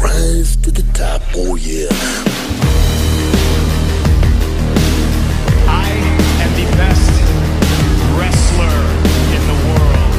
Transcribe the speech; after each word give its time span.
rise 0.00 0.56
to 0.56 0.70
the 0.70 0.82
top. 0.92 1.22
Oh 1.34 1.56
yeah. 1.56 1.88
I 5.68 5.90
am 6.42 6.52
the 6.54 6.66
best 6.76 7.10
wrestler 8.18 8.78
in 9.34 9.42
the 9.46 9.54
world. 9.68 10.14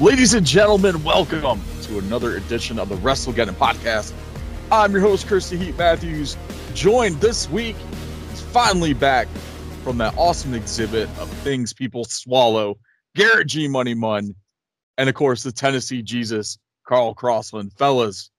Ladies 0.00 0.32
and 0.32 0.46
gentlemen, 0.46 1.04
welcome 1.04 1.60
to 1.82 1.98
another 1.98 2.36
edition 2.36 2.78
of 2.78 2.88
the 2.88 2.94
WrestleGeddon 2.96 3.52
podcast. 3.52 4.14
I'm 4.72 4.92
your 4.92 5.00
host, 5.00 5.26
Christy 5.26 5.56
Heat 5.56 5.76
Matthews. 5.76 6.36
Joined 6.74 7.20
this 7.20 7.50
week, 7.50 7.74
he's 8.30 8.40
finally 8.40 8.94
back 8.94 9.26
from 9.82 9.98
that 9.98 10.14
awesome 10.16 10.54
exhibit 10.54 11.08
of 11.18 11.28
things 11.42 11.72
people 11.72 12.04
swallow, 12.04 12.78
Garrett 13.16 13.48
G. 13.48 13.66
Money 13.66 13.94
Mun, 13.94 14.32
and 14.96 15.08
of 15.08 15.16
course, 15.16 15.42
the 15.42 15.50
Tennessee 15.50 16.02
Jesus, 16.02 16.56
Carl 16.86 17.14
Crossland. 17.14 17.72
Fellas, 17.72 18.30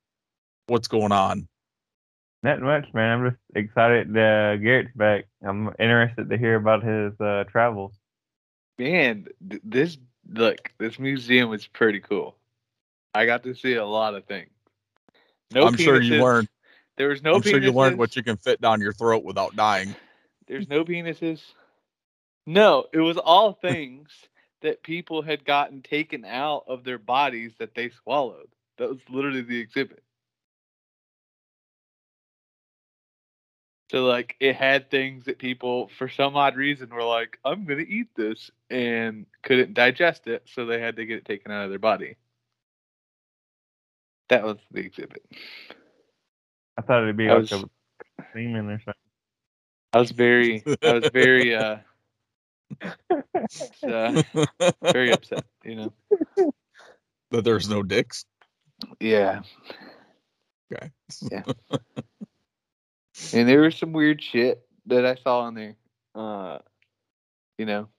what's 0.68 0.88
going 0.88 1.12
on? 1.12 1.50
Not 2.44 2.62
much, 2.62 2.86
man. 2.94 3.20
I'm 3.20 3.30
just 3.32 3.42
excited 3.54 4.08
uh, 4.12 4.56
Garrett's 4.56 4.96
back. 4.96 5.26
I'm 5.44 5.74
interested 5.80 6.30
to 6.30 6.38
hear 6.38 6.56
about 6.56 6.82
his 6.82 7.12
uh, 7.20 7.44
travels. 7.50 7.92
Man, 8.80 9.28
th- 9.50 9.62
this 9.66 9.98
look, 10.32 10.72
this 10.78 10.98
museum 10.98 11.52
is 11.52 11.68
pretty 11.68 12.00
cool. 12.00 12.38
I 13.14 13.26
got 13.26 13.44
to 13.44 13.54
see 13.54 13.74
a 13.74 13.86
lot 13.86 14.16
of 14.16 14.24
things. 14.24 14.50
No 15.54 15.66
I'm 15.66 15.78
sure 15.78 16.02
you 16.02 16.22
learned. 16.22 16.48
There 16.98 17.10
was 17.10 17.24
no 17.24 17.36
I'm 17.36 17.42
sure 17.42 17.60
you 17.60 17.72
learned 17.72 17.98
what 17.98 18.16
you 18.16 18.24
can 18.24 18.38
fit 18.38 18.62
down 18.62 18.82
your 18.82 18.94
throat 18.94 19.24
without 19.24 19.56
dying. 19.56 19.96
There's 20.48 20.68
no 20.68 20.84
penises. 20.84 21.42
No, 22.46 22.86
it 22.92 23.00
was 23.00 23.18
all 23.18 23.54
things 23.54 24.10
that 24.62 24.84
people 24.84 25.22
had 25.22 25.46
gotten 25.46 25.82
taken 25.82 26.26
out 26.26 26.64
of 26.68 26.84
their 26.84 26.98
bodies 26.98 27.54
that 27.60 27.76
they 27.76 27.90
swallowed. 27.90 28.50
That 28.78 28.90
was 28.90 29.00
literally 29.10 29.42
the 29.42 29.60
exhibit. 29.60 30.04
So 33.92 34.06
like 34.06 34.38
it 34.40 34.56
had 34.56 34.90
things 34.90 35.26
that 35.26 35.38
people 35.38 35.90
for 35.98 36.08
some 36.08 36.38
odd 36.38 36.56
reason 36.56 36.90
were 36.90 37.04
like, 37.04 37.38
I'm 37.44 37.66
gonna 37.66 37.82
eat 37.82 38.08
this 38.16 38.50
and 38.70 39.26
couldn't 39.44 39.74
digest 39.74 40.28
it, 40.28 40.44
so 40.46 40.66
they 40.66 40.80
had 40.80 40.96
to 40.96 41.06
get 41.06 41.18
it 41.18 41.26
taken 41.26 41.52
out 41.52 41.66
of 41.66 41.70
their 41.70 41.80
body. 41.80 42.16
That 44.32 44.46
was 44.46 44.58
the 44.72 44.80
exhibit. 44.80 45.24
I 46.78 46.82
thought 46.84 47.04
it'd 47.04 47.18
be 47.18 47.28
I 47.28 47.34
like 47.34 47.42
was- 47.42 47.52
a 47.52 47.66
semen 48.34 48.70
or 48.70 48.80
something. 48.80 48.94
I 49.92 50.00
was 50.00 50.12
very 50.12 50.64
I 50.82 50.94
was 50.94 51.10
very 51.12 51.54
uh, 51.54 51.80
uh 53.86 54.24
very 54.94 55.12
upset, 55.12 55.44
you 55.66 55.76
know. 55.76 55.94
that 57.32 57.44
there's 57.44 57.68
no 57.70 57.84
dicks. 57.84 58.24
Yeah. 59.02 59.42
Okay. 60.74 60.92
Yeah. 61.30 61.44
And 63.34 63.48
there 63.48 63.62
was 63.62 63.76
some 63.76 63.92
weird 63.92 64.24
shit 64.24 64.66
that 64.86 65.06
I 65.06 65.16
saw 65.16 65.42
on 65.42 65.56
there. 65.56 65.76
Uh 66.16 66.60
you 67.58 67.66
know, 67.66 67.90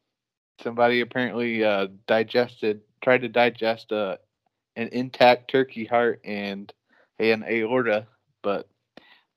somebody 0.62 1.02
apparently 1.02 1.62
uh 1.62 1.88
digested 2.06 2.80
tried 3.02 3.20
to 3.20 3.28
digest 3.28 3.92
a 3.92 4.18
an 4.76 4.88
intact 4.88 5.50
turkey 5.50 5.84
heart 5.84 6.20
and 6.24 6.72
an 7.18 7.44
aorta, 7.44 8.06
but 8.42 8.68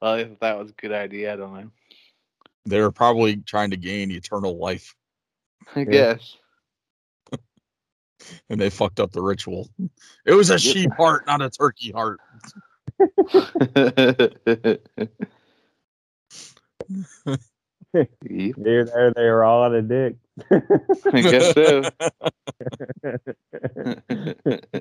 well, 0.01 0.13
I 0.13 0.23
thought 0.23 0.39
that 0.41 0.59
was 0.59 0.71
a 0.71 0.73
good 0.73 0.91
idea. 0.91 1.33
I 1.33 1.35
don't 1.35 1.53
know. 1.53 1.71
they 2.65 2.81
were 2.81 2.91
probably 2.91 3.37
trying 3.37 3.71
to 3.71 3.77
gain 3.77 4.11
eternal 4.11 4.57
life 4.57 4.95
I 5.73 5.83
guess. 5.83 6.37
and 8.49 8.59
they 8.59 8.69
fucked 8.69 8.99
up 8.99 9.11
the 9.11 9.21
ritual. 9.21 9.69
It 10.25 10.33
was 10.33 10.49
a 10.49 10.59
sheep 10.59 10.91
heart, 10.97 11.25
not 11.27 11.41
a 11.41 11.49
turkey 11.49 11.91
heart. 11.91 12.19
Yep, 17.93 18.09
Dude, 18.27 18.55
there 18.57 19.13
they 19.15 19.23
were 19.23 19.45
all 19.45 19.63
out 19.63 19.73
of 19.73 19.87
dick. 19.87 20.15
I 20.51 21.21
guess 21.21 21.53
so. 21.53 21.81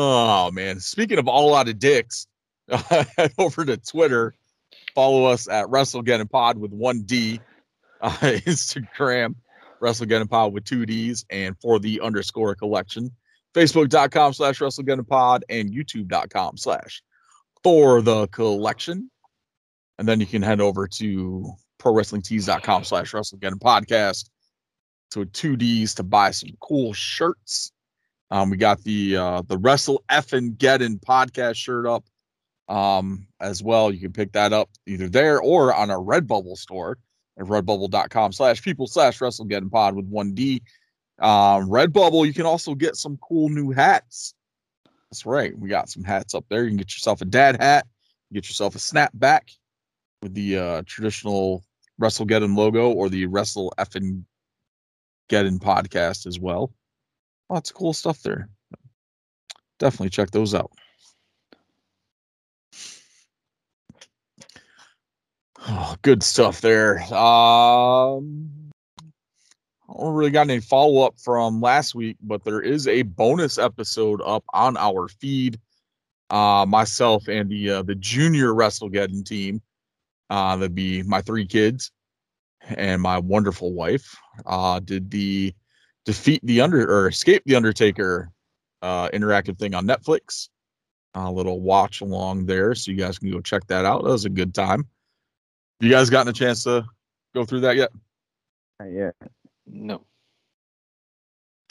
Oh 0.00 0.52
man! 0.52 0.78
Speaking 0.78 1.18
of 1.18 1.26
all 1.26 1.56
out 1.56 1.68
of 1.68 1.80
dicks, 1.80 2.28
head 2.68 3.32
over 3.38 3.64
to 3.64 3.76
Twitter. 3.78 4.32
Follow 4.94 5.24
us 5.24 5.48
at 5.48 5.66
WrestleGeddon 5.66 6.30
Pod 6.30 6.56
with 6.56 6.72
one 6.72 7.02
D. 7.02 7.40
Uh, 8.00 8.10
Instagram 8.46 9.34
and 9.80 10.30
Pod 10.30 10.52
with 10.52 10.64
two 10.64 10.86
D's 10.86 11.26
and 11.30 11.56
for 11.60 11.80
the 11.80 12.00
underscore 12.00 12.54
collection. 12.54 13.10
Facebook.com 13.56 14.34
slash 14.34 14.60
WrestleGeddon 14.60 15.08
Pod 15.08 15.44
and 15.48 15.68
YouTube.com 15.72 16.58
slash 16.58 17.02
for 17.64 18.00
the 18.00 18.28
collection. 18.28 19.10
And 19.98 20.06
then 20.06 20.20
you 20.20 20.26
can 20.26 20.42
head 20.42 20.60
over 20.60 20.86
to 20.86 21.50
ProWrestlingTees.com 21.80 22.84
slash 22.84 23.10
WrestleGeddon 23.10 23.58
Podcast. 23.58 24.30
So 25.10 25.24
two 25.24 25.56
D's 25.56 25.96
to 25.96 26.04
buy 26.04 26.30
some 26.30 26.50
cool 26.60 26.92
shirts. 26.92 27.72
Um, 28.30 28.50
we 28.50 28.56
got 28.56 28.82
the 28.84 29.16
uh, 29.16 29.42
the 29.46 29.58
Wrestle 29.58 30.02
Effin 30.10 30.56
Geddon 30.56 31.00
podcast 31.00 31.56
shirt 31.56 31.86
up 31.86 32.04
um, 32.68 33.26
as 33.40 33.62
well. 33.62 33.92
You 33.92 34.00
can 34.00 34.12
pick 34.12 34.32
that 34.32 34.52
up 34.52 34.70
either 34.86 35.08
there 35.08 35.40
or 35.40 35.74
on 35.74 35.90
our 35.90 35.98
Redbubble 35.98 36.56
store 36.56 36.98
at 37.38 37.46
redbubble.com 37.46 38.32
slash 38.32 38.62
people 38.62 38.86
slash 38.86 39.18
WrestleGeddon 39.18 39.70
pod 39.70 39.94
with 39.94 40.06
one 40.06 40.34
D. 40.34 40.62
Um, 41.18 41.68
Redbubble, 41.68 42.26
you 42.26 42.34
can 42.34 42.46
also 42.46 42.74
get 42.74 42.96
some 42.96 43.16
cool 43.16 43.48
new 43.48 43.70
hats. 43.70 44.34
That's 45.10 45.24
right. 45.24 45.58
We 45.58 45.68
got 45.68 45.88
some 45.88 46.04
hats 46.04 46.34
up 46.34 46.44
there. 46.50 46.64
You 46.64 46.70
can 46.70 46.76
get 46.76 46.94
yourself 46.94 47.22
a 47.22 47.24
dad 47.24 47.60
hat, 47.60 47.86
get 48.32 48.48
yourself 48.48 48.74
a 48.74 48.78
snapback 48.78 49.52
with 50.22 50.34
the 50.34 50.58
uh, 50.58 50.82
traditional 50.84 51.64
WrestleGeddon 52.00 52.56
logo 52.56 52.92
or 52.92 53.08
the 53.08 53.26
Wrestle 53.26 53.72
Effin 53.78 54.24
Geddon 55.30 55.58
podcast 55.58 56.26
as 56.26 56.38
well 56.38 56.72
lots 57.48 57.70
of 57.70 57.76
cool 57.76 57.92
stuff 57.92 58.22
there. 58.22 58.48
Definitely 59.78 60.10
check 60.10 60.30
those 60.30 60.54
out. 60.54 60.72
Oh, 65.66 65.96
good 66.02 66.22
stuff 66.22 66.60
there. 66.60 67.00
Um, 67.12 68.50
I 69.88 69.92
don't 70.00 70.14
really 70.14 70.30
got 70.30 70.48
any 70.48 70.60
follow 70.60 71.02
up 71.02 71.18
from 71.18 71.60
last 71.60 71.94
week, 71.94 72.16
but 72.22 72.44
there 72.44 72.60
is 72.60 72.86
a 72.86 73.02
bonus 73.02 73.58
episode 73.58 74.20
up 74.24 74.44
on 74.52 74.76
our 74.76 75.08
feed. 75.08 75.58
Uh, 76.30 76.66
myself 76.68 77.26
and 77.26 77.50
the 77.50 77.70
uh, 77.70 77.82
the 77.82 77.94
junior 77.94 78.48
WrestleGeddon 78.48 79.24
team, 79.24 79.62
uh, 80.28 80.56
that'd 80.56 80.74
be 80.74 81.02
my 81.02 81.22
three 81.22 81.46
kids 81.46 81.90
and 82.60 83.00
my 83.00 83.18
wonderful 83.18 83.72
wife, 83.72 84.14
uh, 84.44 84.78
did 84.80 85.10
the 85.10 85.54
defeat 86.08 86.40
the 86.42 86.62
under 86.62 86.90
or 86.90 87.08
escape 87.08 87.42
the 87.44 87.54
undertaker 87.54 88.30
uh 88.80 89.10
interactive 89.10 89.58
thing 89.58 89.74
on 89.74 89.86
netflix. 89.86 90.48
A 91.14 91.30
little 91.30 91.60
watch 91.60 92.00
along 92.00 92.46
there 92.46 92.74
so 92.74 92.90
you 92.90 92.96
guys 92.96 93.18
can 93.18 93.30
go 93.30 93.42
check 93.42 93.66
that 93.66 93.84
out. 93.84 94.04
That 94.04 94.10
was 94.10 94.24
a 94.24 94.30
good 94.30 94.54
time. 94.54 94.86
You 95.80 95.90
guys 95.90 96.08
gotten 96.08 96.30
a 96.30 96.32
chance 96.32 96.62
to 96.64 96.86
go 97.34 97.44
through 97.44 97.60
that 97.60 97.76
yet? 97.76 97.90
Yeah. 98.90 99.10
no. 99.66 100.06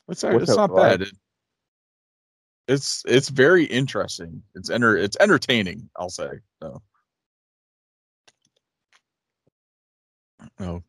it's, 0.07 0.23
all 0.23 0.31
right. 0.31 0.41
It's 0.41 0.55
not 0.55 0.75
bad. 0.75 1.01
It, 1.01 1.11
it's 2.67 3.01
it's 3.07 3.29
very 3.29 3.63
interesting. 3.63 4.43
It's 4.53 4.69
enter 4.69 4.97
it's 4.97 5.17
entertaining 5.19 5.89
i'll 5.95 6.09
say 6.09 6.29
so. 6.61 6.83
No 10.59 10.83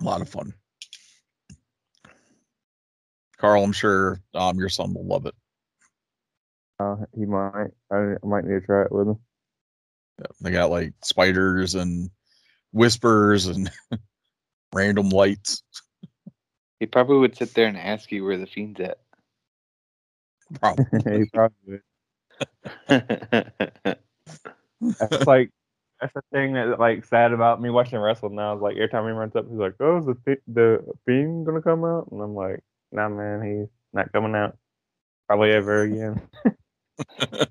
a 0.00 0.04
lot 0.04 0.22
of 0.22 0.28
fun 0.28 0.54
carl 3.40 3.64
i'm 3.64 3.72
sure 3.72 4.20
um 4.34 4.58
your 4.58 4.68
son 4.68 4.92
will 4.94 5.06
love 5.06 5.26
it 5.26 5.34
Uh, 6.80 6.96
he 7.14 7.26
might. 7.26 7.68
I, 7.92 7.96
I 7.96 8.16
might 8.26 8.44
need 8.44 8.60
to 8.60 8.60
try 8.62 8.82
it 8.84 8.92
with 8.92 9.08
him. 9.08 9.18
Yeah, 10.18 10.26
they 10.40 10.50
got 10.50 10.70
like 10.70 10.94
spiders 11.02 11.74
and 11.74 12.10
whispers 12.72 13.46
and 13.46 13.70
random 14.72 15.10
lights. 15.10 15.62
He 16.78 16.86
probably 16.86 17.18
would 17.18 17.36
sit 17.36 17.52
there 17.52 17.66
and 17.66 17.76
ask 17.76 18.10
you 18.10 18.24
where 18.24 18.38
the 18.38 18.46
fiend's 18.46 18.80
at. 18.80 18.98
Probably. 20.58 21.18
he 21.18 21.24
probably 21.26 21.58
would. 21.66 21.82
That's 24.98 25.26
like 25.26 25.50
that's 26.00 26.14
the 26.14 26.22
thing 26.32 26.54
that 26.54 26.80
like 26.80 27.04
sad 27.04 27.32
about 27.32 27.60
me 27.60 27.68
watching 27.68 27.98
wrestling 27.98 28.36
now. 28.36 28.56
Is 28.56 28.62
like 28.62 28.76
every 28.76 28.88
time 28.88 29.04
he 29.04 29.10
runs 29.10 29.36
up, 29.36 29.46
he's 29.46 29.58
like, 29.58 29.74
"Oh, 29.80 29.98
is 29.98 30.06
the 30.06 30.16
fi- 30.24 30.42
the 30.48 30.82
fiend 31.04 31.44
gonna 31.44 31.60
come 31.60 31.84
out?" 31.84 32.08
And 32.10 32.22
I'm 32.22 32.34
like, 32.34 32.60
"Nah, 32.92 33.08
man, 33.08 33.42
he's 33.42 33.68
not 33.92 34.12
coming 34.12 34.34
out. 34.34 34.56
Probably 35.28 35.50
ever 35.52 35.82
again." 35.82 36.20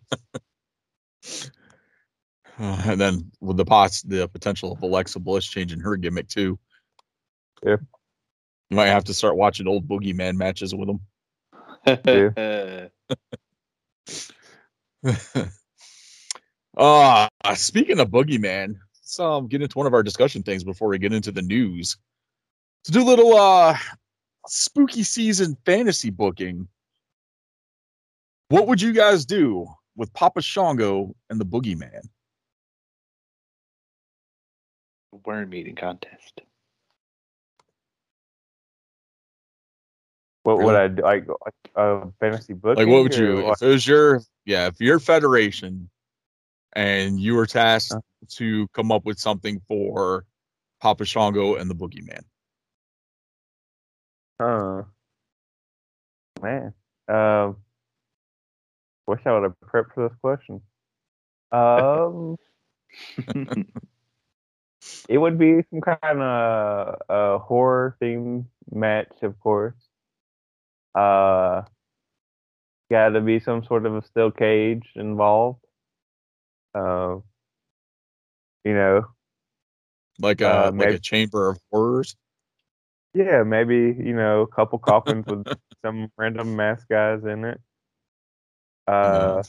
Uh, 2.59 2.81
and 2.85 2.99
then 2.99 3.31
with 3.39 3.55
the 3.55 3.63
pots, 3.63 4.01
the 4.01 4.27
potential 4.27 4.73
of 4.73 4.81
Alexa 4.81 5.17
Bliss 5.19 5.47
changing 5.47 5.79
her 5.79 5.95
gimmick 5.95 6.27
too. 6.27 6.59
Yeah. 7.65 7.77
You 8.69 8.75
might 8.75 8.87
have 8.87 9.05
to 9.05 9.13
start 9.13 9.37
watching 9.37 9.65
old 9.65 9.87
boogeyman 9.87 10.35
matches 10.35 10.75
with 10.75 10.89
them. 10.89 10.99
uh 16.77 17.27
speaking 17.55 17.99
of 17.99 18.09
boogeyman, 18.09 18.75
let's 19.01 19.19
um, 19.19 19.47
get 19.47 19.61
into 19.61 19.77
one 19.77 19.87
of 19.87 19.93
our 19.93 20.03
discussion 20.03 20.43
things 20.43 20.65
before 20.65 20.89
we 20.89 20.99
get 20.99 21.13
into 21.13 21.31
the 21.31 21.41
news. 21.41 21.97
To 22.83 22.91
do 22.91 23.01
a 23.01 23.07
little 23.07 23.37
uh 23.37 23.77
spooky 24.49 25.03
season 25.03 25.57
fantasy 25.65 26.09
booking. 26.09 26.67
What 28.49 28.67
would 28.67 28.81
you 28.81 28.93
guys 28.93 29.25
do 29.25 29.67
with 29.95 30.11
Papa 30.13 30.41
Shango 30.41 31.15
and 31.29 31.39
the 31.39 31.45
boogeyman? 31.45 32.01
Worm 35.25 35.53
eating 35.53 35.75
contest. 35.75 36.41
What 40.43 40.59
would 40.59 40.75
I 40.75 40.87
do? 40.87 41.03
Like 41.03 41.27
like 41.27 41.53
a 41.75 42.11
fantasy 42.19 42.53
book? 42.53 42.77
Like 42.77 42.87
what 42.87 43.03
would 43.03 43.15
you 43.15 43.51
if 43.51 43.61
it 43.61 43.67
was 43.67 43.85
your 43.85 44.21
yeah, 44.45 44.67
if 44.67 44.79
your 44.79 44.99
federation 44.99 45.89
and 46.73 47.19
you 47.19 47.35
were 47.35 47.45
tasked 47.45 47.93
Uh. 47.93 47.99
to 48.29 48.67
come 48.69 48.91
up 48.91 49.05
with 49.05 49.19
something 49.19 49.61
for 49.67 50.25
Papa 50.81 51.05
Shango 51.05 51.55
and 51.55 51.69
the 51.69 51.75
boogeyman? 51.75 52.23
Uh, 54.39 54.83
man, 56.41 56.73
um, 57.09 57.57
wish 59.07 59.19
I 59.25 59.33
would 59.33 59.43
have 59.43 59.55
prepped 59.65 59.93
for 59.93 60.07
this 60.07 60.17
question. 60.21 60.61
Um, 61.51 62.37
it 65.09 65.17
would 65.17 65.37
be 65.37 65.61
some 65.69 65.81
kind 65.81 66.21
of 66.21 66.95
a 67.09 67.39
horror 67.39 67.97
themed 68.01 68.45
match, 68.71 69.11
of 69.23 69.37
course. 69.39 69.75
Uh, 70.95 71.63
got 72.89 73.09
to 73.09 73.21
be 73.21 73.39
some 73.39 73.63
sort 73.65 73.85
of 73.85 73.95
a 73.95 74.05
steel 74.05 74.31
cage 74.31 74.89
involved. 74.95 75.63
Uh, 76.73 77.17
you 78.63 78.73
know, 78.73 79.05
Like 80.19 80.41
a 80.41 80.49
Uh, 80.49 80.63
like 80.65 80.73
maybe- 80.73 80.95
a 80.95 80.99
chamber 80.99 81.49
of 81.49 81.59
horrors? 81.71 82.15
Yeah, 83.13 83.43
maybe 83.43 83.95
you 83.97 84.13
know, 84.13 84.41
a 84.41 84.47
couple 84.47 84.79
coffins 84.79 85.25
with 85.25 85.45
some 85.85 86.11
random 86.17 86.55
mask 86.55 86.87
guys 86.89 87.23
in 87.23 87.45
it. 87.45 87.59
Uh, 88.87 89.43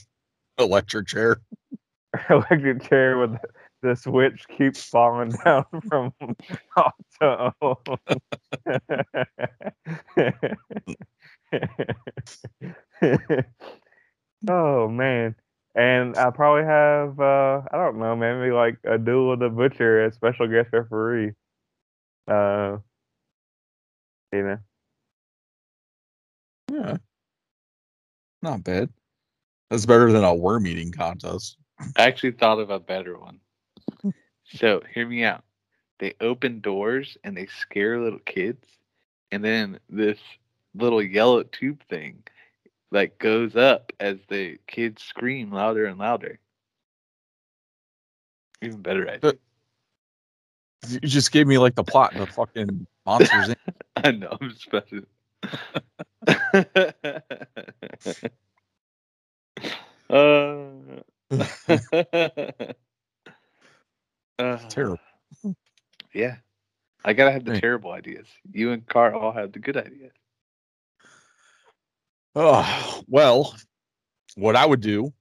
electric 0.59 1.07
chair. 1.07 1.41
electric 2.31 2.83
chair 2.89 3.19
with 3.19 3.37
the 3.83 3.97
switch 3.97 4.47
keeps 4.57 4.83
falling 4.85 5.31
down 5.45 5.65
from 5.89 6.13
off 6.77 6.95
to 7.21 7.53
oh 14.49 14.89
man. 14.89 15.35
And 15.75 16.17
I 16.17 16.31
probably 16.31 16.65
have 16.65 17.21
uh 17.21 17.63
I 17.73 17.77
don't 17.77 17.99
know, 17.99 18.17
maybe 18.17 18.51
like 18.53 18.79
a 18.85 18.99
duel 18.99 19.33
of 19.33 19.39
the 19.39 19.49
butcher 19.49 20.05
as 20.05 20.15
special 20.15 20.49
guest 20.49 20.71
referee. 20.73 21.33
Uh 22.29 22.79
you 24.33 24.43
know. 24.43 24.59
Yeah. 26.73 26.97
Not 28.43 28.65
bad. 28.65 28.91
That's 29.69 29.87
better 29.87 30.13
than 30.13 30.25
a 30.25 30.35
worm 30.35 30.67
eating 30.67 30.93
contest. 30.93 31.57
I 31.97 32.03
actually 32.05 32.33
thought 32.33 32.59
of 32.59 32.71
a 32.71 32.81
better 32.81 33.19
one. 33.19 33.41
So 34.45 34.83
hear 34.93 35.07
me 35.07 35.23
out. 35.25 35.45
They 35.99 36.15
open 36.21 36.61
doors 36.61 37.17
and 37.23 37.37
they 37.37 37.47
scare 37.47 38.01
little 38.01 38.19
kids, 38.21 38.67
and 39.31 39.45
then 39.45 39.79
this 39.89 40.19
little 40.75 41.03
yellow 41.03 41.43
tube 41.43 41.83
thing 41.89 42.23
like 42.91 43.19
goes 43.19 43.55
up 43.55 43.93
as 44.01 44.17
the 44.29 44.59
kids 44.67 45.03
scream 45.03 45.53
louder 45.53 45.87
and 45.87 45.99
louder. 45.99 46.39
Even 48.63 48.83
better 48.83 49.07
idea. 49.09 49.19
But- 49.21 49.39
You 50.89 51.01
just 51.01 51.31
gave 51.31 51.47
me 51.47 51.59
like 51.59 51.75
the 51.75 51.85
plot 51.85 52.17
of 52.17 52.29
fucking 52.31 52.87
Monsters 53.07 53.49
Inc. 53.49 53.57
I 54.05 54.11
know. 54.13 54.37
I'm 54.41 54.55
about 54.69 54.93
uh, 60.11 60.69
uh, 64.39 64.59
Terrible. 64.71 64.99
Yeah. 66.15 66.37
I 67.05 67.13
gotta 67.15 67.33
have 67.33 67.45
the 67.45 67.53
Right. 67.53 67.61
terrible 67.61 67.91
ideas. 67.93 68.27
You 68.53 68.73
and 68.73 68.87
Carl 68.87 69.19
all 69.21 69.33
have 69.33 69.53
the 69.53 69.59
good 69.59 69.77
ideas. 69.77 70.13
Oh, 72.35 73.03
well, 73.09 73.55
what 74.37 74.57
I 74.57 74.65
would 74.67 74.81
do 74.81 75.13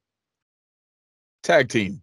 tag 1.44 1.70
team. 1.70 2.02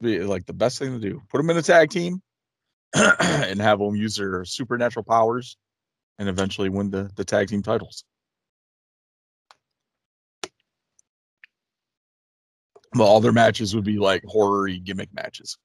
Be 0.00 0.20
like 0.20 0.46
the 0.46 0.52
best 0.52 0.78
thing 0.78 0.92
to 0.92 1.00
do. 1.00 1.22
Put 1.30 1.38
them 1.38 1.50
in 1.50 1.56
a 1.56 1.62
tag 1.62 1.90
team 1.90 2.22
and 3.20 3.60
have 3.60 3.78
them 3.80 3.96
use 3.96 4.16
their 4.16 4.44
supernatural 4.44 5.04
powers 5.04 5.56
and 6.18 6.28
eventually 6.28 6.68
win 6.68 6.90
the, 6.90 7.10
the 7.16 7.24
tag 7.24 7.48
team 7.48 7.62
titles. 7.62 8.04
But 12.92 13.04
all 13.04 13.20
their 13.20 13.32
matches 13.32 13.74
would 13.74 13.84
be 13.84 13.98
like 13.98 14.22
horror 14.24 14.68
gimmick 14.68 15.08
matches. 15.12 15.58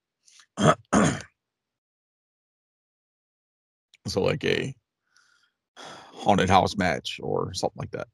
so 4.07 4.23
like 4.23 4.43
a 4.43 4.73
haunted 6.13 6.49
house 6.49 6.75
match 6.75 7.19
or 7.21 7.53
something 7.53 7.79
like 7.79 7.91
that. 7.91 8.07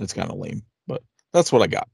It's 0.00 0.14
kind 0.14 0.30
of 0.30 0.38
lame, 0.38 0.62
but 0.86 1.02
that's 1.32 1.52
what 1.52 1.60
I 1.60 1.66
got. 1.66 1.88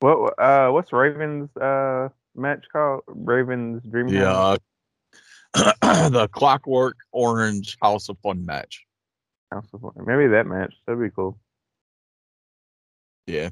What 0.00 0.34
uh 0.38 0.70
what's 0.70 0.92
Raven's 0.92 1.54
uh 1.56 2.08
match 2.34 2.66
called? 2.72 3.02
Raven's 3.06 3.82
Dream 3.84 4.08
Yeah, 4.08 4.56
the 5.54 6.28
Clockwork 6.32 6.96
Orange 7.12 7.76
House 7.80 8.08
of 8.08 8.18
Fun 8.18 8.44
match. 8.44 8.84
House 9.50 9.66
of 9.72 9.80
Fun. 9.80 9.92
Maybe 10.06 10.26
that 10.28 10.46
match. 10.46 10.74
That'd 10.86 11.02
be 11.02 11.10
cool. 11.10 11.38
Yeah, 13.26 13.50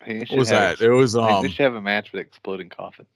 I 0.00 0.04
think 0.06 0.28
they 0.28 0.34
what 0.34 0.38
was 0.40 0.48
have- 0.50 0.78
that? 0.78 0.84
It 0.84 0.90
was 0.90 1.16
um 1.16 1.42
they 1.42 1.48
should 1.50 1.64
have 1.64 1.74
a 1.74 1.82
match 1.82 2.12
with 2.12 2.20
exploding 2.22 2.68
coffins. 2.70 3.08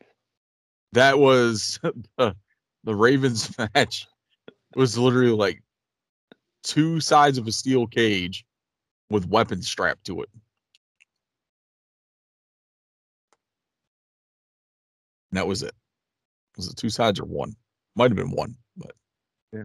that 0.92 1.18
was 1.18 1.80
the, 2.18 2.36
the 2.84 2.94
Ravens 2.94 3.50
match. 3.74 4.06
It 4.48 4.78
was 4.78 4.98
literally 4.98 5.30
like 5.32 5.62
two 6.62 7.00
sides 7.00 7.38
of 7.38 7.46
a 7.46 7.52
steel 7.52 7.86
cage 7.86 8.44
with 9.08 9.26
weapons 9.26 9.66
strapped 9.68 10.04
to 10.04 10.20
it. 10.22 10.28
And 15.36 15.42
that 15.42 15.48
was 15.48 15.62
it. 15.62 15.74
Was 16.56 16.68
it 16.68 16.78
two 16.78 16.88
sides 16.88 17.20
or 17.20 17.26
one? 17.26 17.54
Might 17.94 18.10
have 18.10 18.16
been 18.16 18.30
one, 18.30 18.56
but 18.74 18.92
Yeah. 19.52 19.64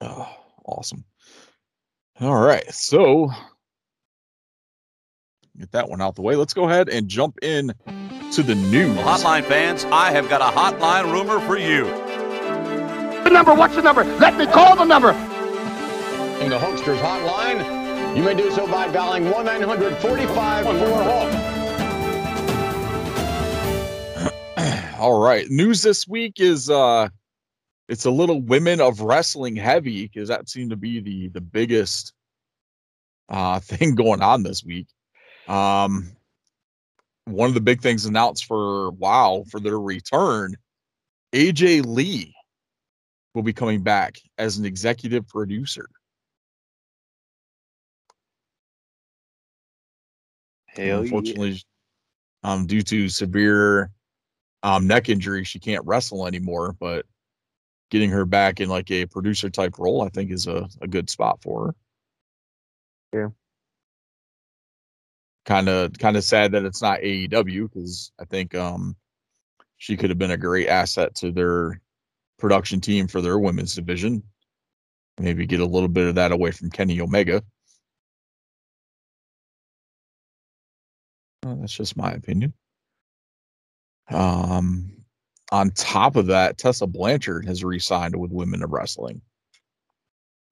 Oh, 0.00 0.26
awesome. 0.64 1.04
All 2.22 2.40
right. 2.40 2.66
So 2.72 3.30
get 5.58 5.70
that 5.72 5.90
one 5.90 6.00
out 6.00 6.14
the 6.14 6.22
way. 6.22 6.36
Let's 6.36 6.54
go 6.54 6.70
ahead 6.70 6.88
and 6.88 7.06
jump 7.06 7.38
in 7.42 7.74
to 8.32 8.42
the 8.42 8.54
news. 8.54 8.96
Well, 8.96 9.18
hotline 9.18 9.44
fans, 9.44 9.84
I 9.84 10.10
have 10.12 10.30
got 10.30 10.40
a 10.40 10.56
hotline 10.58 11.12
rumor 11.12 11.38
for 11.40 11.58
you. 11.58 11.84
The 13.24 13.28
number, 13.30 13.52
what's 13.52 13.74
the 13.74 13.82
number? 13.82 14.04
Let 14.04 14.38
me 14.38 14.46
call 14.46 14.74
the 14.74 14.86
number. 14.86 15.10
In 16.40 16.48
the 16.48 16.58
Hulkster's 16.58 16.98
hotline, 17.00 18.16
you 18.16 18.22
may 18.22 18.32
do 18.32 18.50
so 18.52 18.66
by 18.66 18.90
dialing 18.90 19.30
1 19.30 19.44
900 19.44 19.98
45 19.98 20.64
4 20.64 20.74
Hulk. 20.74 21.49
All 24.98 25.20
right. 25.20 25.48
News 25.48 25.82
this 25.82 26.06
week 26.06 26.40
is 26.40 26.68
uh 26.68 27.08
it's 27.88 28.04
a 28.04 28.10
little 28.10 28.40
women 28.40 28.80
of 28.80 29.00
wrestling 29.00 29.56
heavy 29.56 30.06
because 30.06 30.28
that 30.28 30.48
seemed 30.48 30.70
to 30.70 30.76
be 30.76 31.00
the 31.00 31.28
the 31.28 31.40
biggest 31.40 32.12
uh 33.28 33.60
thing 33.60 33.94
going 33.94 34.22
on 34.22 34.42
this 34.42 34.64
week. 34.64 34.88
Um 35.48 36.10
one 37.26 37.48
of 37.48 37.54
the 37.54 37.60
big 37.60 37.80
things 37.80 38.06
announced 38.06 38.46
for 38.46 38.90
wow 38.92 39.44
for 39.50 39.60
their 39.60 39.78
return, 39.78 40.56
AJ 41.32 41.86
Lee 41.86 42.34
will 43.34 43.42
be 43.42 43.52
coming 43.52 43.82
back 43.82 44.18
as 44.36 44.58
an 44.58 44.64
executive 44.64 45.26
producer. 45.28 45.88
Hell 50.66 50.86
yeah. 50.86 50.98
unfortunately 50.98 51.62
um 52.42 52.66
due 52.66 52.82
to 52.82 53.08
severe 53.08 53.90
um, 54.62 54.86
neck 54.86 55.08
injury, 55.08 55.44
she 55.44 55.58
can't 55.58 55.84
wrestle 55.86 56.26
anymore. 56.26 56.76
But 56.78 57.06
getting 57.90 58.10
her 58.10 58.24
back 58.24 58.60
in 58.60 58.68
like 58.68 58.90
a 58.90 59.06
producer 59.06 59.50
type 59.50 59.78
role, 59.78 60.02
I 60.02 60.08
think, 60.08 60.30
is 60.30 60.46
a, 60.46 60.68
a 60.80 60.88
good 60.88 61.10
spot 61.10 61.40
for 61.42 61.66
her. 61.66 61.74
Yeah. 63.12 63.28
Kind 65.44 65.68
of, 65.68 65.92
kind 65.98 66.16
of 66.16 66.24
sad 66.24 66.52
that 66.52 66.64
it's 66.64 66.82
not 66.82 67.00
AEW 67.00 67.72
because 67.72 68.12
I 68.20 68.24
think 68.24 68.54
um, 68.54 68.94
she 69.78 69.96
could 69.96 70.10
have 70.10 70.18
been 70.18 70.30
a 70.30 70.36
great 70.36 70.68
asset 70.68 71.14
to 71.16 71.32
their 71.32 71.80
production 72.38 72.80
team 72.80 73.08
for 73.08 73.20
their 73.20 73.38
women's 73.38 73.74
division. 73.74 74.22
Maybe 75.18 75.46
get 75.46 75.60
a 75.60 75.66
little 75.66 75.88
bit 75.88 76.06
of 76.06 76.14
that 76.14 76.32
away 76.32 76.50
from 76.50 76.70
Kenny 76.70 77.00
Omega. 77.00 77.42
Uh, 81.44 81.54
that's 81.56 81.72
just 81.72 81.96
my 81.96 82.12
opinion. 82.12 82.52
Um, 84.10 84.92
on 85.52 85.70
top 85.70 86.16
of 86.16 86.26
that, 86.26 86.58
Tessa 86.58 86.86
Blanchard 86.86 87.46
has 87.46 87.64
re-signed 87.64 88.16
with 88.16 88.30
Women 88.30 88.62
of 88.62 88.70
Wrestling. 88.70 89.20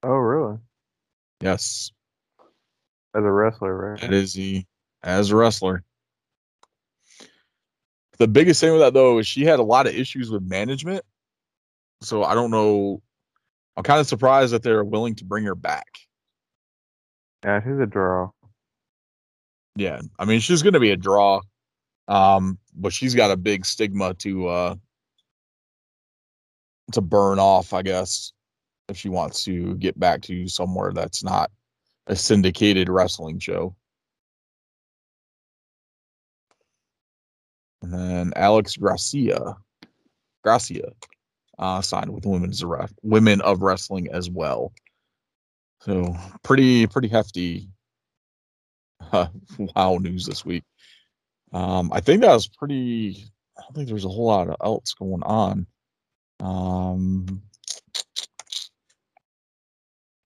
Oh, 0.03 0.11
really? 0.17 0.59
Yes, 1.41 1.91
As 3.15 3.23
a 3.25 3.31
wrestler, 3.31 3.75
right? 3.93 4.01
that 4.01 4.13
is 4.13 4.35
he 4.35 4.67
as 5.03 5.31
a 5.31 5.37
wrestler. 5.37 5.85
The 8.19 8.27
biggest 8.29 8.61
thing 8.61 8.73
with 8.73 8.81
that 8.81 8.95
though 8.95 9.19
is 9.19 9.27
she 9.29 9.45
had 9.45 9.61
a 9.61 9.63
lot 9.65 9.87
of 9.87 9.95
issues 9.95 10.31
with 10.31 10.43
management. 10.43 11.05
So 12.01 12.25
I 12.25 12.35
don't 12.35 12.51
know. 12.51 13.01
I'm 13.77 13.85
kind 13.85 14.01
of 14.01 14.09
surprised 14.09 14.53
that 14.53 14.65
they're 14.65 14.83
willing 14.85 15.15
to 15.17 15.25
bring 15.25 15.45
her 15.45 15.55
back. 15.55 15.87
Yeah, 17.45 17.61
she's 17.63 17.79
a 17.81 17.87
draw. 17.87 18.31
Yeah, 19.77 20.01
I 20.19 20.25
mean 20.25 20.41
she's 20.41 20.63
going 20.63 20.75
to 20.75 20.81
be 20.81 20.91
a 20.91 20.97
draw, 20.97 21.41
um, 22.09 22.59
but 22.79 22.93
she's 22.93 23.15
got 23.15 23.31
a 23.31 23.37
big 23.37 23.67
stigma 23.67 24.15
to 24.15 24.49
uh 24.49 24.75
to 26.93 27.01
burn 27.01 27.39
off, 27.39 27.73
I 27.73 27.83
guess, 27.83 28.33
if 28.89 28.97
she 28.97 29.09
wants 29.09 29.45
to 29.45 29.75
get 29.77 29.99
back 29.99 30.23
to 30.23 30.49
somewhere 30.49 30.93
that's 30.93 31.23
not 31.23 31.51
a 32.07 32.17
syndicated 32.17 32.89
wrestling 32.89 33.39
show. 33.39 33.77
And 37.83 37.93
then 37.93 38.33
Alex 38.37 38.77
Gracia, 38.77 39.57
Gracia, 40.43 40.93
uh, 41.59 41.83
signed 41.83 42.13
with 42.13 42.27
Women's 42.27 42.65
Ref- 42.65 42.93
Women 43.03 43.41
of 43.43 43.63
Wrestling 43.63 44.09
as 44.13 44.31
well. 44.31 44.73
So 45.81 46.17
pretty 46.43 46.87
pretty 46.87 47.09
hefty 47.09 47.69
uh, 49.13 49.29
wow 49.59 49.99
news 50.01 50.27
this 50.27 50.45
week. 50.45 50.65
Um, 51.53 51.91
I 51.93 52.01
think 52.01 52.23
that 52.23 52.33
was 52.33 52.47
pretty. 52.49 53.25
I 53.57 53.63
don't 53.63 53.75
think 53.75 53.89
there's 53.89 54.05
a 54.05 54.09
whole 54.09 54.27
lot 54.27 54.55
else 54.63 54.95
going 54.95 55.23
on. 55.23 55.67
Um, 56.41 57.43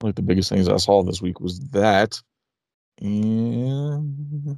like 0.01 0.15
the 0.15 0.21
biggest 0.21 0.49
things 0.49 0.67
I 0.67 0.77
saw 0.77 1.03
this 1.03 1.21
week 1.21 1.39
was 1.39 1.59
that, 1.71 2.19
and 3.01 4.57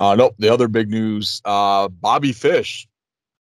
uh, 0.00 0.14
nope. 0.14 0.34
The 0.38 0.52
other 0.52 0.68
big 0.68 0.90
news: 0.90 1.40
uh, 1.44 1.88
Bobby 1.88 2.32
Fish 2.32 2.88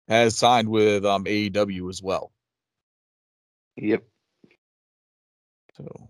has 0.09 0.37
signed 0.37 0.69
with 0.69 1.05
um, 1.05 1.25
AEW 1.25 1.89
as 1.91 2.03
well. 2.03 2.33
Yep. 3.77 4.05
So, 5.83 6.09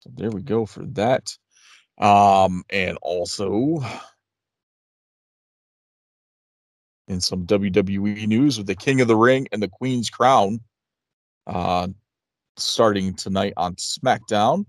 so 0.00 0.10
there 0.14 0.30
we 0.30 0.42
go 0.42 0.66
for 0.66 0.84
that. 0.86 1.36
Um, 1.98 2.62
and 2.70 2.96
also 3.02 3.84
in 7.08 7.20
some 7.20 7.46
WWE 7.46 8.26
news 8.28 8.58
with 8.58 8.66
the 8.66 8.76
King 8.76 9.00
of 9.00 9.08
the 9.08 9.16
Ring 9.16 9.48
and 9.50 9.62
the 9.62 9.68
Queen's 9.68 10.10
Crown, 10.10 10.60
uh, 11.46 11.88
starting 12.56 13.14
tonight 13.14 13.54
on 13.56 13.74
SmackDown. 13.76 14.66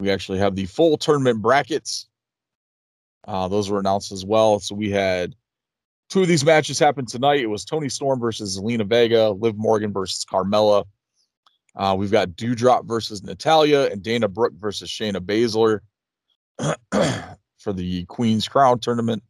We 0.00 0.10
actually 0.10 0.38
have 0.38 0.56
the 0.56 0.66
full 0.66 0.96
tournament 0.96 1.42
brackets. 1.42 2.08
Uh, 3.26 3.48
those 3.48 3.68
were 3.68 3.80
announced 3.80 4.12
as 4.12 4.24
well. 4.24 4.60
So 4.60 4.74
we 4.74 4.90
had 4.90 5.34
two 6.08 6.22
of 6.22 6.28
these 6.28 6.44
matches 6.44 6.78
happen 6.78 7.06
tonight. 7.06 7.40
It 7.40 7.46
was 7.46 7.64
Toni 7.64 7.88
Storm 7.88 8.20
versus 8.20 8.58
Zelina 8.58 8.86
Vega, 8.86 9.30
Liv 9.30 9.56
Morgan 9.56 9.92
versus 9.92 10.24
Carmella. 10.24 10.84
Uh, 11.76 11.94
we've 11.98 12.10
got 12.10 12.30
Doudrop 12.30 12.86
versus 12.86 13.22
Natalya 13.22 13.88
and 13.90 14.02
Dana 14.02 14.28
Brooke 14.28 14.54
versus 14.54 14.88
Shayna 14.88 15.18
Baszler 15.18 15.80
for 17.58 17.72
the 17.72 18.04
Queen's 18.06 18.46
Crown 18.46 18.78
tournament. 18.78 19.22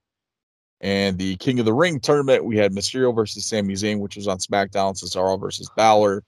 And 0.81 1.17
the 1.19 1.37
King 1.37 1.59
of 1.61 1.65
the 1.65 1.73
Ring 1.73 1.99
tournament, 2.01 2.45
we 2.45 2.59
had 2.59 2.73
Mysterio 2.73 3.15
versus 3.15 3.47
Sami 3.47 3.75
Zayn, 3.75 4.01
which 4.01 4.17
was 4.17 4.29
on 4.29 4.39
SmackDown, 4.39 4.95
Cesaro 4.95 5.41
versus 5.41 5.71
Balor 5.77 6.23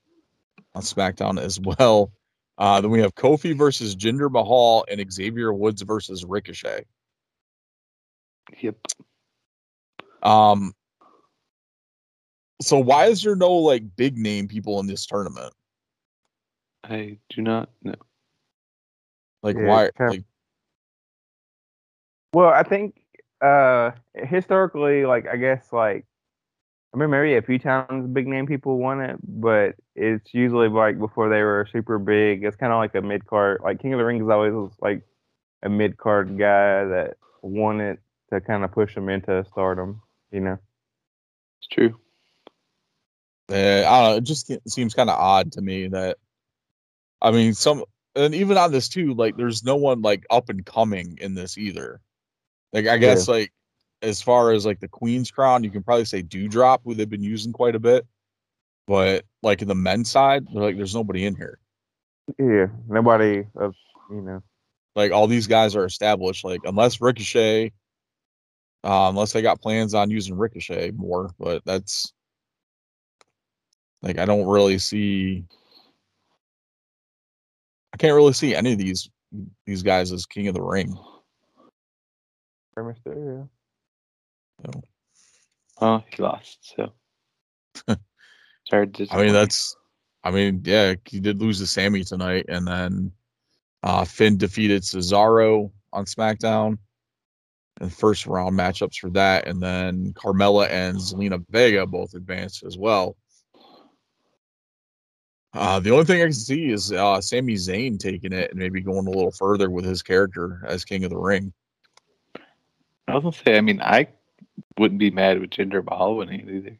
on 0.74 0.82
SmackDown 0.82 1.38
as 1.38 1.60
well. 1.60 2.10
Uh, 2.56 2.80
then 2.80 2.90
we 2.90 3.00
have 3.00 3.14
Kofi 3.14 3.56
versus 3.56 3.94
Jinder 3.94 4.30
Mahal 4.30 4.86
and 4.90 5.12
Xavier 5.12 5.52
Woods 5.52 5.82
versus 5.82 6.24
Ricochet. 6.24 6.84
Yep. 8.60 8.76
Um, 10.22 10.72
so 12.62 12.78
why 12.78 13.06
is 13.06 13.22
there 13.22 13.36
no 13.36 13.52
like 13.52 13.96
big 13.96 14.16
name 14.16 14.48
people 14.48 14.80
in 14.80 14.86
this 14.86 15.04
tournament? 15.04 15.52
I 16.88 17.18
do 17.30 17.42
not 17.42 17.68
know. 17.82 17.94
Like 19.42 19.56
Yeah, 19.56 19.66
why? 19.66 19.90
kind 19.96 20.10
of- 20.10 20.16
Like, 20.16 20.24
Well, 22.32 22.48
I 22.50 22.62
think 22.62 23.00
uh 23.40 23.90
historically, 24.14 25.04
like 25.04 25.26
I 25.28 25.36
guess 25.36 25.72
like 25.72 26.06
I 26.94 26.98
mean 26.98 27.10
maybe 27.10 27.34
a 27.36 27.42
few 27.42 27.58
times 27.58 28.06
big 28.12 28.26
name 28.26 28.46
people 28.46 28.78
won 28.78 29.00
it, 29.00 29.18
but 29.22 29.74
it's 29.94 30.32
usually 30.32 30.68
like 30.68 30.98
before 30.98 31.28
they 31.28 31.42
were 31.42 31.68
super 31.70 31.98
big. 31.98 32.44
It's 32.44 32.56
kind 32.56 32.72
of 32.72 32.78
like 32.78 32.94
a 32.94 33.02
mid 33.02 33.26
card. 33.26 33.60
Like 33.62 33.80
King 33.80 33.92
of 33.94 33.98
the 33.98 34.04
Ring 34.04 34.22
is 34.22 34.28
always 34.28 34.70
like 34.80 35.02
a 35.62 35.68
mid 35.68 35.96
card 35.96 36.38
guy 36.38 36.84
that 36.84 37.16
won 37.42 37.80
it 37.80 37.98
to 38.32 38.40
kind 38.40 38.64
of 38.64 38.72
push 38.72 38.94
them 38.94 39.08
into 39.08 39.44
stardom. 39.44 40.00
You 40.30 40.40
know? 40.40 40.58
It's 41.60 41.68
true. 41.68 41.98
uh, 43.50 43.54
I 43.54 44.02
don't 44.02 44.10
know. 44.10 44.16
It 44.16 44.24
just 44.24 44.50
seems 44.68 44.94
kind 44.94 45.08
of 45.10 45.18
odd 45.18 45.52
to 45.52 45.62
me 45.62 45.88
that. 45.88 46.18
I 47.22 47.30
mean, 47.30 47.54
some 47.54 47.84
and 48.14 48.34
even 48.34 48.56
on 48.56 48.72
this 48.72 48.88
too, 48.88 49.14
like 49.14 49.36
there's 49.36 49.64
no 49.64 49.76
one 49.76 50.02
like 50.02 50.24
up 50.30 50.48
and 50.48 50.64
coming 50.64 51.18
in 51.20 51.34
this 51.34 51.58
either. 51.58 52.00
Like 52.72 52.86
I 52.86 52.98
guess 52.98 53.28
like 53.28 53.52
as 54.02 54.20
far 54.22 54.52
as 54.52 54.66
like 54.66 54.80
the 54.80 54.88
Queen's 54.88 55.30
Crown, 55.30 55.64
you 55.64 55.70
can 55.70 55.82
probably 55.82 56.04
say 56.04 56.22
Doudrop, 56.22 56.80
who 56.84 56.94
they've 56.94 57.08
been 57.08 57.22
using 57.22 57.52
quite 57.52 57.74
a 57.74 57.80
bit. 57.80 58.06
But 58.86 59.24
like 59.42 59.62
in 59.62 59.68
the 59.68 59.74
men's 59.74 60.10
side, 60.10 60.46
they're 60.52 60.62
like 60.62 60.76
there's 60.76 60.94
nobody 60.94 61.24
in 61.24 61.34
here. 61.34 61.58
Yeah. 62.38 62.66
Nobody 62.88 63.46
of 63.56 63.74
you 64.10 64.20
know. 64.20 64.42
like 64.94 65.12
all 65.12 65.26
these 65.26 65.46
guys 65.46 65.76
are 65.76 65.84
established 65.84 66.44
like 66.44 66.60
unless 66.64 67.00
ricochet 67.00 67.72
uh, 68.84 69.08
unless 69.08 69.32
they 69.32 69.42
got 69.42 69.60
plans 69.60 69.94
on 69.94 70.10
using 70.10 70.36
ricochet 70.36 70.92
more 70.92 71.30
but 71.38 71.62
that's 71.64 72.12
like 74.02 74.18
i 74.18 74.24
don't 74.24 74.46
really 74.46 74.78
see 74.78 75.44
i 77.96 77.98
can't 77.98 78.14
really 78.14 78.34
see 78.34 78.54
any 78.54 78.72
of 78.72 78.78
these 78.78 79.08
these 79.64 79.82
guys 79.82 80.12
as 80.12 80.26
king 80.26 80.48
of 80.48 80.54
the 80.54 80.62
ring 80.62 80.96
Rey 82.76 82.92
Mysterio. 82.92 83.48
so, 84.62 84.82
Oh, 85.80 86.02
he 86.10 86.22
lost. 86.22 86.74
So. 86.76 86.92
Sorry. 88.68 88.88
to 88.88 89.06
i 89.10 89.22
mean 89.22 89.32
that's 89.32 89.76
i 90.24 90.30
mean 90.30 90.60
yeah 90.64 90.94
he 91.06 91.20
did 91.20 91.40
lose 91.40 91.58
to 91.60 91.66
Sami 91.66 92.04
tonight 92.04 92.46
and 92.48 92.66
then 92.66 93.12
uh 93.82 94.04
finn 94.04 94.36
defeated 94.36 94.82
cesaro 94.82 95.70
on 95.92 96.04
smackdown 96.04 96.78
and 97.80 97.92
first 97.92 98.26
round 98.26 98.58
matchups 98.58 98.96
for 98.96 99.10
that 99.10 99.46
and 99.46 99.62
then 99.62 100.12
carmella 100.14 100.68
and 100.68 100.96
zelina 100.96 101.42
vega 101.50 101.86
both 101.86 102.14
advanced 102.14 102.64
as 102.64 102.76
well 102.76 103.16
Uh, 105.56 105.80
the 105.80 105.90
only 105.90 106.04
thing 106.04 106.20
I 106.20 106.24
can 106.24 106.32
see 106.34 106.68
is 106.70 106.92
uh, 106.92 107.18
Sami 107.20 107.54
Zayn 107.54 107.98
taking 107.98 108.32
it 108.32 108.50
and 108.50 108.58
maybe 108.58 108.82
going 108.82 109.06
a 109.06 109.10
little 109.10 109.30
further 109.30 109.70
with 109.70 109.86
his 109.86 110.02
character 110.02 110.62
as 110.66 110.84
King 110.84 111.04
of 111.04 111.10
the 111.10 111.16
Ring. 111.16 111.52
I 113.08 113.14
was 113.14 113.22
gonna 113.22 113.36
say. 113.44 113.56
I 113.56 113.60
mean, 113.62 113.80
I 113.80 114.08
wouldn't 114.78 114.98
be 114.98 115.10
mad 115.10 115.40
with 115.40 115.50
Jinder 115.50 115.82
Mahal 115.82 116.16
winning 116.16 116.48
either. 116.48 116.76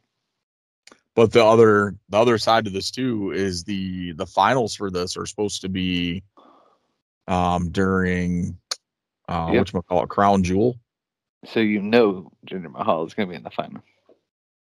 But 1.15 1.33
the 1.33 1.43
other 1.43 1.95
the 2.11 2.19
other 2.19 2.37
side 2.37 2.67
of 2.67 2.75
this 2.75 2.91
too 2.91 3.33
is 3.33 3.65
the 3.65 4.13
the 4.13 4.27
finals 4.27 4.75
for 4.75 4.91
this 4.91 5.17
are 5.17 5.25
supposed 5.25 5.63
to 5.63 5.71
be 5.71 6.23
um 7.29 7.71
during 7.71 8.59
uh 9.29 9.51
Yep. 9.55 9.73
which 9.73 9.87
call 9.87 10.03
it 10.03 10.11
Crown 10.11 10.43
Jewel. 10.43 10.77
So 11.47 11.61
you 11.61 11.81
know 11.81 12.31
Jinder 12.47 12.71
Mahal 12.71 13.07
is 13.07 13.15
gonna 13.15 13.29
be 13.29 13.37
in 13.37 13.45
the 13.45 13.51
final. 13.51 13.83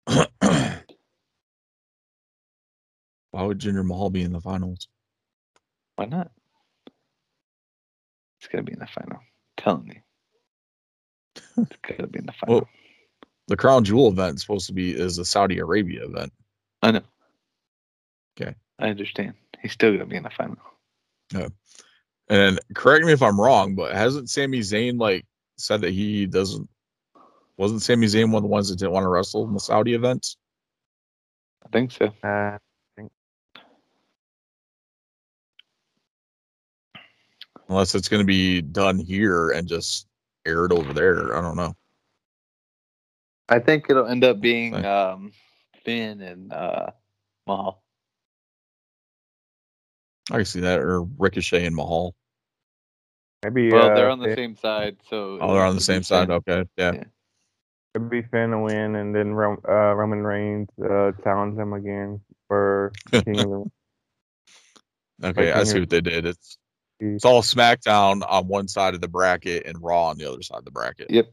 Why 3.32 3.42
would 3.42 3.58
Jinder 3.58 3.84
Mahal 3.84 4.10
be 4.10 4.22
in 4.22 4.32
the 4.32 4.40
finals? 4.40 4.88
Why 5.96 6.04
not? 6.04 6.30
It's 8.38 8.48
gonna 8.48 8.62
be 8.62 8.72
in 8.72 8.78
the 8.78 8.86
final. 8.86 9.18
I'm 9.18 9.56
telling 9.56 9.86
you. 9.88 10.00
It's 11.56 11.76
gonna 11.82 12.06
be 12.08 12.18
in 12.18 12.26
the 12.26 12.32
final. 12.40 12.54
Well, 12.54 12.68
the 13.48 13.56
crown 13.56 13.84
jewel 13.84 14.08
event 14.08 14.36
is 14.36 14.42
supposed 14.42 14.66
to 14.66 14.72
be 14.72 14.92
is 14.92 15.18
a 15.18 15.24
Saudi 15.24 15.58
Arabia 15.58 16.04
event. 16.04 16.32
I 16.82 16.92
know. 16.92 17.02
Okay. 18.40 18.54
I 18.78 18.88
understand. 18.88 19.34
He's 19.60 19.72
still 19.72 19.92
gonna 19.92 20.06
be 20.06 20.16
in 20.16 20.24
the 20.24 20.30
final. 20.30 20.58
Yeah. 21.32 21.48
And 22.28 22.60
correct 22.74 23.06
me 23.06 23.12
if 23.12 23.22
I'm 23.22 23.40
wrong, 23.40 23.74
but 23.74 23.94
hasn't 23.94 24.28
Sami 24.28 24.60
Zayn 24.60 25.00
like 25.00 25.24
said 25.56 25.80
that 25.80 25.92
he 25.92 26.26
doesn't? 26.26 26.68
Wasn't 27.56 27.80
Sami 27.80 28.06
Zayn 28.06 28.26
one 28.26 28.36
of 28.36 28.42
the 28.42 28.48
ones 28.48 28.68
that 28.68 28.78
didn't 28.78 28.92
want 28.92 29.04
to 29.04 29.08
wrestle 29.08 29.46
in 29.46 29.54
the 29.54 29.60
Saudi 29.60 29.94
events? 29.94 30.36
I 31.64 31.68
think 31.68 31.92
so. 31.92 32.12
Uh, 32.22 32.58
Unless 37.72 37.94
it's 37.94 38.08
going 38.08 38.20
to 38.20 38.26
be 38.26 38.60
done 38.60 38.98
here 38.98 39.48
and 39.48 39.66
just 39.66 40.06
aired 40.44 40.72
over 40.74 40.92
there. 40.92 41.34
I 41.34 41.40
don't 41.40 41.56
know. 41.56 41.74
I 43.48 43.60
think 43.60 43.86
it'll 43.88 44.06
end 44.06 44.24
up 44.24 44.42
being 44.42 44.84
um, 44.84 45.32
Finn 45.82 46.20
and 46.20 46.52
uh, 46.52 46.90
Mahal. 47.46 47.82
I 50.30 50.36
can 50.36 50.44
see 50.44 50.60
that, 50.60 50.80
or 50.80 51.00
Ricochet 51.00 51.64
and 51.64 51.74
Mahal. 51.74 52.14
maybe 53.42 53.72
Well, 53.72 53.94
they're 53.94 54.10
uh, 54.10 54.12
on 54.12 54.18
the 54.18 54.26
Finn- 54.26 54.36
same 54.36 54.56
side, 54.56 54.98
so. 55.08 55.38
Oh, 55.40 55.54
they're 55.54 55.64
on 55.64 55.74
the 55.74 55.80
same 55.80 56.02
side. 56.02 56.28
Finn. 56.28 56.36
Okay, 56.46 56.64
yeah. 56.76 56.92
Yeah. 56.92 57.04
Maybe 57.98 58.20
Finn 58.30 58.50
to 58.50 58.58
win, 58.58 58.96
and 58.96 59.14
then 59.14 59.32
Ro- 59.32 59.62
uh, 59.66 59.94
Roman 59.94 60.22
Reigns 60.22 60.68
uh, 60.78 61.12
challenge 61.24 61.58
him 61.58 61.72
again 61.72 62.20
for 62.48 62.92
King 63.24 63.40
of 63.40 63.48
the 63.48 63.70
Okay, 65.24 65.52
I 65.52 65.64
see 65.64 65.80
what 65.80 65.88
they 65.88 66.02
did. 66.02 66.26
It's 66.26 66.58
Ring. 66.58 66.61
It's 67.02 67.24
all 67.24 67.42
SmackDown 67.42 68.22
on 68.28 68.46
one 68.46 68.68
side 68.68 68.94
of 68.94 69.00
the 69.00 69.08
bracket 69.08 69.66
and 69.66 69.82
Raw 69.82 70.10
on 70.10 70.18
the 70.18 70.30
other 70.30 70.42
side 70.42 70.58
of 70.58 70.64
the 70.64 70.70
bracket. 70.70 71.10
Yep. 71.10 71.32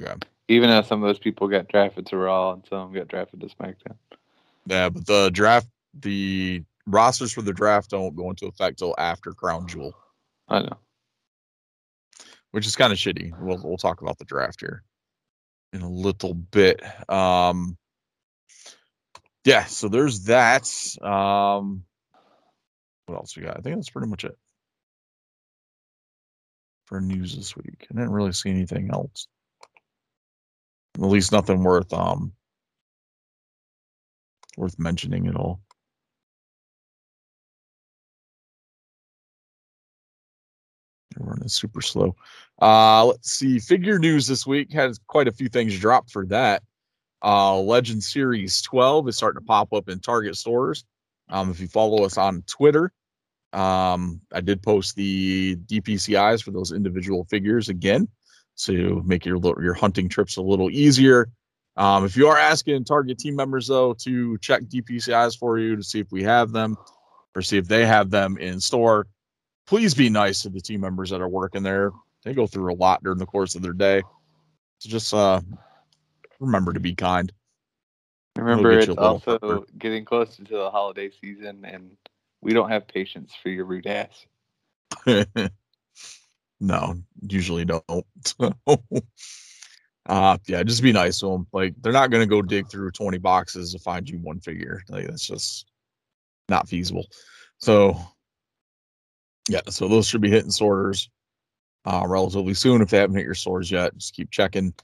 Okay. 0.00 0.14
Even 0.48 0.68
though 0.68 0.82
some 0.82 1.02
of 1.02 1.08
those 1.08 1.18
people 1.18 1.48
got 1.48 1.68
drafted 1.68 2.06
to 2.06 2.16
Raw 2.18 2.52
and 2.52 2.62
some 2.68 2.92
got 2.92 3.08
drafted 3.08 3.40
to 3.40 3.46
SmackDown. 3.46 3.96
Yeah, 4.66 4.90
but 4.90 5.06
the 5.06 5.30
draft, 5.30 5.68
the 5.98 6.62
rosters 6.86 7.32
for 7.32 7.40
the 7.40 7.54
draft 7.54 7.90
don't 7.90 8.14
go 8.14 8.28
into 8.28 8.46
effect 8.46 8.78
till 8.78 8.94
after 8.98 9.32
Crown 9.32 9.66
Jewel, 9.66 9.94
I 10.46 10.60
know. 10.60 10.76
which 12.50 12.66
is 12.66 12.76
kind 12.76 12.92
of 12.92 12.98
shitty. 12.98 13.32
We'll 13.40 13.60
we'll 13.64 13.78
talk 13.78 14.02
about 14.02 14.18
the 14.18 14.24
draft 14.24 14.60
here 14.60 14.82
in 15.72 15.80
a 15.80 15.90
little 15.90 16.34
bit. 16.34 16.82
Um, 17.08 17.78
yeah, 19.44 19.64
so 19.64 19.88
there's 19.88 20.24
that. 20.24 20.68
Um, 21.00 21.84
what 23.06 23.16
else 23.16 23.36
we 23.36 23.42
got? 23.44 23.56
I 23.56 23.60
think 23.60 23.76
that's 23.76 23.90
pretty 23.90 24.08
much 24.08 24.24
it 24.24 24.36
for 26.86 27.00
news 27.00 27.36
this 27.36 27.56
week. 27.56 27.86
I 27.90 27.94
didn't 27.94 28.12
really 28.12 28.32
see 28.32 28.50
anything 28.50 28.90
else. 28.92 29.26
At 30.96 31.02
least 31.02 31.32
nothing 31.32 31.62
worth 31.62 31.92
um 31.92 32.32
worth 34.56 34.78
mentioning 34.78 35.26
at 35.26 35.36
all. 35.36 35.60
They're 41.14 41.26
running 41.26 41.48
super 41.48 41.82
slow. 41.82 42.16
Uh 42.62 43.04
let's 43.06 43.32
see. 43.32 43.58
Figure 43.58 43.98
news 43.98 44.26
this 44.26 44.46
week 44.46 44.72
has 44.72 44.98
quite 45.06 45.28
a 45.28 45.32
few 45.32 45.48
things 45.48 45.78
dropped 45.78 46.10
for 46.10 46.24
that. 46.26 46.62
Uh 47.22 47.58
Legend 47.60 48.02
Series 48.02 48.62
12 48.62 49.08
is 49.08 49.16
starting 49.16 49.40
to 49.40 49.46
pop 49.46 49.72
up 49.72 49.88
in 49.88 50.00
Target 50.00 50.36
stores. 50.36 50.84
Um, 51.28 51.50
if 51.50 51.60
you 51.60 51.66
follow 51.66 52.04
us 52.04 52.16
on 52.16 52.42
Twitter, 52.46 52.92
um, 53.56 54.20
I 54.32 54.42
did 54.42 54.62
post 54.62 54.96
the 54.96 55.56
DPCIs 55.56 56.42
for 56.42 56.50
those 56.50 56.72
individual 56.72 57.24
figures 57.24 57.70
again 57.70 58.06
to 58.58 59.02
make 59.06 59.24
your 59.24 59.38
your 59.62 59.74
hunting 59.74 60.08
trips 60.08 60.36
a 60.36 60.42
little 60.42 60.70
easier. 60.70 61.28
Um, 61.78 62.04
if 62.04 62.16
you 62.16 62.28
are 62.28 62.38
asking 62.38 62.84
Target 62.84 63.18
team 63.18 63.34
members 63.34 63.66
though 63.66 63.94
to 63.94 64.36
check 64.38 64.62
DPCIs 64.64 65.38
for 65.38 65.58
you 65.58 65.74
to 65.74 65.82
see 65.82 66.00
if 66.00 66.12
we 66.12 66.22
have 66.22 66.52
them 66.52 66.76
or 67.34 67.40
see 67.40 67.56
if 67.56 67.66
they 67.66 67.86
have 67.86 68.10
them 68.10 68.36
in 68.36 68.60
store, 68.60 69.06
please 69.66 69.94
be 69.94 70.10
nice 70.10 70.42
to 70.42 70.50
the 70.50 70.60
team 70.60 70.80
members 70.82 71.10
that 71.10 71.22
are 71.22 71.28
working 71.28 71.62
there. 71.62 71.92
They 72.24 72.34
go 72.34 72.46
through 72.46 72.72
a 72.72 72.76
lot 72.76 73.02
during 73.02 73.18
the 73.18 73.26
course 73.26 73.54
of 73.54 73.62
their 73.62 73.72
day. 73.72 74.02
So 74.78 74.90
just 74.90 75.14
uh, 75.14 75.40
remember 76.40 76.74
to 76.74 76.80
be 76.80 76.94
kind. 76.94 77.32
Remember, 78.36 78.72
it's 78.72 78.86
you 78.86 78.92
a 78.92 78.94
little 78.94 79.22
also 79.26 79.64
getting 79.78 80.04
closer 80.04 80.44
to 80.44 80.56
the 80.56 80.70
holiday 80.70 81.10
season, 81.10 81.64
and 81.64 81.96
we 82.40 82.52
don't 82.52 82.70
have 82.70 82.86
patience 82.88 83.32
for 83.42 83.48
your 83.48 83.64
rude 83.64 83.86
ass. 83.86 84.26
no, 86.60 86.94
usually 87.28 87.64
don't. 87.64 87.84
uh 90.08 90.38
yeah, 90.46 90.62
just 90.62 90.82
be 90.82 90.92
nice 90.92 91.20
to 91.20 91.26
them. 91.26 91.46
Like 91.52 91.74
they're 91.80 91.92
not 91.92 92.10
gonna 92.10 92.26
go 92.26 92.42
dig 92.42 92.68
through 92.68 92.92
20 92.92 93.18
boxes 93.18 93.72
to 93.72 93.78
find 93.78 94.08
you 94.08 94.18
one 94.18 94.40
figure. 94.40 94.82
Like 94.88 95.06
that's 95.06 95.26
just 95.26 95.66
not 96.48 96.68
feasible. 96.68 97.06
So 97.58 97.98
yeah, 99.48 99.60
so 99.68 99.88
those 99.88 100.06
should 100.06 100.20
be 100.20 100.30
hitting 100.30 100.50
sorters 100.50 101.08
uh 101.84 102.04
relatively 102.06 102.54
soon. 102.54 102.82
If 102.82 102.90
they 102.90 102.98
haven't 102.98 103.16
hit 103.16 103.24
your 103.24 103.34
stores 103.34 103.70
yet, 103.70 103.96
just 103.96 104.14
keep 104.14 104.30
checking. 104.30 104.74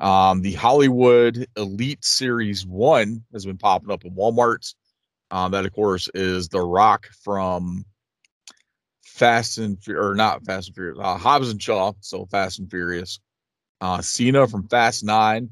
Um, 0.00 0.40
the 0.40 0.54
Hollywood 0.54 1.46
Elite 1.56 2.04
Series 2.04 2.66
One 2.66 3.22
has 3.34 3.44
been 3.44 3.58
popping 3.58 3.90
up 3.90 4.04
in 4.04 4.14
Walmart's. 4.14 4.74
Um, 5.30 5.52
that 5.52 5.66
of 5.66 5.72
course 5.72 6.08
is 6.14 6.48
the 6.48 6.60
Rock 6.60 7.06
from 7.22 7.84
Fast 9.02 9.58
and 9.58 9.82
Fu- 9.82 9.96
or 9.96 10.14
not 10.14 10.44
Fast 10.44 10.68
and 10.68 10.74
Furious, 10.74 10.98
uh, 11.00 11.16
Hobbs 11.16 11.50
and 11.50 11.62
Shaw, 11.62 11.92
so 12.00 12.26
Fast 12.26 12.58
and 12.58 12.70
Furious. 12.70 13.20
Uh, 13.80 14.02
Cena 14.02 14.46
from 14.46 14.68
Fast 14.68 15.04
Nine, 15.04 15.50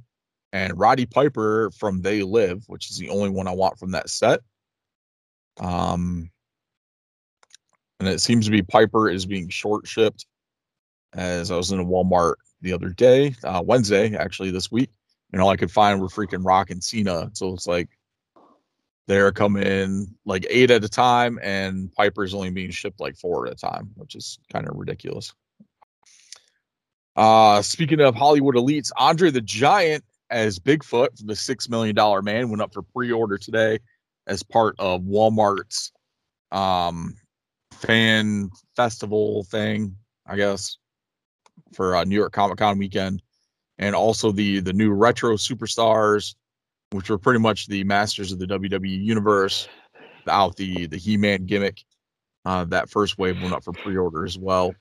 and 0.52 0.78
Roddy 0.78 1.06
Piper 1.06 1.70
from 1.70 2.02
They 2.02 2.22
Live, 2.22 2.64
which 2.66 2.90
is 2.90 2.98
the 2.98 3.08
only 3.10 3.30
one 3.30 3.46
I 3.46 3.52
want 3.52 3.78
from 3.78 3.92
that 3.92 4.10
set. 4.10 4.40
Um, 5.58 6.30
and 8.00 8.08
it 8.08 8.20
seems 8.20 8.44
to 8.46 8.50
be 8.50 8.62
Piper 8.62 9.08
is 9.08 9.26
being 9.26 9.48
short 9.48 9.86
shipped. 9.86 10.26
As 11.14 11.50
I 11.50 11.56
was 11.56 11.72
in 11.72 11.80
a 11.80 11.84
Walmart 11.84 12.34
the 12.60 12.74
other 12.74 12.90
day, 12.90 13.34
uh, 13.42 13.62
Wednesday 13.64 14.14
actually 14.14 14.50
this 14.50 14.70
week, 14.70 14.90
and 15.32 15.40
all 15.40 15.48
I 15.48 15.56
could 15.56 15.70
find 15.70 16.00
were 16.00 16.08
freaking 16.08 16.44
Rock 16.44 16.70
and 16.70 16.84
Cena. 16.84 17.30
So 17.32 17.54
it's 17.54 17.66
like 17.66 17.88
they're 19.08 19.32
coming 19.32 20.06
like 20.26 20.46
eight 20.50 20.70
at 20.70 20.84
a 20.84 20.88
time, 20.88 21.40
and 21.42 21.90
Piper's 21.94 22.34
only 22.34 22.50
being 22.50 22.70
shipped 22.70 23.00
like 23.00 23.16
four 23.16 23.46
at 23.46 23.54
a 23.54 23.56
time, 23.56 23.90
which 23.96 24.14
is 24.14 24.38
kind 24.52 24.68
of 24.68 24.76
ridiculous. 24.76 25.34
Uh, 27.16 27.62
speaking 27.62 28.00
of 28.00 28.14
Hollywood 28.14 28.54
elites, 28.54 28.92
Andre 28.96 29.30
the 29.30 29.40
Giant 29.40 30.04
as 30.30 30.58
Bigfoot 30.58 31.18
from 31.18 31.26
the 31.26 31.34
Six 31.34 31.70
Million 31.70 31.96
Dollar 31.96 32.20
Man 32.20 32.50
went 32.50 32.60
up 32.60 32.74
for 32.74 32.82
pre-order 32.82 33.38
today 33.38 33.78
as 34.26 34.42
part 34.42 34.76
of 34.78 35.00
Walmart's 35.00 35.90
um 36.52 37.16
fan 37.72 38.50
festival 38.76 39.44
thing, 39.44 39.96
I 40.26 40.36
guess, 40.36 40.76
for 41.72 41.96
uh, 41.96 42.04
New 42.04 42.16
York 42.16 42.32
Comic 42.34 42.58
Con 42.58 42.78
weekend, 42.78 43.22
and 43.78 43.94
also 43.96 44.32
the 44.32 44.60
the 44.60 44.74
new 44.74 44.92
retro 44.92 45.36
superstars, 45.36 46.34
which 46.90 47.10
were 47.10 47.18
pretty 47.18 47.40
much 47.40 47.66
the 47.66 47.84
masters 47.84 48.32
of 48.32 48.38
the 48.38 48.46
WWE 48.46 49.04
universe, 49.04 49.68
out 50.26 50.56
the 50.56 50.86
the 50.86 50.96
He 50.96 51.16
Man 51.16 51.46
gimmick. 51.46 51.84
Uh, 52.44 52.64
that 52.64 52.88
first 52.88 53.18
wave 53.18 53.40
went 53.42 53.52
up 53.52 53.64
for 53.64 53.72
pre-order 53.72 54.24
as 54.24 54.38
well. 54.38 54.74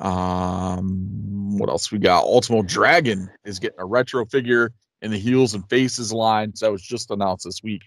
Um, 0.00 1.58
what 1.58 1.68
else 1.68 1.90
we 1.90 1.98
got? 1.98 2.24
Ultimo 2.24 2.62
Dragon 2.62 3.30
is 3.44 3.58
getting 3.58 3.80
a 3.80 3.86
retro 3.86 4.24
figure 4.26 4.72
in 5.02 5.10
the 5.10 5.18
Heels 5.18 5.54
and 5.54 5.68
Faces 5.68 6.12
line. 6.12 6.54
So 6.54 6.66
that 6.66 6.72
was 6.72 6.82
just 6.82 7.10
announced 7.10 7.44
this 7.44 7.62
week. 7.62 7.82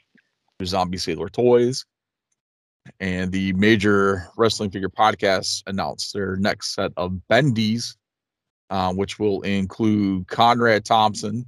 through 0.57 0.67
Zombie 0.67 0.97
Sailor 0.97 1.29
Toys. 1.29 1.85
And 2.99 3.31
the 3.31 3.53
major 3.53 4.27
wrestling 4.37 4.71
figure 4.71 4.89
podcast 4.89 5.63
announced 5.67 6.13
their 6.13 6.35
next 6.37 6.73
set 6.73 6.91
of 6.97 7.19
bendies, 7.29 7.95
uh, 8.69 8.93
which 8.93 9.19
will 9.19 9.41
include 9.41 10.27
Conrad 10.27 10.85
Thompson, 10.85 11.45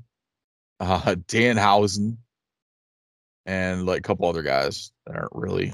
uh, 0.82 1.00
Danhausen, 1.28 2.18
and 3.46 3.86
like 3.86 4.00
a 4.00 4.02
couple 4.02 4.28
other 4.28 4.42
guys 4.42 4.92
that 5.06 5.16
aren't 5.16 5.32
really 5.34 5.74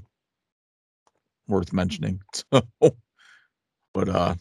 worth 1.47 1.73
mentioning. 1.73 2.21
So, 2.51 2.61
but 3.93 4.09
uh, 4.09 4.35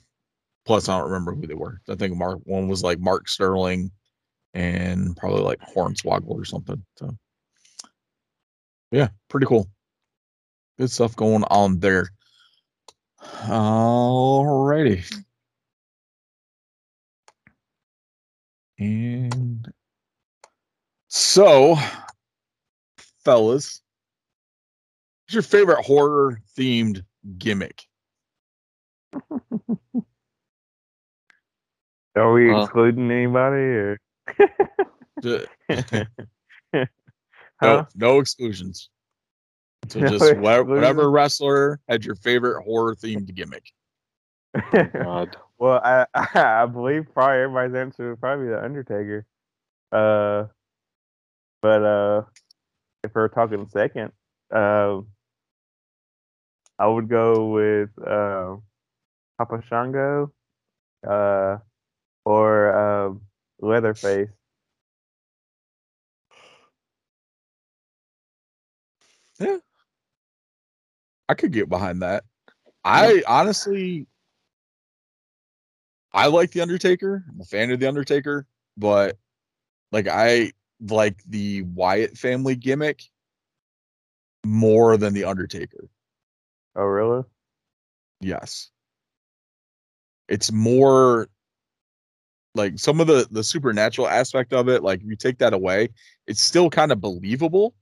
plus 0.66 0.88
I 0.88 0.98
don't 0.98 1.10
remember 1.10 1.34
who 1.34 1.46
they 1.46 1.54
were. 1.54 1.80
I 1.88 1.94
think 1.94 2.14
Mark 2.14 2.40
one 2.44 2.68
was 2.68 2.82
like 2.82 2.98
Mark 2.98 3.26
Sterling, 3.26 3.90
and 4.52 5.16
probably 5.16 5.40
like 5.42 5.60
Hornswoggle 5.60 6.28
or 6.28 6.44
something. 6.44 6.84
So, 6.98 7.16
yeah, 8.90 9.08
pretty 9.28 9.46
cool. 9.46 9.66
Good 10.78 10.90
stuff 10.90 11.16
going 11.16 11.44
on 11.44 11.80
there. 11.80 12.10
Alrighty. 13.22 15.04
And 18.78 19.15
so, 21.36 21.76
fellas, 23.24 23.82
What's 25.26 25.34
your 25.34 25.42
favorite 25.42 25.84
horror 25.84 26.40
themed 26.56 27.04
gimmick? 27.36 27.82
Are 32.16 32.32
we 32.32 32.50
Well- 32.50 32.62
excluding 32.64 33.10
anybody 33.10 33.56
or? 33.56 33.98
The- 35.20 35.46
Huh? 36.72 36.84
no, 37.62 37.86
no 37.94 38.18
exclusions. 38.20 38.90
So 39.88 40.00
No 40.00 40.08
just 40.08 40.20
wha- 40.20 40.28
exclusions? 40.30 40.68
whatever 40.68 41.10
wrestler 41.10 41.80
had 41.88 42.04
your 42.04 42.14
favorite 42.16 42.62
horror 42.64 42.94
themed 42.94 43.34
gimmick. 43.34 43.64
God. 44.92 45.36
well, 45.58 45.80
I, 45.84 46.06
I 46.14 46.66
believe 46.66 47.06
probably 47.14 47.38
everybody's 47.42 47.74
answer 47.74 48.10
would 48.10 48.20
probably 48.20 48.46
be 48.46 48.50
the 48.50 48.62
Undertaker. 48.64 49.24
Uh, 49.90 50.44
but 51.66 51.82
uh, 51.82 52.22
if 53.02 53.12
we're 53.12 53.26
talking 53.26 53.68
second, 53.72 54.12
um, 54.52 55.08
I 56.78 56.86
would 56.86 57.08
go 57.08 57.48
with 57.48 57.90
uh, 57.98 58.54
Papa 59.36 59.64
Shango, 59.68 60.32
uh, 61.04 61.56
or 62.24 63.06
um, 63.06 63.22
Leatherface. 63.60 64.28
Yeah, 69.40 69.56
I 71.28 71.34
could 71.34 71.52
get 71.52 71.68
behind 71.68 72.02
that. 72.02 72.22
I 72.84 73.24
honestly, 73.26 74.06
I 76.12 76.28
like 76.28 76.52
the 76.52 76.60
Undertaker. 76.60 77.24
I'm 77.28 77.40
a 77.40 77.44
fan 77.44 77.72
of 77.72 77.80
the 77.80 77.88
Undertaker, 77.88 78.46
but 78.76 79.16
like 79.90 80.06
I 80.06 80.52
like 80.80 81.22
the 81.28 81.62
Wyatt 81.62 82.16
family 82.16 82.56
gimmick 82.56 83.02
more 84.44 84.96
than 84.96 85.14
the 85.14 85.24
Undertaker. 85.24 85.88
Oh, 86.74 86.84
really? 86.84 87.24
Yes. 88.20 88.70
It's 90.28 90.52
more 90.52 91.28
like 92.54 92.78
some 92.78 93.00
of 93.00 93.06
the 93.06 93.28
the 93.30 93.44
supernatural 93.44 94.08
aspect 94.08 94.52
of 94.52 94.68
it, 94.68 94.82
like 94.82 95.00
if 95.00 95.06
you 95.06 95.16
take 95.16 95.38
that 95.38 95.52
away, 95.52 95.88
it's 96.26 96.42
still 96.42 96.70
kind 96.70 96.90
of 96.90 97.00
believable 97.00 97.74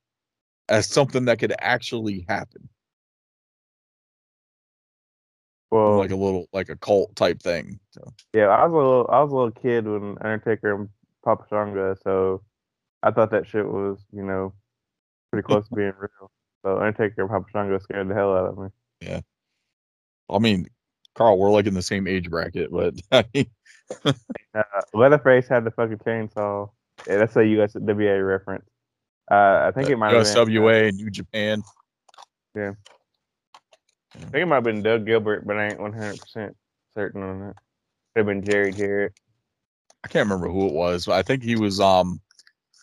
as 0.69 0.89
something 0.89 1.25
that 1.27 1.39
could 1.39 1.55
actually 1.61 2.25
happen. 2.29 2.69
Well, 5.71 5.99
Like 5.99 6.11
a 6.11 6.17
little 6.17 6.47
like 6.53 6.69
a 6.69 6.77
cult 6.77 7.17
type 7.17 7.41
thing. 7.43 7.81
So 7.91 8.13
Yeah, 8.33 8.47
I 8.49 8.67
was 8.67 8.73
a 8.73 8.77
little, 8.77 9.07
I 9.11 9.23
was 9.23 9.33
a 9.33 9.35
little 9.35 9.51
kid 9.51 9.87
when 9.87 10.19
Undertaker 10.21 10.75
and 10.75 10.89
Papa 11.25 11.47
Shango, 11.51 11.95
so 12.03 12.43
I 13.05 13.11
thought 13.11 13.31
that 13.31 13.47
shit 13.47 13.67
was, 13.67 13.99
you 14.13 14.25
know, 14.25 14.53
pretty 15.31 15.47
close 15.47 15.69
to 15.69 15.75
being 15.75 15.93
real. 15.99 16.31
So 16.65 16.79
Undertaker 16.79 17.21
and 17.21 17.31
Papa 17.31 17.45
Shango 17.53 17.79
scared 17.79 18.09
the 18.09 18.15
hell 18.15 18.35
out 18.35 18.49
of 18.49 18.59
me. 18.59 18.69
Yeah. 19.01 19.21
I 20.31 20.39
mean, 20.39 20.67
Carl, 21.15 21.39
we're 21.39 21.51
like 21.51 21.67
in 21.67 21.75
the 21.75 21.83
same 21.83 22.09
age 22.09 22.31
bracket, 22.31 22.73
but 22.73 22.95
I 23.13 23.25
mean, 23.35 23.47
Uh, 24.55 24.63
Leatherface 24.93 25.49
had 25.49 25.65
the 25.65 25.73
fucking 25.73 25.99
chainsaw. 25.99 26.71
Yeah, 27.09 27.17
that's 27.17 27.35
a 27.35 27.41
USWA 27.41 28.25
reference. 28.27 28.65
Uh, 29.29 29.65
I 29.67 29.73
think 29.75 29.91
it 29.91 29.97
might 29.97 30.15
have 30.15 30.25
been. 30.25 30.47
USWA 30.47 30.89
and 30.89 30.97
New 30.97 31.11
Japan. 31.11 31.63
Yeah. 32.55 32.73
I 34.15 34.19
think 34.21 34.35
it 34.35 34.47
might 34.47 34.57
have 34.57 34.65
been 34.65 34.83
Doug 34.83 35.07
Gilbert, 35.07 35.45
but 35.45 35.57
I 35.57 35.67
ain't 35.67 35.81
one 35.81 35.93
hundred 35.93 36.21
percent 36.21 36.57
certain 36.97 37.23
on 37.23 37.41
that. 37.41 37.57
Could 38.15 38.21
have 38.21 38.27
been 38.27 38.45
Jerry 38.45 38.73
Jarrett. 38.73 39.19
I 40.05 40.09
can't 40.09 40.29
remember 40.29 40.49
who 40.49 40.69
it 40.69 40.73
was, 40.73 41.07
but 41.07 41.15
I 41.15 41.23
think 41.23 41.43
he 41.43 41.57
was 41.57 41.81
um 41.81 42.21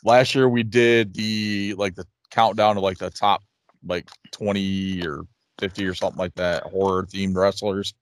last 0.04 0.36
year 0.36 0.50
we 0.50 0.64
did 0.64 1.14
the 1.14 1.76
like 1.78 1.96
the 1.96 2.06
countdown 2.32 2.78
of 2.78 2.84
like 2.84 2.98
the 2.98 3.10
top 3.10 3.44
like 3.86 4.10
20 4.32 5.06
or 5.08 5.24
50 5.60 5.86
or 5.86 5.94
something 5.94 6.20
like 6.20 6.36
that 6.36 6.64
horror 6.64 7.06
themed 7.06 7.36
wrestlers. 7.36 7.94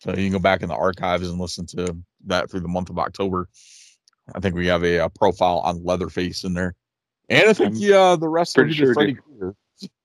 So 0.00 0.10
you 0.10 0.16
can 0.16 0.32
go 0.32 0.38
back 0.38 0.62
in 0.62 0.68
the 0.68 0.74
archives 0.74 1.28
and 1.28 1.40
listen 1.40 1.66
to 1.66 1.96
that 2.26 2.50
through 2.50 2.60
the 2.60 2.68
month 2.68 2.90
of 2.90 2.98
October. 2.98 3.48
I 4.34 4.40
think 4.40 4.54
we 4.54 4.66
have 4.68 4.84
a, 4.84 5.00
uh 5.00 5.08
profile 5.10 5.60
on 5.60 5.84
Leatherface 5.84 6.44
in 6.44 6.54
there. 6.54 6.74
And 7.28 7.48
I 7.48 7.52
think 7.52 7.74
I'm 7.74 7.80
the 7.80 7.94
uh, 7.94 8.16
the 8.16 8.28
wrestler 8.28 8.64
pretty 8.64 8.74
sure 8.74 8.94
Freddy 8.94 9.14
Krueger. 9.14 9.54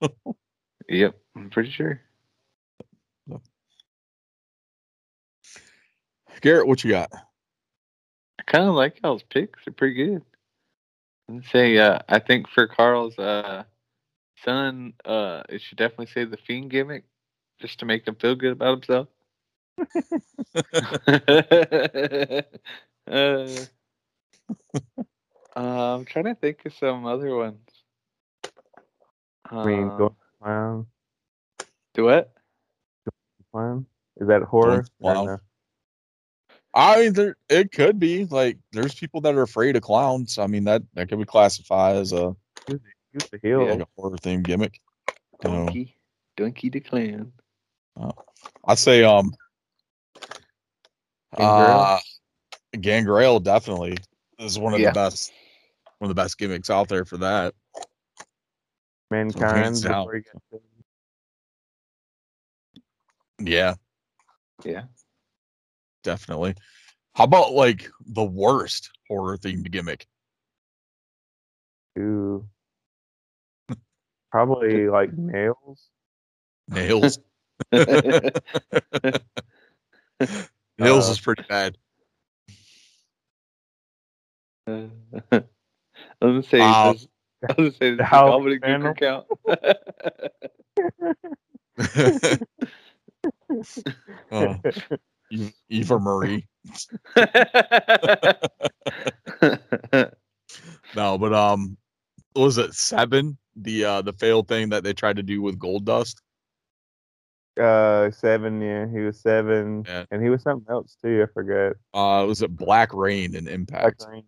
Yep, 0.90 1.16
I'm 1.36 1.50
pretty 1.50 1.72
sure. 1.72 2.02
Garrett, 6.42 6.68
what 6.68 6.84
you 6.84 6.92
got? 6.92 7.12
I 8.40 8.44
kind 8.44 8.70
of 8.70 8.76
like 8.76 9.00
y'all's 9.04 9.24
picks. 9.24 9.66
They're 9.66 9.74
pretty 9.74 9.96
good. 9.96 10.22
I'd 11.30 11.46
say, 11.46 11.78
uh, 11.78 12.00
I 12.08 12.20
think 12.20 12.48
for 12.50 12.68
Carl's 12.68 13.18
uh, 13.20 13.64
son, 14.44 14.94
uh, 15.06 15.44
it 15.50 15.62
should 15.62 15.78
definitely 15.78 16.08
say 16.08 16.24
the 16.26 16.38
fiend 16.38 16.70
gimmick, 16.72 17.04
just 17.60 17.80
to 17.80 17.86
make 17.86 18.08
him 18.08 18.16
feel 18.16 18.36
good 18.36 18.54
about 18.54 18.86
himself. 18.86 19.08
uh, 23.08 23.66
uh, 25.56 25.96
I'm 25.96 26.06
trying 26.06 26.26
to 26.26 26.36
think 26.36 26.66
of 26.66 26.74
some 26.74 27.06
other 27.06 27.36
ones. 27.36 27.60
I 29.52 29.66
mean, 29.66 29.90
Um, 29.90 29.98
going 29.98 30.16
clown, 30.42 30.88
do 31.94 32.04
what? 32.06 32.34
clown. 33.52 33.86
Is 34.18 34.28
that 34.28 34.44
horror? 34.44 34.86
or 35.02 35.14
Clown. 35.14 35.26
no? 35.26 35.38
I 36.78 37.02
mean, 37.02 37.14
there 37.14 37.36
it 37.50 37.72
could 37.72 37.98
be 37.98 38.26
like 38.26 38.60
there's 38.72 38.94
people 38.94 39.20
that 39.22 39.34
are 39.34 39.42
afraid 39.42 39.76
of 39.76 39.82
clowns. 39.82 40.38
I 40.38 40.46
mean 40.46 40.66
that 40.66 40.84
that 40.94 41.10
could 41.10 41.18
be 41.18 41.26
classified 41.26 41.96
as 41.96 42.14
a 42.14 42.36
the 42.68 42.80
heel. 43.42 43.66
like 43.66 43.80
a 43.80 43.88
horror 43.98 44.18
theme 44.18 44.44
gimmick. 44.44 44.80
You 45.44 45.50
know, 45.50 45.66
Doink, 45.66 45.94
Doink 46.38 46.72
the 46.72 46.80
Clown. 46.80 47.34
I'd 48.66 48.78
say 48.78 49.04
um 49.04 49.34
Gangrel? 51.36 51.80
uh 51.80 52.00
Gangrel 52.80 53.40
definitely 53.40 53.98
is 54.38 54.60
one 54.60 54.76
of 54.76 54.80
Yeah. 54.80 54.90
the 54.90 54.94
best 54.94 55.34
one 55.98 56.12
of 56.12 56.16
the 56.16 56.22
best 56.22 56.38
gimmicks 56.38 56.70
out 56.70 56.90
there 56.90 57.06
for 57.06 57.18
that. 57.18 57.56
Mankind. 59.10 59.58
hands 59.58 59.82
down. 59.82 60.04
before 60.06 60.16
he 60.16 60.22
got 60.22 60.42
killed. 60.52 60.62
Yeah, 63.40 63.76
Yeah. 64.64 64.84
Definitely. 66.08 66.56
How 67.16 67.26
about 67.26 67.52
like 67.52 67.90
the 68.06 68.24
worst 68.24 68.90
horror 69.10 69.38
themed 69.38 69.70
gimmick? 69.70 70.08
Ooh. 72.00 72.48
Probably 74.32 74.88
like 74.88 75.12
Nailz. 75.12 75.90
Nailz. 76.72 77.18
Nailz 77.74 79.20
Uh, 80.80 81.12
is 81.12 81.20
pretty 81.20 81.44
bad. 81.50 81.78
Uh, 84.66 84.86
I 85.34 85.42
was 85.42 85.44
gonna 86.22 86.44
say, 86.44 86.60
Wow. 86.60 86.94
does, 86.94 87.08
I 87.44 87.48
was 87.48 87.56
gonna 87.58 87.72
say, 87.72 87.90
does 87.90 87.98
the 87.98 88.06
How 88.06 88.30
Dominic 88.30 88.62
Duker 88.62 88.98
count? 88.98 89.26
oh, 94.32 94.56
Eve- 94.66 95.00
Eva 95.70 96.00
Marie. 96.00 96.46
No, 100.96 101.18
but 101.18 101.34
um, 101.34 101.78
was 102.36 102.58
it 102.58 102.74
seven? 102.74 103.38
The 103.58 103.84
uh 103.84 104.02
the 104.02 104.14
failed 104.14 104.48
thing 104.48 104.70
that 104.70 104.84
they 104.84 104.94
tried 104.94 105.18
to 105.18 105.24
do 105.24 105.42
with 105.42 105.60
Goldust. 105.60 106.16
Uh, 107.60 108.12
seven. 108.12 108.62
Yeah, 108.62 108.88
he 108.88 109.00
was 109.00 109.20
seven, 109.20 109.84
Yeah. 109.88 110.06
and 110.12 110.24
he 110.24 110.30
was 110.30 110.44
something 110.44 110.72
else 110.72 110.96
too. 111.04 111.26
I 111.28 111.34
forget. 111.34 111.74
Uh, 111.94 112.24
was 112.28 112.42
it 112.42 112.56
Black 112.56 112.94
Reign 112.94 113.36
and 113.36 113.48
Impact, 113.50 114.00
Black 114.00 114.12
Reign, 114.12 114.24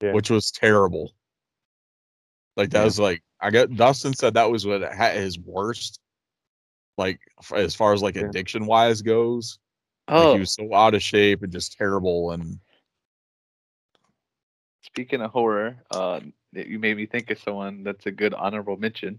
yeah. 0.00 0.12
which 0.12 0.30
was 0.30 0.50
terrible. 0.50 1.12
Like 2.56 2.70
that 2.70 2.80
Yeah. 2.80 2.84
was 2.84 2.98
like 2.98 3.22
I 3.40 3.50
got 3.50 3.74
Dustin 3.76 4.14
said 4.14 4.34
that 4.34 4.50
was 4.50 4.66
what 4.66 4.80
had 4.82 5.16
his 5.16 5.38
worst. 5.38 6.00
Like 6.98 7.20
as 7.54 7.74
far 7.74 7.92
as 7.92 8.02
like 8.02 8.16
addiction 8.16 8.66
wise 8.66 9.02
goes, 9.02 9.58
like 10.08 10.18
oh, 10.18 10.34
he 10.34 10.40
was 10.40 10.52
so 10.52 10.72
out 10.74 10.94
of 10.94 11.02
shape 11.02 11.42
and 11.42 11.52
just 11.52 11.76
terrible. 11.76 12.32
And 12.32 12.58
speaking 14.82 15.20
of 15.20 15.30
horror, 15.30 15.76
uh, 15.90 16.20
you 16.52 16.78
made 16.78 16.96
me 16.96 17.06
think 17.06 17.30
of 17.30 17.38
someone 17.38 17.82
that's 17.82 18.06
a 18.06 18.12
good 18.12 18.34
honorable 18.34 18.76
mention. 18.76 19.18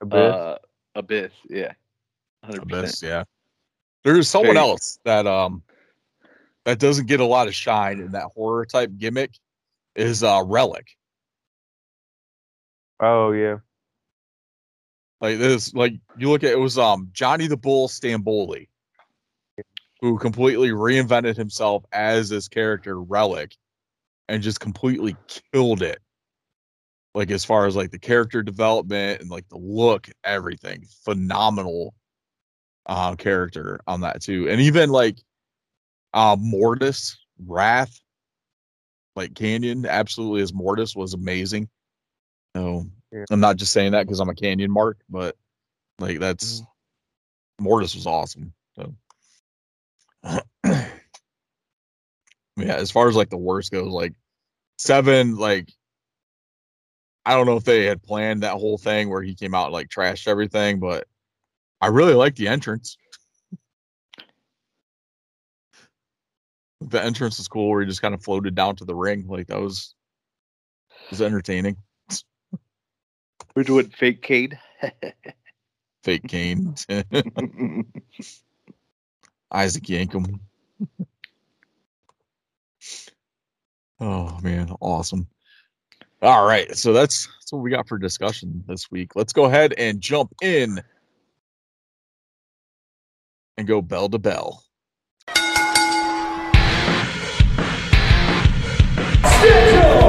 Abyss. 0.00 0.18
Uh, 0.34 0.58
Abyss, 0.94 1.32
yeah, 1.48 1.72
hundred 2.44 2.62
Abyss, 2.62 3.02
yeah. 3.02 3.24
There's 4.04 4.28
someone 4.28 4.54
Very- 4.54 4.68
else 4.68 4.98
that 5.04 5.26
um 5.26 5.62
that 6.64 6.78
doesn't 6.78 7.06
get 7.06 7.20
a 7.20 7.24
lot 7.24 7.48
of 7.48 7.54
shine 7.54 8.00
in 8.00 8.12
that 8.12 8.26
horror 8.34 8.66
type 8.66 8.90
gimmick 8.96 9.32
is 9.94 10.22
uh 10.22 10.42
Relic. 10.44 10.86
oh 13.00 13.32
yeah. 13.32 13.56
Like 15.20 15.38
this, 15.38 15.74
like 15.74 15.94
you 16.16 16.30
look 16.30 16.44
at 16.44 16.52
it 16.52 16.58
was 16.58 16.78
um 16.78 17.08
Johnny 17.12 17.48
the 17.48 17.56
Bull 17.56 17.88
Stamboli, 17.88 18.68
who 20.00 20.18
completely 20.18 20.70
reinvented 20.70 21.36
himself 21.36 21.84
as 21.92 22.28
this 22.28 22.48
character 22.48 23.00
Relic, 23.00 23.56
and 24.28 24.42
just 24.42 24.60
completely 24.60 25.16
killed 25.52 25.82
it. 25.82 26.00
like 27.14 27.30
as 27.30 27.44
far 27.44 27.66
as 27.66 27.74
like 27.74 27.90
the 27.90 27.98
character 27.98 28.42
development 28.42 29.20
and 29.20 29.30
like 29.30 29.48
the 29.48 29.58
look, 29.58 30.08
everything 30.24 30.84
phenomenal 31.04 31.94
uh 32.86 33.16
character 33.16 33.80
on 33.86 34.02
that 34.02 34.22
too. 34.22 34.48
And 34.48 34.60
even 34.60 34.90
like 34.90 35.18
uh 36.14 36.36
Mortis, 36.38 37.18
Wrath, 37.44 38.00
like 39.16 39.34
Kanyon, 39.34 39.86
absolutely 39.86 40.42
as 40.42 40.54
Mortis 40.54 40.94
was 40.94 41.14
amazing. 41.14 41.68
So 42.56 42.86
Yeah. 43.12 43.24
I'm 43.30 43.40
not 43.40 43.56
just 43.56 43.72
saying 43.72 43.92
that 43.92 44.06
because 44.06 44.20
I'm 44.20 44.28
a 44.28 44.34
Kanyon 44.34 44.70
mark, 44.70 44.98
but 45.08 45.36
like 45.98 46.20
that's 46.20 46.62
Mortis 47.60 47.94
was 47.94 48.06
awesome. 48.06 48.52
So 48.76 48.94
yeah, 50.64 50.86
as 52.56 52.90
far 52.90 53.08
as 53.08 53.16
like 53.16 53.30
the 53.30 53.36
worst 53.36 53.72
goes, 53.72 53.88
like 53.88 54.14
seven, 54.78 55.36
like 55.36 55.72
I 57.24 57.34
don't 57.34 57.46
know 57.46 57.56
if 57.56 57.64
they 57.64 57.84
had 57.84 58.02
planned 58.02 58.42
that 58.42 58.54
whole 58.54 58.78
thing 58.78 59.10
where 59.10 59.22
he 59.22 59.34
came 59.34 59.54
out 59.54 59.66
and, 59.66 59.74
like 59.74 59.88
trashed 59.88 60.26
everything, 60.26 60.80
but 60.80 61.06
I 61.80 61.88
really 61.88 62.14
like 62.14 62.36
the 62.36 62.48
entrance. 62.48 62.96
The 66.80 67.02
entrance 67.02 67.38
is 67.38 67.48
cool 67.48 67.68
where 67.68 67.82
he 67.82 67.86
just 67.86 68.00
kind 68.00 68.14
of 68.14 68.22
floated 68.22 68.54
down 68.54 68.76
to 68.76 68.84
the 68.84 68.94
ring. 68.94 69.26
Like 69.28 69.48
that 69.48 69.60
was 69.60 69.94
was 71.10 71.20
entertaining. 71.20 71.76
Which 73.54 73.68
would 73.68 73.94
fake 73.94 74.22
Cade? 74.22 74.58
Fake 76.04 76.26
Kane. 76.28 76.76
Isaac 79.50 79.84
Yankem. 79.84 80.40
oh 84.00 84.38
man, 84.42 84.74
awesome. 84.80 85.26
All 86.20 86.46
right, 86.46 86.76
so 86.76 86.92
that's 86.92 87.26
that's 87.26 87.52
what 87.52 87.62
we 87.62 87.70
got 87.70 87.88
for 87.88 87.96
discussion 87.98 88.64
this 88.66 88.90
week. 88.90 89.14
Let's 89.14 89.32
go 89.32 89.44
ahead 89.44 89.74
and 89.78 90.00
jump 90.00 90.34
in 90.42 90.82
and 93.56 93.66
go 93.66 93.80
bell 93.80 94.08
to 94.08 94.18
bell. 94.18 94.64
I 99.40 100.07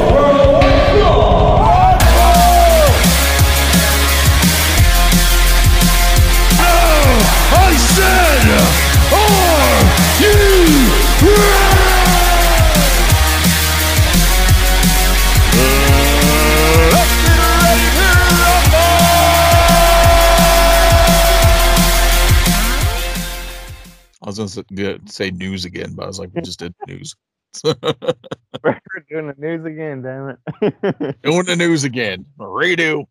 I 24.29 24.43
was 24.43 24.55
gonna 24.55 24.65
say, 24.69 24.99
say 25.05 25.31
news 25.31 25.65
again, 25.65 25.93
but 25.95 26.03
I 26.03 26.07
was 26.07 26.19
like, 26.19 26.29
we 26.33 26.41
just 26.43 26.59
did 26.59 26.73
news. 26.87 27.15
We're 27.63 27.73
doing 29.09 29.27
the 29.27 29.35
news 29.37 29.65
again, 29.65 30.03
damn 30.03 30.29
it. 30.29 31.21
Doing 31.23 31.45
the 31.45 31.55
news 31.55 31.83
again. 31.83 32.25
Redo. 32.37 33.05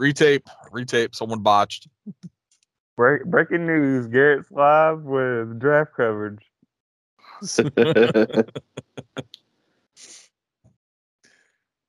Retape. 0.00 0.46
Retape. 0.72 1.14
Someone 1.14 1.40
botched. 1.40 1.88
Break, 2.96 3.24
breaking 3.26 3.66
news: 3.66 4.06
Garrett's 4.06 4.50
live 4.50 5.02
with 5.02 5.58
draft 5.58 5.92
coverage. 5.94 6.40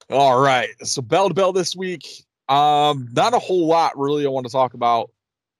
All 0.09 0.41
right. 0.41 0.69
So 0.83 1.01
bell 1.01 1.29
to 1.29 1.33
bell 1.33 1.53
this 1.53 1.75
week. 1.75 2.25
Um, 2.49 3.07
not 3.13 3.33
a 3.33 3.39
whole 3.39 3.67
lot 3.67 3.97
really 3.97 4.25
I 4.25 4.29
want 4.29 4.45
to 4.45 4.51
talk 4.51 4.73
about. 4.73 5.11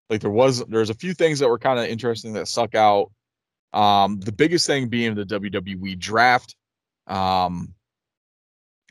Like 0.10 0.22
there 0.22 0.32
was 0.32 0.66
there's 0.66 0.90
a 0.90 0.96
few 0.96 1.14
things 1.14 1.40
that 1.40 1.50
were 1.50 1.60
kind 1.60 1.80
of 1.80 1.86
interesting 1.86 2.34
that 2.34 2.48
suck 2.48 2.74
out. 2.76 3.12
Um, 3.74 4.20
the 4.20 4.32
biggest 4.32 4.66
thing 4.66 4.88
being 4.90 5.14
the 5.16 5.26
WWE 5.26 5.98
draft. 6.00 6.56
Um 7.08 7.74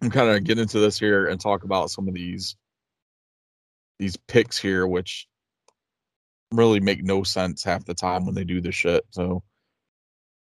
I'm 0.00 0.10
kind 0.10 0.30
of 0.30 0.44
get 0.44 0.58
into 0.60 0.78
this 0.78 0.96
here 0.98 1.26
and 1.26 1.40
talk 1.40 1.64
about 1.64 1.90
some 1.90 2.06
of 2.06 2.14
these 2.14 2.54
these 3.98 4.16
picks 4.28 4.56
here, 4.56 4.86
which 4.86 5.26
really 6.52 6.78
make 6.78 7.02
no 7.02 7.24
sense 7.24 7.64
half 7.64 7.84
the 7.84 7.94
time 7.94 8.24
when 8.24 8.34
they 8.34 8.44
do 8.44 8.60
this 8.60 8.74
shit. 8.76 9.04
So 9.10 9.42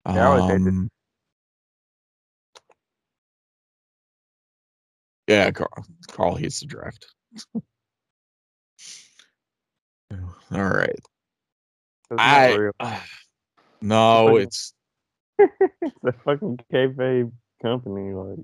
Yeah, 0.07 0.29
I 0.31 0.35
would 0.35 0.43
hate 0.43 0.65
to- 0.65 0.69
um, 0.69 0.91
Yeah, 5.27 5.51
Carl, 5.51 5.85
Carl 6.09 6.35
hates 6.37 6.61
the 6.61 6.67
draft. 6.67 7.07
All 10.11 10.69
right. 10.69 10.99
I 12.17 12.55
real. 12.55 12.73
no, 13.81 14.37
it's 14.37 14.73
It's 15.39 16.05
a 16.05 16.13
fucking 16.25 16.61
kayfabe 16.73 17.33
company. 17.63 18.13
Like, 18.13 18.39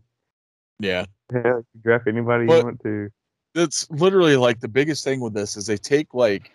yeah. 0.78 1.06
you 1.32 1.64
draft 1.82 2.06
anybody 2.08 2.46
But- 2.46 2.58
you 2.58 2.64
want 2.64 2.80
to. 2.82 3.08
That's 3.54 3.88
literally 3.90 4.36
like 4.36 4.60
the 4.60 4.68
biggest 4.68 5.04
thing 5.04 5.20
with 5.20 5.34
this 5.34 5.58
is 5.58 5.66
they 5.66 5.76
take 5.76 6.14
like 6.14 6.52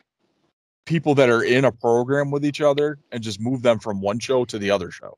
people 0.87 1.13
that 1.13 1.29
are 1.29 1.43
in 1.43 1.63
a 1.63 1.71
program 1.71 2.31
with 2.31 2.43
each 2.43 2.59
other 2.59 2.97
and 3.11 3.21
just 3.21 3.39
move 3.39 3.61
them 3.61 3.77
from 3.77 4.01
one 4.01 4.17
show 4.17 4.45
to 4.45 4.57
the 4.57 4.71
other 4.71 4.89
show. 4.89 5.15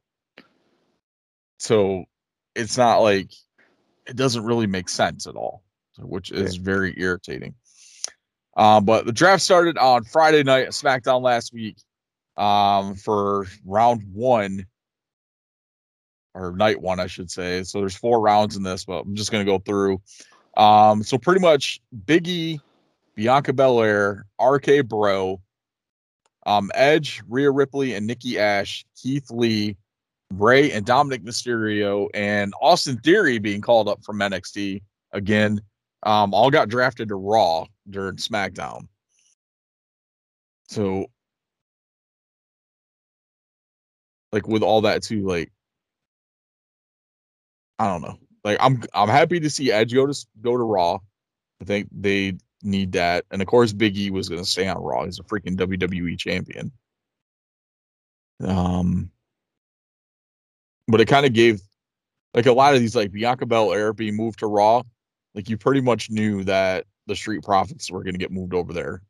So 1.57 2.03
it's 2.53 2.77
not 2.77 2.97
like 2.97 3.31
it 4.07 4.17
doesn't 4.17 4.43
really 4.43 4.67
make 4.67 4.89
sense 4.89 5.25
at 5.25 5.35
all, 5.35 5.63
which 5.99 6.31
is 6.31 6.57
very 6.57 6.93
irritating. 6.97 7.55
Um, 8.59 8.83
but 8.83 9.05
the 9.05 9.13
draft 9.13 9.41
started 9.41 9.77
on 9.77 10.03
Friday 10.03 10.43
night 10.43 10.65
at 10.65 10.71
SmackDown 10.71 11.21
last 11.21 11.53
week 11.53 11.77
um, 12.35 12.93
for 12.93 13.47
round 13.65 14.03
one 14.11 14.65
or 16.33 16.51
night 16.51 16.81
one, 16.81 16.99
I 16.99 17.07
should 17.07 17.31
say. 17.31 17.63
So 17.63 17.79
there's 17.79 17.95
four 17.95 18.19
rounds 18.19 18.57
in 18.57 18.63
this, 18.63 18.83
but 18.83 19.05
I'm 19.05 19.15
just 19.15 19.31
going 19.31 19.45
to 19.45 19.49
go 19.49 19.59
through. 19.59 20.01
Um, 20.57 21.03
so 21.03 21.17
pretty 21.17 21.39
much 21.39 21.79
Biggie, 22.05 22.59
Bianca 23.15 23.53
Belair, 23.53 24.25
RK 24.41 24.85
Bro, 24.85 25.39
um, 26.45 26.69
Edge, 26.73 27.21
Rhea 27.29 27.51
Ripley, 27.51 27.93
and 27.93 28.05
Nikki 28.05 28.37
Ash, 28.37 28.85
Keith 29.01 29.31
Lee, 29.31 29.77
Rey, 30.33 30.69
and 30.73 30.85
Dominic 30.85 31.23
Mysterio, 31.23 32.09
and 32.13 32.53
Austin 32.61 32.97
Theory 32.97 33.39
being 33.39 33.61
called 33.61 33.87
up 33.87 34.03
from 34.03 34.19
NXT 34.19 34.81
again. 35.13 35.61
Um, 36.03 36.33
all 36.33 36.51
got 36.51 36.67
drafted 36.67 37.07
to 37.07 37.15
Raw 37.15 37.65
during 37.89 38.17
SmackDown. 38.17 38.87
So, 40.67 41.07
like 44.31 44.47
with 44.47 44.63
all 44.63 44.81
that 44.81 45.03
too, 45.03 45.25
like 45.25 45.51
I 47.79 47.87
don't 47.87 48.01
know. 48.01 48.17
Like 48.43 48.57
I'm 48.59 48.83
I'm 48.93 49.09
happy 49.09 49.39
to 49.39 49.49
see 49.49 49.71
Edge 49.71 49.93
go 49.93 50.05
to 50.05 50.25
go 50.41 50.57
to 50.57 50.63
Raw. 50.63 50.99
I 51.61 51.65
think 51.65 51.89
they 51.91 52.37
need 52.63 52.91
that, 52.93 53.25
and 53.31 53.41
of 53.41 53.47
course 53.47 53.73
Big 53.73 53.97
E 53.97 54.11
was 54.11 54.29
going 54.29 54.41
to 54.41 54.49
stay 54.49 54.67
on 54.67 54.81
Raw. 54.81 55.05
He's 55.05 55.19
a 55.19 55.23
freaking 55.23 55.57
WWE 55.57 56.17
champion. 56.17 56.71
Um, 58.41 59.11
but 60.87 61.01
it 61.01 61.07
kind 61.07 61.25
of 61.25 61.33
gave 61.33 61.61
like 62.33 62.45
a 62.45 62.53
lot 62.53 62.73
of 62.73 62.79
these 62.79 62.95
like 62.95 63.11
Bianca 63.11 63.45
Belair 63.45 63.93
being 63.93 64.15
moved 64.15 64.39
to 64.39 64.47
Raw. 64.47 64.83
Like 65.35 65.49
you 65.49 65.57
pretty 65.57 65.81
much 65.81 66.09
knew 66.09 66.43
that 66.45 66.85
the 67.09 67.15
Street 67.15 67.43
Profits 67.43 67.91
were 67.91 68.03
going 68.03 68.13
to 68.13 68.19
get 68.19 68.31
moved 68.31 68.53
over 68.53 68.71
there 68.71 69.01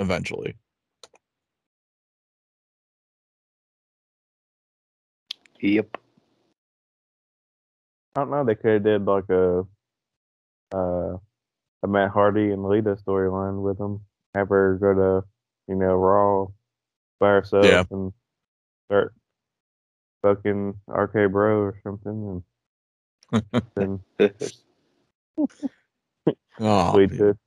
eventually. 0.00 0.56
Yep. 5.60 5.96
I 8.16 8.20
don't 8.20 8.30
know. 8.30 8.44
They 8.44 8.54
could 8.54 8.72
have 8.72 8.84
did 8.84 9.04
like 9.04 9.28
a 9.30 9.64
uh, 10.74 11.16
a 11.82 11.88
Matt 11.88 12.10
Hardy 12.10 12.50
and 12.50 12.64
Lita 12.64 12.96
storyline 13.06 13.62
with 13.62 13.78
them. 13.78 14.00
Have 14.34 14.48
her 14.48 14.76
go 14.80 14.94
to 14.94 15.26
you 15.68 15.76
know 15.76 15.94
Raw 15.94 16.46
by 17.20 17.28
herself 17.28 17.64
Yeah. 17.66 17.84
and 17.90 18.12
start 18.88 19.14
fucking 20.22 20.74
RK 20.88 21.30
Bro 21.30 21.58
or 21.58 21.80
something, 21.82 22.42
and 23.32 24.00
then 24.18 24.30
Oh, 26.60 26.92
sweet 26.92 27.10
man. 27.12 27.38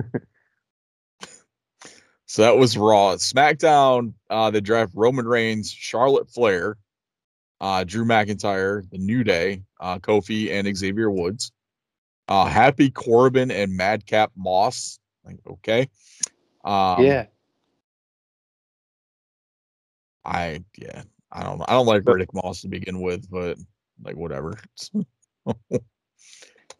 So 2.26 2.42
that 2.42 2.58
was 2.58 2.76
Raw. 2.76 3.14
SmackDown, 3.14 4.12
uh, 4.28 4.50
they 4.50 4.60
draft 4.60 4.92
Roman 4.94 5.26
Reigns, 5.26 5.70
Charlotte 5.70 6.28
Flair, 6.30 6.76
uh, 7.60 7.84
Drew 7.84 8.04
McIntyre, 8.04 8.88
The 8.90 8.98
New 8.98 9.24
Day, 9.24 9.62
uh, 9.80 9.98
Kofi, 9.98 10.50
and 10.50 10.76
Xavier 10.76 11.10
Woods. 11.10 11.52
Uh, 12.28 12.44
Happy 12.44 12.90
Corbin 12.90 13.50
and 13.50 13.74
Madcap 13.74 14.30
Moss. 14.36 14.98
Like, 15.24 15.38
okay. 15.48 15.88
Um, 16.64 17.02
yeah. 17.02 17.26
I 20.22 20.62
yeah. 20.76 21.04
I 21.32 21.42
don't 21.44 21.62
I 21.62 21.72
don't 21.72 21.86
like 21.86 22.04
But- 22.04 22.16
Riddick 22.16 22.34
Moss 22.34 22.60
to 22.60 22.68
begin 22.68 23.00
with, 23.00 23.30
but 23.30 23.56
like 24.02 24.16
whatever. 24.16 24.58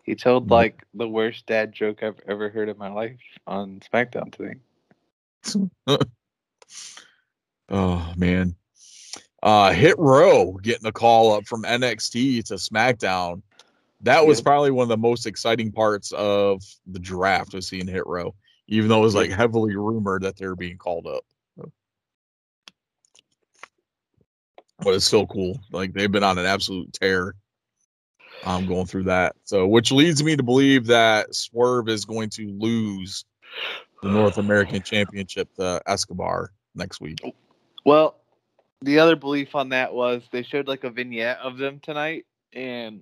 He 0.05 0.15
told 0.15 0.51
like 0.51 0.85
the 0.95 1.07
worst 1.07 1.45
dad 1.45 1.71
joke 1.75 2.03
I've 2.03 2.19
ever 2.27 2.49
heard 2.49 2.71
in 2.71 2.79
my 2.79 2.89
life 2.89 3.21
on 3.47 3.79
SmackDown 3.93 4.33
today. 4.33 4.55
oh 7.69 8.13
man. 8.17 8.57
Uh 9.43 9.71
Hit 9.73 9.99
Row 9.99 10.53
getting 10.63 10.87
a 10.87 10.93
call 10.93 11.33
up 11.33 11.47
from 11.47 11.63
NXT 11.65 12.47
to 12.47 12.55
SmackDown. 12.55 13.43
That 14.01 14.27
was 14.27 14.39
Yep. 14.39 14.45
probably 14.47 14.71
one 14.71 14.85
of 14.85 14.89
the 14.89 14.97
most 14.97 15.27
exciting 15.27 15.71
parts 15.73 16.11
of 16.13 16.63
the 16.87 16.99
draft 16.99 17.53
was 17.53 17.67
seeing 17.67 17.87
Hit 17.87 18.07
Row, 18.07 18.35
even 18.67 18.89
though 18.89 19.01
it 19.01 19.03
was 19.03 19.15
like 19.15 19.31
heavily 19.31 19.77
rumored 19.77 20.23
that 20.23 20.37
they 20.37 20.47
were 20.47 20.57
being 20.57 20.79
called 20.79 21.07
up. 21.07 21.25
But 24.81 24.95
it's 24.95 25.05
still 25.05 25.27
cool. 25.27 25.59
Like 25.73 25.93
they've 25.93 26.11
been 26.11 26.23
on 26.25 26.39
an 26.39 26.47
absolute 26.47 26.93
tear. 26.93 27.35
I'm 28.45 28.67
going 28.67 28.87
through 28.87 29.05
that. 29.05 29.35
So 29.45 29.67
which 29.67 29.91
leads 29.91 30.23
me 30.23 30.37
to 30.37 30.43
believe 30.43 30.87
that 30.87 31.35
Swerve 31.35 31.89
is 31.89 32.05
going 32.05 32.31
to 32.31 32.47
lose 32.59 33.25
the 34.03 34.09
North 34.09 34.39
American 34.39 34.81
Championship 34.83 35.53
to 35.57 35.83
Escobar 35.87 36.53
next 36.77 37.01
week. 37.01 37.19
Well, 37.85 38.17
the 38.81 39.01
other 39.01 39.17
belief 39.17 39.57
on 39.57 39.71
that 39.71 39.93
was 39.93 40.23
they 40.31 40.45
showed 40.45 40.69
like 40.69 40.85
a 40.85 40.91
vignette 40.91 41.39
of 41.39 41.59
them 41.59 41.81
tonight, 41.81 42.27
and 42.53 43.01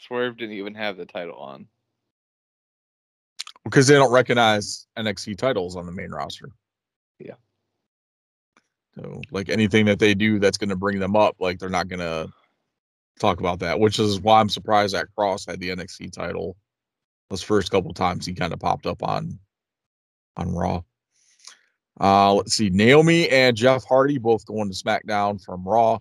Swerve 0.00 0.38
didn't 0.38 0.54
even 0.56 0.74
have 0.74 0.96
the 0.96 1.04
title 1.04 1.36
on. 1.36 1.66
because 3.64 3.86
they 3.86 3.94
don't 3.94 4.10
recognize 4.12 4.86
NXT 4.96 5.36
titles 5.36 5.76
on 5.76 5.84
the 5.84 5.92
main 5.92 6.10
roster. 6.10 6.48
So, 8.98 9.20
like 9.30 9.48
anything 9.48 9.86
that 9.86 9.98
they 9.98 10.14
do 10.14 10.38
that's 10.38 10.58
going 10.58 10.70
to 10.70 10.76
bring 10.76 10.98
them 10.98 11.14
up, 11.14 11.36
like 11.38 11.58
they're 11.58 11.68
not 11.68 11.88
going 11.88 12.00
to 12.00 12.28
talk 13.20 13.40
about 13.40 13.60
that, 13.60 13.78
which 13.78 13.98
is 13.98 14.20
why 14.20 14.40
I'm 14.40 14.48
surprised 14.48 14.94
that 14.94 15.06
Kross 15.16 15.48
had 15.48 15.60
the 15.60 15.70
NXT 15.70 16.12
title 16.12 16.56
those 17.30 17.42
first 17.42 17.70
couple 17.70 17.92
times 17.92 18.26
he 18.26 18.34
kind 18.34 18.52
of 18.52 18.60
popped 18.60 18.86
up 18.86 19.02
on 19.02 19.38
on 20.36 20.54
Raw. 20.54 20.82
Uh, 22.00 22.34
let's 22.34 22.54
see, 22.54 22.70
Naomi 22.70 23.28
and 23.28 23.56
Jeff 23.56 23.84
Hardy 23.84 24.18
both 24.18 24.46
going 24.46 24.70
to 24.70 24.74
SmackDown 24.74 25.42
from 25.42 25.66
Raw. 25.66 25.98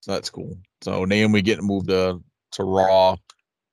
So 0.00 0.12
that's 0.12 0.30
cool. 0.30 0.56
So 0.80 1.04
Naomi 1.04 1.42
getting 1.42 1.66
moved 1.66 1.88
to 1.88 2.22
to 2.52 2.64
Raw 2.64 3.16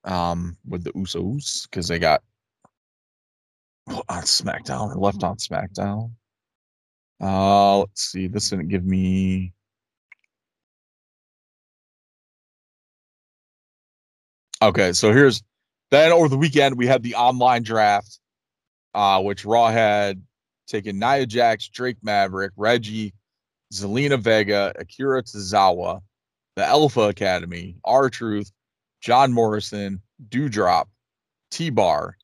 um 0.04 0.58
with 0.68 0.84
the 0.84 0.92
Usos 0.94 1.70
because 1.70 1.88
they 1.88 1.98
got 2.00 2.22
on 3.88 4.24
SmackDown 4.24 4.96
or 4.96 5.00
left 5.00 5.24
on 5.24 5.38
SmackDown. 5.38 6.12
Uh 7.22 7.80
let's 7.80 8.02
see. 8.12 8.28
This 8.28 8.50
didn't 8.50 8.68
give 8.70 8.86
me 8.86 9.54
Okay, 14.62 14.94
so 14.94 15.12
here's 15.12 15.44
then 15.92 16.12
over 16.12 16.28
the 16.28 16.38
weekend 16.38 16.78
we 16.78 16.88
had 16.88 17.04
the 17.04 17.16
online 17.16 17.62
draft, 17.64 18.20
uh, 18.94 19.22
which 19.22 19.46
Raw 19.46 19.70
had 19.70 20.22
taken 20.68 20.98
Nia 20.98 21.26
Jax, 21.26 21.68
Drake 21.68 21.98
Maverick, 22.02 22.52
Reggie, 22.56 23.14
Zelina 23.74 24.20
Vega, 24.20 24.74
Akira 24.78 25.22
Tozawa, 25.24 26.02
the 26.56 26.66
Alpha 26.66 27.02
Academy, 27.02 27.76
R 27.84 28.10
Truth, 28.10 28.52
John 29.02 29.34
Morrison, 29.34 30.02
Doudrop, 30.30 30.86
T 31.52 31.70
Bar, 31.70 32.18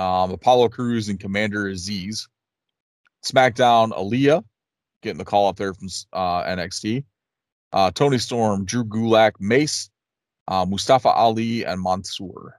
um, 0.00 0.30
Apollo 0.30 0.70
Crews, 0.70 1.08
and 1.08 1.20
Commander 1.20 1.64
Azeez. 1.64 2.26
SmackDown, 3.22 3.92
Aliyah, 3.92 4.42
getting 5.02 5.18
the 5.18 5.24
call 5.24 5.48
up 5.48 5.56
there 5.56 5.74
from 5.74 5.88
uh, 6.12 6.42
NXT. 6.44 7.04
Uh, 7.72 7.90
Toni 7.90 8.18
Storm, 8.18 8.64
Drew 8.64 8.84
Gulak, 8.84 9.32
Mace, 9.38 9.90
uh, 10.48 10.64
Mustafa 10.64 11.10
Ali, 11.10 11.64
and 11.64 11.80
Mansoor. 11.82 12.58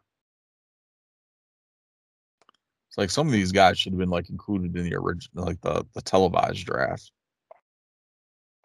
It's 2.89 2.97
like 2.97 3.09
some 3.09 3.25
of 3.27 3.33
these 3.33 3.51
guys 3.51 3.79
should 3.79 3.93
have 3.93 3.99
been 3.99 4.09
like 4.09 4.29
included 4.29 4.75
in 4.75 4.83
the 4.83 4.95
original, 4.95 5.45
like 5.45 5.59
the 5.61 5.85
the 5.95 6.01
televised 6.01 6.65
draft. 6.65 7.11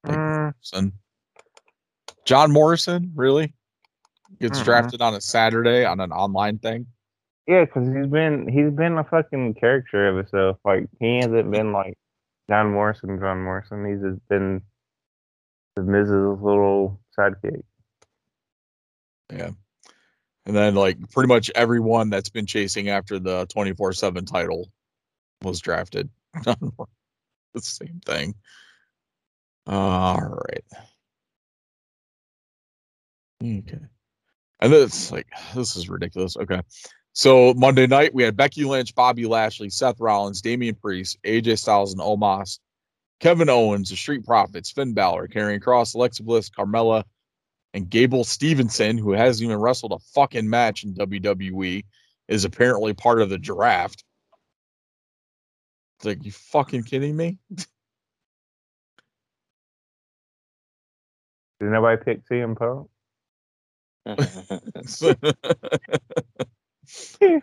Like 0.05 0.19
Mm, 0.19 0.55
Morrison. 0.73 0.93
John 2.25 2.53
Morrison, 2.53 3.13
really? 3.15 3.55
Gets 4.41 4.61
Mhm. 4.61 4.65
drafted 4.65 5.01
on 5.01 5.15
a 5.15 5.21
Saturday 5.21 5.85
on 5.85 6.01
an 6.01 6.13
online 6.13 6.59
thing. 6.59 6.87
Yeah, 7.47 7.65
because 7.65 7.87
he's 7.89 8.07
been 8.07 8.49
he's 8.49 8.71
been 8.71 8.99
a 8.99 9.05
fucking 9.05 9.55
character 9.55 10.09
of 10.09 10.17
himself. 10.17 10.59
Like 10.65 10.87
he 11.01 11.17
hasn't 11.17 11.51
been 11.51 11.73
like 11.73 11.97
John 12.49 12.73
Morrison. 12.73 13.19
John 13.21 13.43
Morrison. 13.43 13.87
He's 13.87 14.01
just 14.01 14.29
been 14.29 14.63
the 15.77 15.83
Mrs. 15.83 16.43
little 16.43 17.01
sidekick. 17.17 17.63
Yeah. 19.33 19.51
And 20.47 20.57
then 20.57 20.75
like 20.75 20.99
pretty 21.11 21.29
much 21.29 21.51
everyone 21.55 22.11
that's 22.11 22.31
been 22.31 22.47
chasing 22.47 22.89
after 22.89 23.19
the 23.19 23.47
24/7 23.47 24.27
title 24.27 24.71
was 25.43 25.61
drafted. 25.61 26.09
the 26.45 26.87
same 27.61 28.01
thing. 28.05 28.35
All 29.67 30.21
right. 30.21 30.65
Okay. 33.43 33.81
And 34.61 34.73
this 34.73 35.13
like 35.13 35.27
this 35.55 35.77
is 35.77 35.89
ridiculous. 35.89 36.37
Okay. 36.37 36.61
So 37.17 37.55
Monday 37.55 37.87
night 37.87 38.13
we 38.13 38.25
had 38.25 38.37
Becky 38.37 38.65
Lynch, 38.65 38.95
Bobby 38.95 39.25
Lashley, 39.25 39.71
Seth 39.71 39.99
Rollins, 39.99 40.43
Damian 40.43 40.75
Priest, 40.75 41.17
AJ 41.25 41.59
Styles, 41.59 41.95
and 41.95 42.03
Omos, 42.03 42.59
Kevin 43.21 43.49
Owens, 43.49 43.89
the 43.89 43.97
Street 43.97 44.23
Profits, 44.23 44.71
Finn 44.71 44.93
Balor, 44.93 45.27
Karrion 45.29 45.59
Kross, 45.59 45.95
Alexa 45.95 46.23
Bliss, 46.23 46.51
Carmella, 46.51 47.05
and 47.73 47.89
Gable 47.89 48.23
Stevenson, 48.23 48.99
who 48.99 49.13
hasn't 49.13 49.47
even 49.47 49.59
wrestled 49.59 49.93
a 49.93 49.99
fucking 50.15 50.51
match 50.51 50.85
in 50.85 50.93
WWE, 50.93 51.87
is 52.29 52.45
apparently 52.45 52.93
part 52.93 53.23
of 53.23 53.31
the 53.31 53.39
draft. 53.39 54.05
It's 55.97 56.05
like, 56.05 56.23
you 56.23 56.33
fucking 56.33 56.83
kidding 56.83 57.17
me? 57.17 57.39
Did 61.61 61.71
nobody 61.71 62.03
pick 62.05 62.29
CM 62.29 62.59
Punk? 62.59 62.91
oh, 67.23 67.43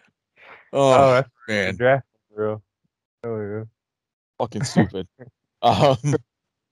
Oh, 0.74 1.12
that's 1.14 1.30
man. 1.48 1.76
draft, 1.76 2.06
bro. 2.36 2.62
Oh 3.24 3.42
yeah. 3.42 3.64
fucking 4.38 4.64
stupid. 4.64 5.08
um, 5.62 5.98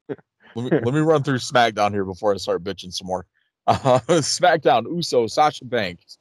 let 0.10 0.18
me 0.56 0.70
let 0.84 0.94
me 0.94 1.00
run 1.00 1.24
through 1.24 1.38
SmackDown 1.38 1.92
here 1.92 2.06
before 2.06 2.34
I 2.34 2.38
start 2.38 2.64
bitching 2.64 2.94
some 2.94 3.08
more. 3.08 3.26
Uh, 3.68 4.00
SmackDown: 4.08 4.86
Uso, 4.92 5.28
Sasha 5.28 5.64
Banks, 5.66 6.18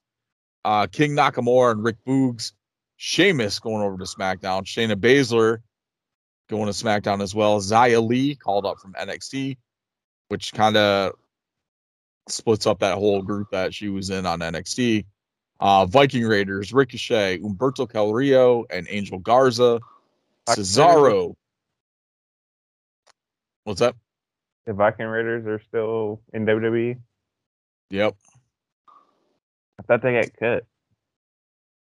uh, 0.67 0.87
King 0.87 1.13
Nakamura, 1.13 1.73
and 1.73 1.83
Rick 1.83 1.97
Boogs. 2.07 2.53
Sheamus 2.99 3.59
going 3.59 3.83
over 3.83 3.97
to 3.97 4.05
SmackDown. 4.05 4.63
Shayna 4.65 4.95
Baszler 4.95 5.59
going 6.51 6.67
to 6.67 6.73
SmackDown 6.73 7.23
as 7.23 7.35
well. 7.35 7.59
Xia 7.59 8.07
Li 8.07 8.35
called 8.35 8.67
up 8.67 8.79
from 8.79 8.93
NXT, 8.93 9.57
which 10.29 10.53
kind 10.53 10.77
of 10.77 11.15
splits 12.29 12.67
up 12.67 12.79
that 12.81 12.99
whole 12.99 13.23
group 13.23 13.49
that 13.53 13.73
she 13.73 13.89
was 13.89 14.11
in 14.11 14.27
on 14.27 14.41
NXT. 14.41 15.07
Uh, 15.61 15.85
Viking 15.85 16.25
Raiders, 16.25 16.73
Ricochet, 16.73 17.39
Umberto 17.45 17.87
Del 17.87 18.13
Rio, 18.13 18.65
and 18.71 18.87
Angel 18.89 19.19
Garza. 19.19 19.79
Cesaro. 20.49 21.35
What's 23.65 23.83
up? 23.83 23.97
The 24.67 24.73
Viking 24.73 25.07
Raiders 25.07 25.47
are 25.47 25.61
still 25.69 26.23
in 26.33 26.47
WWE. 26.47 26.99
Yep. 27.91 28.17
I 29.79 29.83
thought 29.83 30.03
they 30.03 30.15
got 30.15 30.37
cut. 30.39 30.65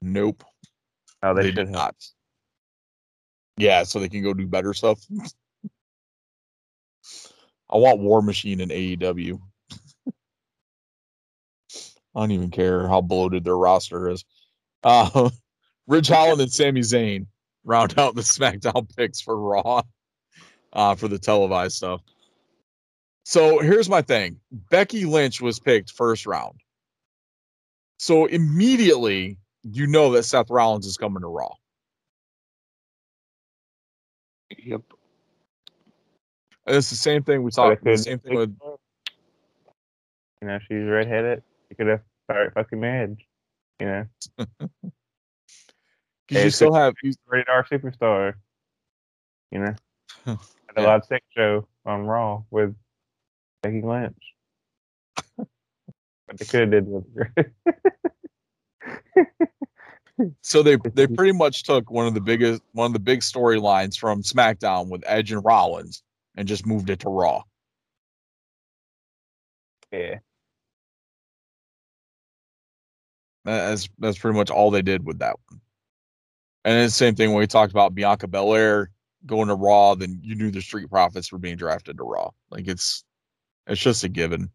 Nope. 0.02 0.44
Oh, 1.22 1.34
they, 1.36 1.44
they 1.44 1.52
did 1.52 1.68
have. 1.68 1.70
not. 1.70 1.96
Yeah, 3.58 3.84
so 3.84 4.00
they 4.00 4.10
can 4.10 4.24
go 4.24 4.34
do 4.34 4.48
better 4.48 4.74
stuff. 4.74 5.06
I 7.70 7.78
want 7.78 8.00
War 8.00 8.22
Machine 8.22 8.62
in 8.62 8.70
AEW. 8.70 9.40
I 12.18 12.22
don't 12.22 12.32
even 12.32 12.50
care 12.50 12.88
how 12.88 13.02
bloated 13.02 13.44
their 13.44 13.56
roster 13.56 14.10
is. 14.10 14.26
Uh, 14.84 15.30
Ridge 15.88 16.08
Holland 16.08 16.42
and 16.42 16.52
Sami 16.52 16.82
Zayn 16.82 17.28
round 17.64 17.98
out 18.00 18.16
the 18.16 18.22
SmackDown 18.24 18.90
picks 18.98 19.22
for 19.22 19.40
Raw 19.40 19.84
uh, 20.74 20.96
for 20.96 21.08
the 21.08 21.20
televised 21.20 21.76
stuff. 21.76 22.02
So 23.24 23.60
here's 23.60 23.88
my 23.88 24.02
thing 24.02 24.40
Becky 24.52 25.06
Lynch 25.06 25.42
was 25.42 25.60
picked 25.60 25.92
first 25.92 26.26
round. 26.26 26.60
So 28.00 28.26
immediately, 28.26 29.38
you 29.64 29.86
know 29.86 30.12
that 30.14 30.24
Seth 30.24 30.50
Rollins 30.50 30.88
is 30.88 30.98
coming 30.98 31.22
to 31.22 31.28
Raw. 31.28 31.54
yep. 34.58 34.82
And 36.66 36.76
it's 36.76 36.90
the 36.90 36.96
same 36.96 37.22
thing 37.24 37.44
we 37.44 37.52
talked. 37.52 37.84
they 37.84 37.92
The 37.92 37.98
same 37.98 38.20
thing 38.20 38.36
with 38.36 38.56
You 40.42 40.48
know, 40.48 40.60
she's 40.68 40.84
redheaded. 40.84 41.44
She 41.70 41.76
could 41.76 41.88
have 41.88 42.02
started 42.30 42.54
fucking 42.54 42.84
Edge. 42.84 43.26
You 43.80 43.86
know, 43.86 44.06
because 46.28 46.44
you 46.44 46.50
still 46.50 46.74
have 46.74 46.94
you, 47.04 47.14
rated 47.28 47.48
R 47.50 47.64
superstar. 47.64 48.34
You 49.52 49.60
know, 49.60 49.76
had 50.26 50.38
a 50.78 50.82
Yeah. 50.82 50.88
live 50.88 51.06
sex 51.06 51.26
show 51.36 51.68
on 51.86 52.06
Raw 52.06 52.44
with 52.50 52.76
Becky 53.64 53.82
Lynch. 53.82 54.16
but 55.38 56.38
they 56.38 56.46
could 56.46 56.62
have 56.62 56.72
did 56.72 56.88
with 56.88 57.06
her. 57.16 57.54
So 60.42 60.64
they 60.64 60.78
they 60.96 61.06
pretty 61.06 61.32
much 61.34 61.62
took 61.64 61.92
one 61.92 62.08
of 62.08 62.16
the 62.16 62.22
biggest 62.22 62.64
one 62.72 62.88
of 62.88 62.94
the 62.94 63.00
big 63.00 63.20
storylines 63.20 63.96
from 63.98 64.24
SmackDown 64.24 64.90
with 64.90 65.04
Edge 65.06 65.32
and 65.32 65.46
Rollins 65.46 66.02
and 66.36 66.48
just 66.48 66.66
moved 66.66 66.90
it 66.90 67.00
to 67.02 67.10
Raw. 67.10 67.44
yeah. 69.92 70.16
That's 73.48 73.88
that's 74.00 74.18
pretty 74.18 74.38
much 74.38 74.52
all 74.52 74.72
they 74.72 74.82
did 74.82 75.06
with 75.06 75.20
that 75.20 75.38
one. 75.50 75.62
And 76.66 76.78
it's 76.84 76.94
the 76.94 77.06
same 77.06 77.16
thing 77.16 77.30
when 77.30 77.40
we 77.40 77.48
talked 77.48 77.72
about 77.72 77.96
Bianca 77.96 78.28
Belair 78.28 78.92
going 79.26 79.48
to 79.48 79.56
Raw, 79.56 79.96
then 79.96 80.20
you 80.22 80.36
knew 80.36 80.52
the 80.52 80.62
Street 80.62 80.90
Profits 80.90 81.32
were 81.32 81.40
being 81.40 81.56
drafted 81.56 81.98
to 81.98 82.04
Raw. 82.04 82.32
Like 82.50 82.68
it's 82.68 83.06
it's 83.66 83.82
just 83.82 84.04
a 84.04 84.10
given. 84.10 84.50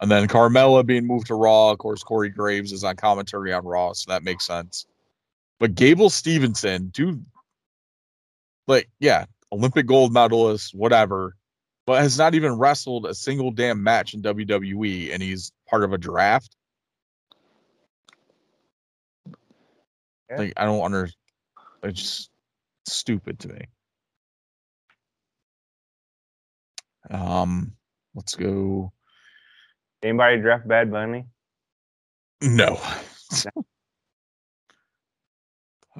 And 0.00 0.10
then 0.10 0.26
Carmella 0.26 0.84
being 0.84 1.06
moved 1.06 1.28
to 1.28 1.36
Raw. 1.36 1.70
Of 1.70 1.78
course, 1.78 2.02
Corey 2.02 2.28
Graves 2.28 2.72
is 2.72 2.82
on 2.82 2.96
commentary 2.96 3.52
on 3.52 3.64
Raw, 3.64 3.92
so 3.92 4.10
that 4.10 4.24
makes 4.24 4.44
sense. 4.44 4.84
But 5.60 5.76
Gable 5.76 6.10
Stevenson, 6.10 6.88
dude, 6.88 7.24
like, 8.66 8.90
yeah, 8.98 9.26
Olympic 9.52 9.86
gold 9.86 10.12
medalist, 10.12 10.74
whatever, 10.74 11.36
but 11.86 12.02
has 12.02 12.18
not 12.18 12.34
even 12.34 12.58
wrestled 12.58 13.06
a 13.06 13.14
single 13.14 13.52
damn 13.52 13.80
match 13.80 14.12
in 14.12 14.22
WWE, 14.22 15.12
and 15.12 15.22
he's 15.22 15.52
part 15.68 15.84
of 15.84 15.92
a 15.92 15.98
draft. 15.98 16.56
Yeah. 20.32 20.38
Like, 20.38 20.52
I 20.56 20.64
don't 20.64 20.82
under. 20.82 21.10
It's 21.82 22.00
just 22.00 22.30
stupid 22.86 23.38
to 23.40 23.48
me. 23.48 23.66
Um, 27.10 27.72
let's 28.14 28.34
go. 28.34 28.92
Anybody 30.02 30.40
draft 30.40 30.66
Bad 30.66 30.90
Bunny? 30.90 31.26
No. 32.40 32.80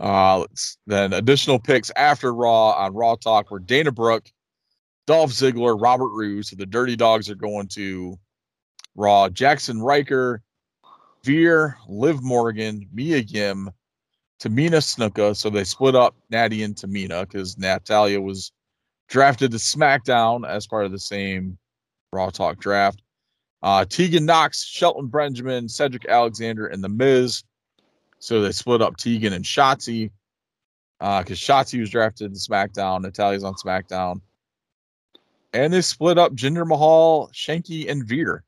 uh 0.00 0.38
let's 0.38 0.78
then 0.86 1.12
additional 1.12 1.58
picks 1.58 1.90
after 1.96 2.32
Raw 2.32 2.70
on 2.70 2.94
Raw 2.94 3.14
Talk 3.16 3.50
were 3.50 3.58
Dana 3.60 3.92
Brooke, 3.92 4.30
Dolph 5.06 5.32
Ziggler, 5.32 5.80
Robert 5.80 6.10
Roode. 6.14 6.46
So 6.46 6.56
the 6.56 6.66
Dirty 6.66 6.96
Dogs 6.96 7.28
are 7.28 7.34
going 7.34 7.68
to 7.68 8.18
Raw. 8.94 9.28
Jaxson 9.28 9.82
Ryker, 9.82 10.42
Veer, 11.22 11.76
Liv 11.88 12.22
Morgan, 12.22 12.88
Mia 12.92 13.18
Yim, 13.18 13.70
Tamina 14.42 14.82
Snuka. 14.82 15.36
So 15.36 15.50
they 15.50 15.64
split 15.64 15.94
up 15.94 16.16
Natty 16.30 16.62
and 16.64 16.74
Tamina 16.74 17.22
because 17.22 17.56
Natalya 17.58 18.20
was 18.20 18.50
drafted 19.08 19.52
to 19.52 19.58
SmackDown 19.58 20.48
as 20.48 20.66
part 20.66 20.84
of 20.84 20.90
the 20.90 20.98
same 20.98 21.58
Raw 22.12 22.30
Talk 22.30 22.58
draft. 22.58 23.02
Uh, 23.62 23.84
Tegan 23.84 24.26
Nox, 24.26 24.64
Shelton 24.64 25.06
Benjamin, 25.06 25.68
Cedric 25.68 26.06
Alexander, 26.08 26.66
and 26.66 26.82
The 26.82 26.88
Miz. 26.88 27.44
So 28.18 28.42
they 28.42 28.50
split 28.50 28.82
up 28.82 28.96
Tegan 28.96 29.32
and 29.32 29.44
Shotzi 29.44 30.10
because 30.98 31.38
Shotzi 31.38 31.78
was 31.78 31.90
drafted 31.90 32.34
to 32.34 32.40
SmackDown. 32.40 33.02
Natalya's 33.02 33.44
on 33.44 33.54
SmackDown. 33.54 34.20
And 35.52 35.72
they 35.72 35.82
split 35.82 36.18
up 36.18 36.32
Jinder 36.34 36.66
Mahal, 36.66 37.30
Shanky, 37.32 37.88
and 37.88 38.04
Veer. 38.04 38.42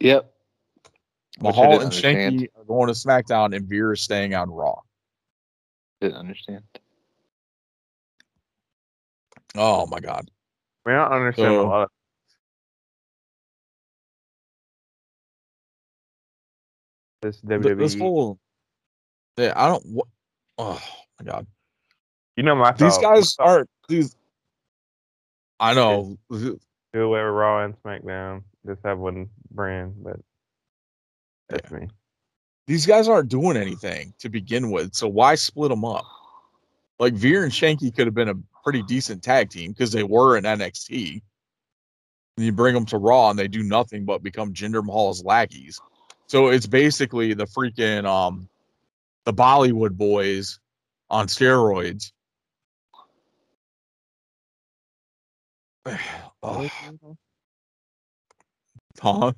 Yep. 0.00 0.33
Which 1.38 1.54
I 1.54 1.56
Mahal 1.58 1.72
and 1.74 1.82
understand. 1.84 2.40
Shanky 2.40 2.46
are 2.56 2.64
going 2.64 2.86
to 2.88 2.92
SmackDown, 2.94 3.56
and 3.56 3.66
Veer 3.68 3.92
is 3.92 4.00
staying 4.00 4.34
on 4.34 4.50
Raw. 4.50 4.80
Didn't 6.00 6.16
understand. 6.16 6.62
Oh 9.56 9.86
my 9.86 10.00
God. 10.00 10.30
I 10.86 10.90
mean, 10.90 10.98
I 10.98 11.08
don't 11.08 11.12
understand 11.20 11.48
So- 11.54 11.60
a 11.60 11.68
lot. 11.68 11.82
Of, 11.84 11.88
this 17.22 17.40
Th- 17.40 17.60
WWE. 17.60 17.78
This 17.78 17.94
whole. 17.98 18.38
Yeah, 19.36 19.52
I 19.56 19.68
don't. 19.68 19.84
What, 19.86 20.06
oh 20.58 20.80
my 21.20 21.30
God. 21.30 21.46
you 22.36 22.42
know 22.42 22.54
my 22.54 22.72
These 22.72 22.94
thought. 22.96 23.02
guys 23.02 23.36
aren't. 23.38 23.68
These. 23.88 24.16
I 25.60 25.74
know. 25.74 26.16
do 26.30 26.58
whatever 26.92 27.32
Raw 27.32 27.64
and 27.64 27.74
SmackDown. 27.82 28.42
Just 28.66 28.80
have 28.84 28.98
one 28.98 29.28
brand, 29.50 29.94
but 30.02 30.16
that's 31.54 31.70
me. 31.70 31.88
these 32.66 32.86
guys 32.86 33.08
aren't 33.08 33.28
doing 33.28 33.56
anything 33.56 34.12
to 34.18 34.28
begin 34.28 34.70
with. 34.70 34.94
So 34.94 35.08
why 35.08 35.34
split 35.36 35.70
them 35.70 35.84
up? 35.84 36.04
Like 36.98 37.14
Veer 37.14 37.44
and 37.44 37.52
Shanky 37.52 37.94
could 37.94 38.06
have 38.06 38.14
been 38.14 38.28
a 38.28 38.34
pretty 38.62 38.82
decent 38.82 39.22
tag 39.22 39.50
team 39.50 39.72
because 39.72 39.92
they 39.92 40.02
were 40.02 40.36
in 40.36 40.44
NXT. 40.44 41.20
And 42.36 42.46
you 42.46 42.52
bring 42.52 42.74
them 42.74 42.86
to 42.86 42.98
Raw 42.98 43.30
and 43.30 43.38
they 43.38 43.48
do 43.48 43.62
nothing 43.62 44.04
but 44.04 44.22
become 44.22 44.52
Jinder 44.52 44.84
Mahal's 44.84 45.24
lackeys. 45.24 45.80
So 46.26 46.48
it's 46.48 46.66
basically 46.66 47.34
the 47.34 47.44
freaking 47.44 48.04
um 48.06 48.48
the 49.24 49.32
Bollywood 49.32 49.92
boys 49.92 50.58
on 51.10 51.28
steroids. 51.28 52.10
oh, 56.42 56.70
huh? 59.00 59.32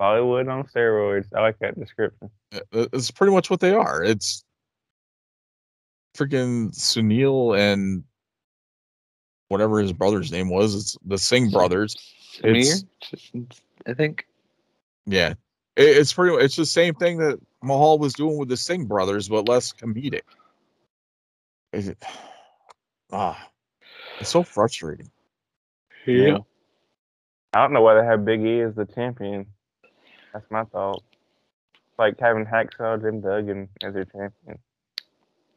Bollywood 0.00 0.50
on 0.50 0.64
steroids. 0.64 1.26
I 1.34 1.42
like 1.42 1.58
that 1.58 1.78
description. 1.78 2.30
It's 2.72 3.10
pretty 3.10 3.32
much 3.32 3.50
what 3.50 3.60
they 3.60 3.74
are. 3.74 4.02
It's 4.02 4.44
freaking 6.16 6.74
Sunil 6.74 7.56
and 7.58 8.02
whatever 9.48 9.78
his 9.80 9.92
brother's 9.92 10.32
name 10.32 10.48
was. 10.48 10.74
It's 10.74 10.96
the 11.04 11.18
Singh 11.18 11.50
brothers. 11.50 11.94
It's- 12.42 12.84
Samir, 13.12 13.60
I 13.86 13.94
think. 13.94 14.26
Yeah, 15.06 15.30
it, 15.76 15.96
it's 15.96 16.12
pretty. 16.12 16.34
It's 16.36 16.56
the 16.56 16.66
same 16.66 16.94
thing 16.94 17.18
that 17.18 17.38
Mahal 17.62 17.98
was 17.98 18.12
doing 18.12 18.38
with 18.38 18.48
the 18.48 18.56
Singh 18.56 18.86
brothers, 18.86 19.28
but 19.28 19.48
less 19.48 19.72
comedic. 19.72 20.22
Is 21.72 21.88
it? 21.88 22.02
Ah, 23.12 23.50
it's 24.20 24.30
so 24.30 24.44
frustrating. 24.44 25.10
Yeah. 26.06 26.38
I 27.52 27.60
don't 27.60 27.72
know 27.72 27.82
why 27.82 27.94
they 27.94 28.04
have 28.06 28.24
Big 28.24 28.40
E 28.46 28.60
as 28.60 28.76
the 28.76 28.84
champion. 28.86 29.46
That's 30.32 30.50
my 30.50 30.64
thought. 30.64 31.02
Like 31.98 32.18
having 32.18 32.46
Hacksaw 32.46 33.00
Jim 33.02 33.20
Duggan 33.20 33.68
as 33.82 33.94
your 33.94 34.04
champion. 34.06 34.58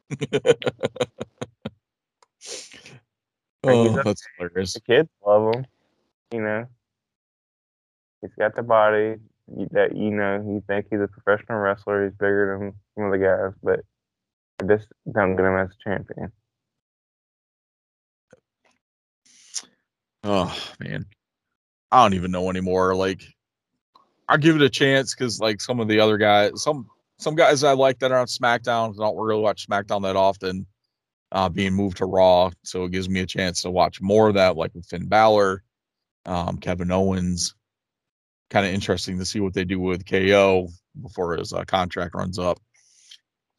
oh, 3.63 4.01
that's 4.03 4.27
hilarious. 4.37 4.73
The 4.73 4.81
kids 4.81 5.09
love 5.25 5.55
him. 5.55 5.65
You 6.31 6.41
know, 6.41 6.65
he's 8.21 8.31
got 8.37 8.55
the 8.55 8.63
body 8.63 9.15
that 9.71 9.95
you 9.95 10.11
know. 10.11 10.35
You 10.35 10.63
think 10.67 10.87
he's 10.89 10.99
a 10.99 11.07
professional 11.07 11.59
wrestler. 11.59 12.05
He's 12.05 12.13
bigger 12.13 12.57
than 12.59 12.73
some 12.95 13.05
of 13.05 13.11
the 13.11 13.19
guys, 13.19 13.53
but 13.63 13.81
they 14.59 14.75
just 14.75 14.87
don't 15.11 15.35
get 15.35 15.45
him 15.45 15.57
as 15.57 15.69
a 15.69 15.83
champion. 15.83 16.31
Oh 20.23 20.55
man, 20.79 21.05
I 21.91 22.03
don't 22.03 22.13
even 22.13 22.31
know 22.31 22.49
anymore. 22.49 22.95
Like, 22.95 23.23
I'll 24.29 24.37
give 24.37 24.55
it 24.55 24.61
a 24.61 24.69
chance 24.69 25.13
because 25.13 25.39
like 25.39 25.61
some 25.61 25.79
of 25.79 25.87
the 25.87 25.99
other 25.99 26.17
guys, 26.17 26.63
some 26.63 26.87
some 27.17 27.35
guys 27.35 27.63
I 27.63 27.73
like 27.73 27.99
that 27.99 28.11
are 28.11 28.19
on 28.19 28.27
SmackDown. 28.27 28.93
I 28.93 29.03
don't 29.03 29.17
really 29.17 29.41
watch 29.41 29.67
SmackDown 29.67 30.03
that 30.03 30.15
often. 30.15 30.65
Uh, 31.31 31.49
being 31.49 31.73
moved 31.73 31.97
to 31.97 32.05
Raw, 32.05 32.51
so 32.63 32.83
it 32.83 32.91
gives 32.91 33.09
me 33.09 33.21
a 33.21 33.25
chance 33.25 33.63
to 33.63 33.71
watch 33.71 33.99
more 33.99 34.27
of 34.27 34.35
that, 34.35 34.55
like 34.55 34.71
with 34.75 34.85
Finn 34.85 35.07
Balor, 35.07 35.63
um, 36.27 36.57
Kevin 36.57 36.91
Owens. 36.91 37.55
Kind 38.51 38.67
of 38.67 38.71
interesting 38.71 39.17
to 39.17 39.25
see 39.25 39.39
what 39.39 39.55
they 39.55 39.65
do 39.65 39.79
with 39.79 40.05
KO 40.05 40.67
before 41.01 41.35
his 41.35 41.51
uh, 41.51 41.63
contract 41.65 42.13
runs 42.13 42.37
up. 42.37 42.59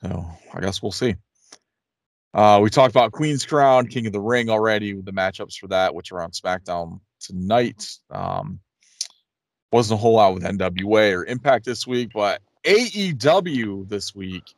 So 0.03 0.25
I 0.53 0.61
guess 0.61 0.83
we'll 0.83 0.93
see. 0.93 1.17
Uh, 2.33 2.61
we 2.63 2.71
talked 2.71 2.93
about 2.93 3.13
Queen's 3.13 3.45
Crown, 3.45 3.87
King 3.87 4.07
of 4.07 4.13
the 4.13 4.21
Ring 4.21 4.51
already 4.51 4.95
with 4.95 5.05
the 5.05 5.13
matchups 5.13 5.57
for 5.57 5.67
that, 5.69 5.95
which 5.95 6.13
are 6.13 6.21
on 6.21 6.31
SmackDown 6.31 7.01
tonight. 7.21 7.89
Um, 8.11 8.61
wasn't 9.75 9.99
a 9.99 10.01
whole 10.01 10.15
lot 10.15 10.35
with 10.35 10.45
NWA 10.45 11.13
or 11.17 11.25
Impact 11.25 11.65
this 11.65 11.85
week, 11.85 12.11
but 12.15 12.41
AEW 12.63 13.89
this 13.89 14.15
week 14.15 14.55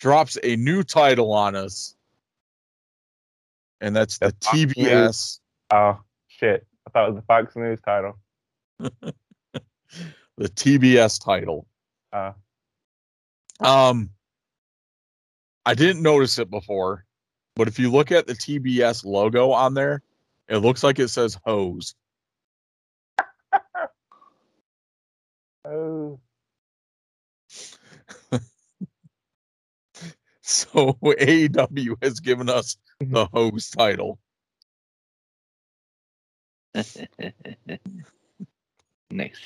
drops 0.00 0.36
a 0.42 0.56
new 0.56 0.82
title 0.82 1.32
on 1.32 1.54
us, 1.54 1.94
and 3.80 3.94
that's 3.94 4.18
the 4.18 4.34
News. 4.52 4.74
TBS. 4.74 5.40
Oh 5.70 6.00
shit! 6.26 6.66
I 6.86 6.90
thought 6.90 7.08
it 7.08 7.12
was 7.12 7.20
the 7.20 7.26
Fox 7.26 7.54
News 7.54 7.80
title. 7.80 8.18
The 10.38 10.48
TBS 10.48 11.22
title. 11.22 11.66
Uh, 12.12 12.32
Um, 13.60 14.10
I 15.66 15.74
didn't 15.74 16.02
notice 16.02 16.38
it 16.38 16.50
before, 16.50 17.04
but 17.54 17.68
if 17.68 17.78
you 17.78 17.92
look 17.92 18.10
at 18.10 18.26
the 18.26 18.32
TBS 18.32 19.04
logo 19.04 19.52
on 19.52 19.74
there, 19.74 20.02
it 20.48 20.56
looks 20.56 20.82
like 20.82 20.98
it 20.98 21.08
says 21.08 21.38
hose. 21.44 21.94
Oh, 25.64 26.20
So 30.42 30.98
AEW 31.02 31.94
has 32.02 32.20
given 32.20 32.50
us 32.50 32.76
mm-hmm. 33.02 33.14
the 33.14 33.26
hose 33.26 33.70
title. 33.70 34.18
nice. 39.10 39.40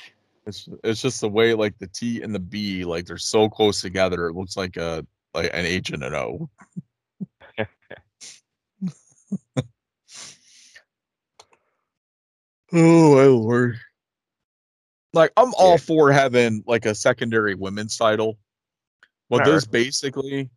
It's 0.45 0.67
it's 0.83 1.01
just 1.01 1.21
the 1.21 1.29
way 1.29 1.53
like 1.53 1.77
the 1.77 1.87
T 1.87 2.21
and 2.21 2.33
the 2.33 2.39
B 2.39 2.83
like 2.83 3.05
they're 3.05 3.17
so 3.17 3.47
close 3.49 3.81
together. 3.81 4.27
It 4.27 4.33
looks 4.33 4.57
like 4.57 4.77
a 4.77 5.05
like 5.33 5.51
an 5.53 5.65
H 5.65 5.91
and 5.91 6.03
an 6.03 6.15
O. 6.15 6.49
oh 12.73 13.15
my 13.15 13.25
lord! 13.25 13.79
Like 15.17 15.33
I'm 15.35 15.53
all 15.55 15.71
Yeah. 15.71 15.77
for 15.77 16.11
having 16.11 16.63
like 16.67 16.85
a 16.85 16.93
secondary 16.93 17.55
women's 17.55 17.97
title, 17.97 18.37
but 19.29 19.39
No. 19.45 19.51
this 19.51 19.65
basically, 19.65 20.49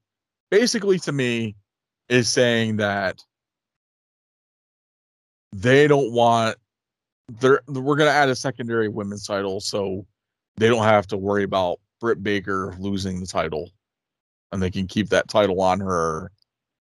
basically 0.50 0.98
to 1.00 1.12
me, 1.12 1.56
is 2.08 2.28
saying 2.28 2.76
that 2.76 3.24
they 5.52 5.88
don't 5.88 6.12
want 6.12 6.58
they're 7.40 7.62
we're 7.68 7.96
gonna 7.96 8.10
add 8.10 8.28
a 8.28 8.36
secondary 8.36 8.88
women's 8.88 9.26
title 9.26 9.60
so 9.60 10.06
they 10.56 10.68
don't 10.68 10.84
have 10.84 11.06
to 11.06 11.16
worry 11.16 11.44
about 11.44 11.80
Britt 12.00 12.22
Baker 12.22 12.74
losing 12.78 13.20
the 13.20 13.26
title, 13.26 13.70
and 14.52 14.62
they 14.62 14.70
can 14.70 14.86
keep 14.86 15.08
that 15.08 15.28
title 15.28 15.60
on 15.62 15.80
her 15.80 16.30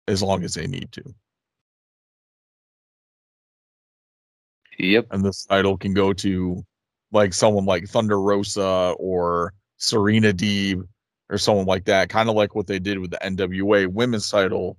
as 0.07 0.21
long 0.23 0.43
as 0.43 0.53
they 0.53 0.67
need 0.67 0.91
to. 0.93 1.03
Yep. 4.77 5.07
and 5.11 5.23
this 5.25 5.45
title 5.45 5.77
can 5.77 5.93
go 5.93 6.11
to 6.13 6.65
like 7.15 7.33
someone 7.33 7.65
like 7.65 7.87
Thunder 7.87 8.19
Rosa 8.21 8.93
or 8.99 9.53
Serena 9.77 10.33
Deeb 10.33 10.85
or 11.29 11.37
someone 11.37 11.65
like 11.65 11.85
that, 11.85 12.09
kind 12.09 12.29
of 12.29 12.35
like 12.35 12.53
what 12.53 12.67
they 12.67 12.77
did 12.77 12.99
with 12.99 13.09
the 13.09 13.19
NWA 13.23 13.87
women's 13.87 14.29
title 14.29 14.77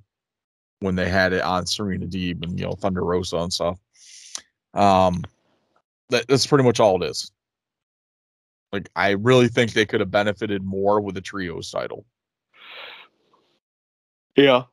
when 0.80 0.95
they 0.95 1.09
had 1.09 1.32
it 1.32 1.43
on 1.43 1.66
Serena 1.66 2.07
Deeb 2.07 2.45
and 2.45 2.59
you 2.61 2.66
know 2.66 2.74
Thunder 2.74 3.03
Rosa 3.03 3.39
and 3.39 3.53
stuff. 3.53 3.78
Um, 4.74 5.24
that, 6.11 6.28
that's 6.28 6.47
pretty 6.47 6.62
much 6.62 6.78
all 6.78 7.03
it 7.03 7.09
is. 7.09 7.32
Like 8.70 8.91
I 8.95 9.12
really 9.12 9.49
think 9.49 9.72
they 9.72 9.87
could 9.87 10.01
have 10.01 10.11
benefited 10.11 10.62
more 10.62 11.01
with 11.01 11.16
a 11.16 11.22
trios 11.22 11.70
title. 11.70 12.05
Yeah. 14.37 14.64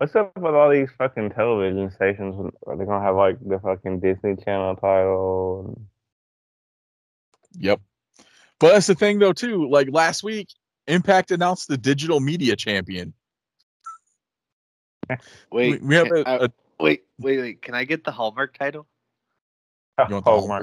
What's 0.00 0.16
up 0.16 0.34
with 0.38 0.54
all 0.54 0.70
these 0.70 0.88
fucking 0.96 1.32
television 1.32 1.90
stations? 1.90 2.34
when- 2.34 2.52
Are 2.66 2.74
they 2.74 2.86
gonna 2.86 3.04
have 3.04 3.16
like 3.16 3.36
the 3.38 3.58
fucking 3.58 4.00
Disney 4.00 4.34
Channel 4.42 4.76
title? 4.76 5.78
Yep. 7.58 7.82
But 8.58 8.72
that's 8.72 8.86
the 8.86 8.94
thing 8.94 9.18
though 9.18 9.34
too. 9.34 9.68
Like 9.68 9.88
last 9.92 10.22
week, 10.22 10.48
Impact 10.86 11.32
announced 11.32 11.68
the 11.68 11.76
digital 11.76 12.18
media 12.18 12.56
champion. 12.56 13.12
Wait. 15.52 15.82
we, 15.82 15.86
we 15.86 15.94
have 15.96 16.06
can- 16.06 16.16
a, 16.16 16.22
I- 16.22 16.44
a 16.46 16.48
wait. 16.80 17.04
Wait. 17.18 17.38
Wait. 17.38 17.60
Can 17.60 17.74
I 17.74 17.84
get 17.84 18.02
the 18.02 18.10
Hallmark 18.10 18.56
title? 18.56 18.86
You 19.98 20.14
want 20.14 20.24
the 20.24 20.30
whole 20.30 20.48
my? 20.48 20.62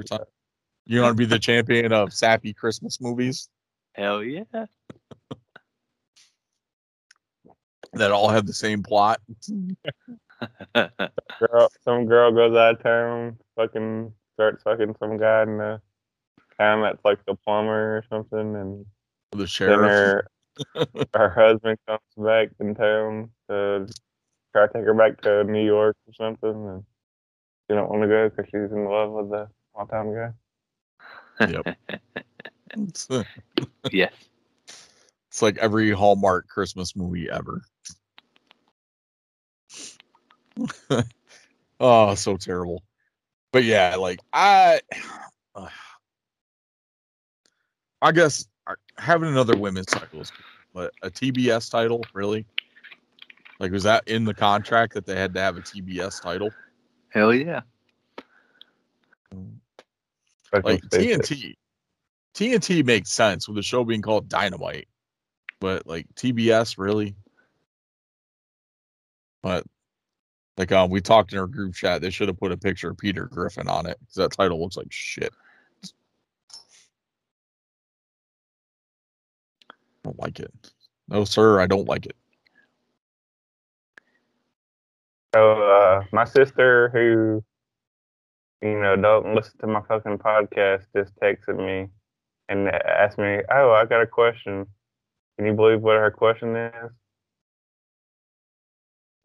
You 0.88 1.02
want 1.02 1.12
to 1.16 1.16
be 1.18 1.26
the 1.26 1.38
champion 1.38 1.94
of 1.94 2.12
sappy 2.12 2.54
Christmas 2.54 3.00
movies 3.00 3.50
Hell 3.94 4.24
yeah. 4.24 4.66
That 7.94 8.12
all 8.12 8.30
have 8.30 8.46
the 8.46 8.54
same 8.54 8.84
plot? 8.84 9.20
girl, 10.76 11.70
some 11.84 12.06
girl 12.06 12.32
goes 12.32 12.56
out 12.56 12.76
of 12.76 12.84
town, 12.84 13.38
fucking 13.56 14.14
starts 14.34 14.64
fucking 14.64 14.96
some 15.00 15.18
guy 15.18 15.44
in 15.44 15.58
the 15.58 15.82
town 16.60 16.82
that's 16.82 17.04
like 17.04 17.24
the 17.26 17.36
plumber 17.36 17.98
or 17.98 18.04
something, 18.10 18.56
and 18.56 18.86
The 19.32 19.48
sheriff. 19.48 19.80
her 19.80 20.28
her 21.16 21.30
husband 21.30 21.78
comes 21.88 22.00
back 22.18 22.50
in 22.60 22.76
town 22.76 23.30
to 23.50 23.88
try 24.54 24.68
to 24.68 24.74
take 24.74 24.84
her 24.84 24.94
back 24.94 25.22
to 25.22 25.44
New 25.44 25.64
York 25.66 25.96
or 26.08 26.14
something, 26.14 26.50
and 26.50 26.84
she 27.70 27.76
don't 27.76 27.90
want 27.90 28.02
to 28.04 28.08
go 28.08 28.30
because 28.30 28.46
she's 28.46 28.72
in 28.72 28.86
love 28.86 29.12
with 29.12 29.30
the 29.30 29.48
small 29.74 29.88
town 29.88 30.14
guy. 30.14 31.74
It's, 32.72 33.10
uh, 33.10 33.24
yes. 33.92 34.14
it's 35.30 35.42
like 35.42 35.58
every 35.58 35.90
Hallmark 35.92 36.48
Christmas 36.48 36.96
movie 36.96 37.30
ever. 37.30 37.62
oh, 41.80 42.16
so 42.16 42.38
terrible. 42.38 42.84
But 43.52 43.64
yeah, 43.64 43.96
like 43.96 44.20
I, 44.34 44.82
I 48.02 48.12
guess 48.12 48.48
uh, 48.68 48.76
having 48.98 49.30
another 49.30 49.58
women's 49.58 49.88
title 49.88 50.22
is, 50.22 50.32
but 50.74 50.94
a 51.02 51.10
TBS 51.10 51.72
title, 51.72 52.04
really? 52.14 52.46
Like, 53.60 53.72
was 53.72 53.84
that 53.84 54.08
in 54.08 54.24
the 54.24 54.34
contract 54.34 54.94
that 54.94 55.06
they 55.06 55.16
had 55.16 55.34
to 55.34 55.40
have 55.40 55.58
a 55.58 55.62
TBS 55.62 56.22
title? 56.22 56.52
Hell 57.10 57.34
yeah. 57.34 57.62
Like 60.54 60.84
stupid. 60.86 61.22
TNT. 61.22 61.54
TNT 62.36 62.86
makes 62.86 63.12
sense 63.12 63.48
with 63.48 63.56
the 63.56 63.64
show 63.64 63.84
being 63.84 64.04
called 64.04 64.30
Dynamite, 64.30 64.88
but 65.60 65.88
like 65.88 66.06
TBS 66.16 66.78
really. 66.78 67.16
But 69.42 69.66
like 70.58 70.72
um, 70.72 70.90
we 70.90 71.02
talked 71.02 71.34
in 71.34 71.40
our 71.40 71.48
group 71.48 71.76
chat, 71.76 72.02
they 72.02 72.10
should 72.10 72.28
have 72.28 72.40
put 72.40 72.52
a 72.52 72.58
picture 72.58 72.90
of 72.90 72.98
Peter 72.98 73.26
Griffin 73.26 73.68
on 73.68 73.86
it 73.86 73.98
because 74.00 74.16
that 74.16 74.32
title 74.32 74.60
looks 74.60 74.76
like 74.76 74.92
shit. 74.92 75.34
I 75.84 75.88
don't 80.04 80.20
like 80.20 80.40
it. 80.40 80.52
No, 81.08 81.26
sir, 81.26 81.60
I 81.60 81.68
don't 81.68 81.88
like 81.88 82.06
it. 82.06 82.16
So 85.36 85.62
uh, 85.62 86.04
my 86.12 86.24
sister, 86.24 86.90
who 86.90 87.44
you 88.68 88.80
know 88.80 88.96
don't 88.96 89.36
listen 89.36 89.60
to 89.60 89.68
my 89.68 89.82
fucking 89.88 90.18
podcast, 90.18 90.86
just 90.96 91.14
texted 91.22 91.58
me 91.58 91.90
and 92.50 92.70
asked 92.70 93.20
me, 93.20 93.42
"Oh, 93.54 93.72
I 93.72 93.86
got 93.86 94.02
a 94.02 94.08
question. 94.08 94.66
Can 95.38 95.46
you 95.46 95.54
believe 95.54 95.82
what 95.82 95.98
her 95.98 96.10
question 96.10 96.56
is? 96.56 96.92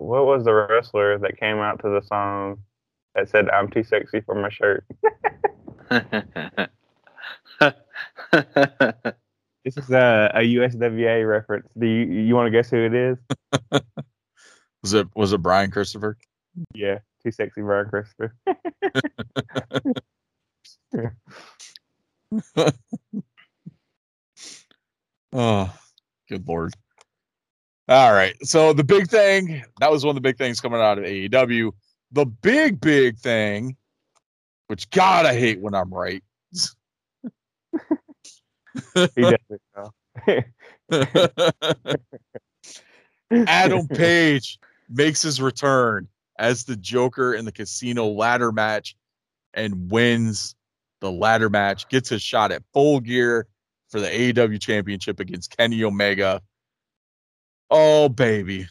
What 0.03 0.26
was 0.26 0.44
the 0.44 0.53
wrestler 0.53 1.18
that 1.18 1.38
came 1.38 1.59
out 1.59 1.80
to 1.82 1.88
the 1.88 2.03
song 2.07 2.59
that 3.14 3.28
said 3.28 3.48
I'm 3.50 3.70
too 3.70 3.84
sexy 3.84 4.20
for 4.20 4.34
my 4.34 4.50
shirt?" 4.50 4.84
This 9.64 9.76
is 9.76 9.90
a, 9.90 10.28
a 10.34 10.40
USWA 10.40 11.28
reference. 11.28 11.68
Do 11.78 11.86
you 11.86 12.05
you 12.05 12.34
want 12.34 12.46
to 12.46 12.50
guess 12.50 12.68
who 12.68 12.84
it 12.84 12.94
is? 12.94 13.16
Was 14.82 14.94
it 14.94 15.07
was 15.14 15.32
it 15.32 15.38
Brian 15.38 15.70
Christopher? 15.70 16.18
Yeah, 16.74 16.98
too 17.22 17.30
sexy, 17.30 17.62
Brian 17.62 17.88
Christopher. 17.88 18.34
Oh, 25.34 25.74
good 26.28 26.46
lord. 26.46 26.74
All 27.89 28.12
right. 28.12 28.35
So 28.43 28.72
the 28.72 28.85
big 28.85 29.09
thing, 29.09 29.64
that 29.80 29.91
was 29.91 30.05
one 30.05 30.11
of 30.11 30.22
the 30.22 30.28
big 30.28 30.39
things 30.39 30.61
coming 30.61 30.80
out 30.80 30.99
of 30.99 31.05
AEW. 31.05 31.72
The 32.12 32.26
big, 32.26 32.80
big 32.80 33.18
thing, 33.18 33.76
which 34.68 34.89
God, 34.91 35.26
I 35.26 35.35
hate 35.35 35.61
when 35.61 35.74
I'm 35.74 35.93
right. 35.93 36.22
He. 39.14 39.35
Adam 43.30 43.89
Page 43.89 44.59
makes 44.89 45.22
his 45.22 45.41
return 45.41 46.09
as 46.39 46.64
the 46.64 46.76
Joker 46.76 47.35
in 47.35 47.45
the 47.45 47.53
casino 47.53 48.07
ladder 48.07 48.53
match 48.53 48.97
and 49.55 49.91
wins 49.91 50.55
the 51.01 51.11
ladder 51.11 51.51
match, 51.51 51.89
gets 51.89 52.12
a 52.12 52.18
shot 52.18 52.53
at 52.53 52.62
full 52.72 53.01
gear 53.01 53.47
for 53.89 54.01
the 54.01 54.07
AEW 54.07 54.61
championship 54.61 55.20
against 55.20 55.57
Kenny 55.57 55.85
Omega. 55.85 56.41
Oh, 57.75 58.11
baby. 58.11 58.68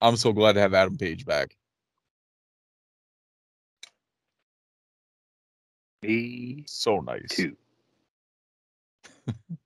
I'm 0.00 0.16
so 0.16 0.32
glad 0.32 0.54
to 0.54 0.60
have 0.60 0.72
Adam 0.72 0.96
Page 0.96 1.26
back. 1.26 1.54
Me 6.02 6.64
So 6.66 7.00
nice. 7.00 7.28
too. 7.28 7.54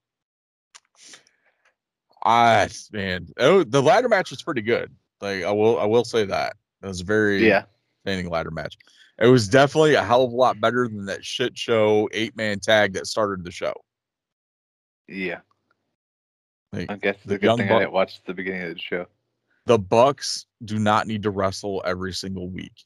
I 2.25 2.69
man, 2.93 3.29
oh, 3.39 3.63
the 3.63 3.81
ladder 3.81 4.09
match 4.09 4.31
was 4.31 4.43
pretty 4.43 4.63
good. 4.63 4.93
Like 5.21 5.45
I 5.45 5.53
will, 5.53 5.79
I 5.79 5.85
will 5.85 6.05
say 6.05 6.25
that 6.25 6.57
it 6.83 6.87
was 6.87 7.03
a 7.03 7.05
very 7.05 7.47
Yeah. 7.47 7.67
entertaining 8.05 8.29
ladder 8.31 8.51
match. 8.51 8.77
It 9.19 9.29
was 9.29 9.49
definitely 9.49 9.95
a 9.95 10.03
hell 10.03 10.25
of 10.25 10.33
a 10.33 10.37
lot 10.37 10.61
better 10.61 10.89
than 10.89 11.07
that 11.07 11.25
shit 11.25 11.57
show 11.57 12.09
eight 12.13 12.37
man 12.37 12.59
tag 12.59 12.95
that 12.95 13.07
started 13.07 13.45
the 13.45 13.53
show. 13.53 13.73
Yeah. 15.07 15.43
Like, 16.73 16.91
I 16.91 16.97
guess 16.97 17.17
it's 17.17 17.27
The 17.27 17.35
a 17.35 17.39
good 17.39 17.57
thing 17.57 17.69
Buck- 17.69 17.77
I 17.77 17.79
didn't 17.81 17.93
watch 17.93 18.23
the 18.25 18.35
beginning 18.35 18.63
of 18.63 18.75
the 18.75 18.81
show. 18.81 19.07
the 19.67 19.79
Bucks 19.79 20.47
do 20.65 20.79
not 20.79 21.07
need 21.07 21.23
to 21.25 21.31
wrestle 21.31 21.83
every 21.85 22.13
single 22.13 22.49
week. 22.51 22.85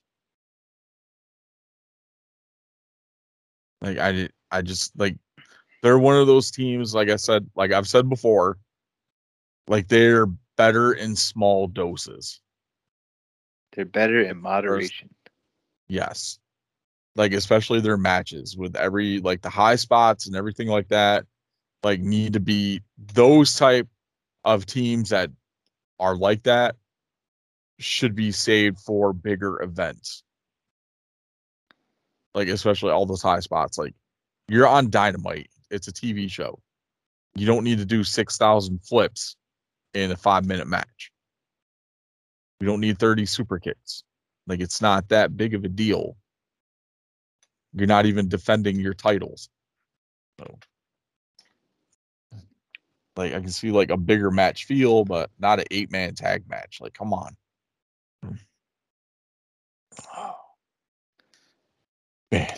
Like 3.81 3.99
I 3.99 4.13
did, 4.13 4.33
I 4.51 4.63
just 4.63 4.99
like 4.99 5.17
they're 5.83 5.99
one 5.99 6.17
of 6.17 6.27
those 6.27 6.51
teams. 6.51 6.95
Like 6.95 7.09
I 7.09 7.17
said, 7.17 7.49
like 7.57 7.73
I've 7.73 7.89
said 7.89 8.09
before, 8.09 8.59
like 9.67 9.89
they're 9.89 10.27
better 10.57 10.93
in 10.93 11.17
small 11.17 11.67
doses. 11.67 12.41
They're 13.73 13.85
better 13.87 14.21
in 14.21 14.37
moderation. 14.37 15.09
Yes. 15.89 16.39
Like 17.17 17.33
especially 17.33 17.81
their 17.81 17.97
matches 17.97 18.57
with 18.57 18.77
every 18.77 19.21
like 19.21 19.41
the 19.41 19.51
high 19.51 19.77
spots 19.77 20.27
and 20.27 20.37
everything 20.37 20.69
like 20.69 20.89
that, 20.89 21.25
like 21.83 22.01
need 22.01 22.35
to 22.35 22.41
be 22.41 22.83
those 22.99 23.55
type 23.57 23.89
of 24.45 24.67
teams 24.67 25.11
that 25.11 25.31
are 25.99 26.17
like 26.17 26.43
that 26.45 26.77
should 27.79 28.15
be 28.15 28.33
saved 28.33 28.79
for 28.79 29.13
bigger 29.13 29.63
events. 29.63 30.23
Like 32.35 32.49
especially 32.49 32.91
all 32.91 33.07
those 33.07 33.23
high 33.23 33.41
spots. 33.41 33.79
Like 33.79 33.95
you're 34.49 34.69
on 34.69 34.91
Dynamite. 34.91 35.49
It's 35.71 35.89
a 35.89 35.93
TV 35.93 36.31
show. 36.31 36.59
You 37.35 37.47
don't 37.47 37.65
need 37.65 37.79
to 37.79 37.85
do 37.85 38.05
six 38.05 38.37
thousand 38.37 38.81
flips 38.85 39.37
in 39.95 40.11
a 40.11 40.17
five 40.17 40.45
minute 40.47 40.67
match. 40.67 41.11
You 42.61 42.67
don't 42.67 42.81
need 42.81 42.99
30 42.99 43.25
super 43.25 43.59
kicks. 43.59 44.05
Like 44.47 44.61
it's 44.61 44.83
not 44.83 45.09
that 45.09 45.37
big 45.37 45.55
of 45.55 45.65
a 45.65 45.69
deal. 45.69 46.17
You're 47.73 47.87
not 47.87 48.07
even 48.07 48.29
defending 48.29 48.79
your 48.79 48.95
titles. 48.95 49.49
So 50.39 50.59
like 53.17 53.33
I 53.33 53.41
can 53.41 53.49
see 53.51 53.71
like 53.71 53.91
a 53.91 53.97
bigger 53.97 54.31
match 54.31 54.65
feel, 54.65 55.05
but 55.05 55.31
not 55.39 55.59
an 55.59 55.67
eight 55.71 55.91
man 55.91 56.15
tag 56.15 56.45
match. 56.49 56.81
Like, 56.81 56.95
come 56.95 57.13
on. 57.13 57.37
Man. 62.33 62.49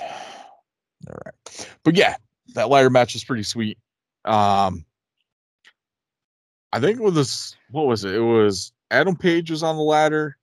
All 1.09 1.18
right. 1.24 1.68
But 1.82 1.96
yeah, 1.96 2.16
that 2.55 2.68
ladder 2.68 2.90
match 2.90 3.14
is 3.14 3.24
pretty 3.24 3.42
sweet. 3.42 3.78
Um 4.24 4.84
I 6.72 6.80
think 6.80 7.00
with 7.00 7.14
this 7.14 7.57
what 7.70 7.86
was 7.86 8.05
it? 8.05 8.14
It 8.14 8.20
was 8.20 8.72
Adam 8.90 9.16
Page 9.16 9.50
was 9.50 9.62
on 9.62 9.76
the 9.76 9.82
ladder. 9.82 10.36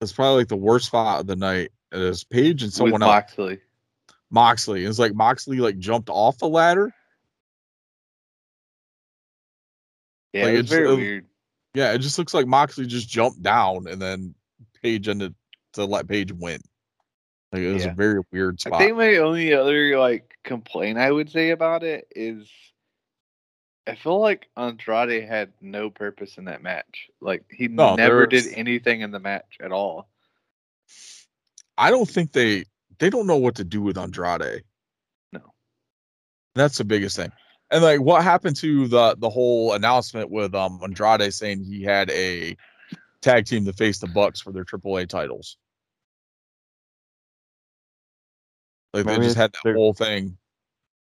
It's 0.00 0.12
probably 0.12 0.38
like 0.42 0.48
the 0.48 0.56
worst 0.56 0.86
spot 0.86 1.20
of 1.20 1.26
the 1.26 1.36
night. 1.36 1.70
It 1.92 2.00
is 2.00 2.24
Page 2.24 2.62
and 2.62 2.72
someone 2.72 2.94
With 2.94 3.02
else. 3.02 3.10
Moxley. 3.10 3.60
Moxley. 4.30 4.84
It's 4.84 4.98
like 4.98 5.14
Moxley 5.14 5.58
like 5.58 5.78
jumped 5.78 6.10
off 6.10 6.38
the 6.38 6.48
ladder. 6.48 6.92
Yeah, 10.34 10.44
Like, 10.44 10.52
it 10.54 10.58
it's- 10.60 10.68
very 10.70 10.92
it- 10.92 10.96
weird. 10.96 11.26
Yeah, 11.74 11.92
it 11.92 11.98
just 11.98 12.18
looks 12.18 12.34
like 12.34 12.46
Moxley 12.46 12.86
just 12.86 13.08
jumped 13.08 13.42
down 13.42 13.86
and 13.88 14.00
then 14.02 14.34
Page 14.82 15.08
ended 15.08 15.34
to 15.72 15.84
let 15.86 16.06
Page 16.08 16.30
win. 16.32 16.60
Like 17.52 17.62
it 17.62 17.72
was 17.72 17.84
Yeah. 17.84 17.92
a 17.92 17.94
very 17.94 18.20
weird 18.32 18.60
spot. 18.60 18.74
I 18.74 18.78
think 18.84 18.96
my 18.96 19.16
only 19.16 19.54
other 19.54 19.98
like 19.98 20.36
complaint 20.44 20.98
I 20.98 21.10
would 21.10 21.30
say 21.30 21.50
about 21.50 21.82
it 21.84 22.06
is 22.14 22.48
I 23.86 23.94
feel 23.96 24.18
like 24.20 24.48
Andrade 24.56 25.24
had 25.24 25.52
no 25.60 25.88
purpose 25.90 26.36
in 26.38 26.44
that 26.46 26.62
match. 26.62 27.10
Like 27.20 27.44
he 27.50 27.68
No, 27.68 27.94
never 27.96 28.26
was- 28.26 28.44
did 28.44 28.54
anything 28.54 29.00
in 29.02 29.10
the 29.12 29.20
match 29.20 29.56
at 29.60 29.72
all. 29.72 30.08
I 31.78 31.90
don't 31.90 32.08
think 32.08 32.32
they 32.32 32.64
they 32.98 33.10
don't 33.10 33.26
know 33.26 33.36
what 33.36 33.56
to 33.56 33.64
do 33.64 33.82
with 33.82 33.98
Andrade. 33.98 34.62
No. 35.32 35.54
That's 36.54 36.78
the 36.78 36.84
biggest 36.84 37.16
thing. 37.16 37.32
And 37.70 37.82
like 37.82 38.00
what 38.00 38.22
happened 38.22 38.56
to 38.56 38.86
the 38.88 39.16
the 39.18 39.30
whole 39.30 39.72
announcement 39.72 40.30
with 40.30 40.54
um 40.54 40.80
Andrade 40.82 41.32
saying 41.32 41.64
he 41.64 41.82
had 41.82 42.10
a 42.10 42.56
tag 43.20 43.46
team 43.46 43.64
to 43.64 43.72
face 43.72 43.98
the 43.98 44.06
Bucks 44.06 44.40
for 44.40 44.52
their 44.52 44.64
AAA 44.64 45.08
titles. 45.08 45.56
Like 48.92 49.06
they 49.06 49.12
Maybe 49.12 49.24
just 49.24 49.36
had 49.36 49.52
that 49.64 49.74
whole 49.74 49.94
thing. 49.94 50.36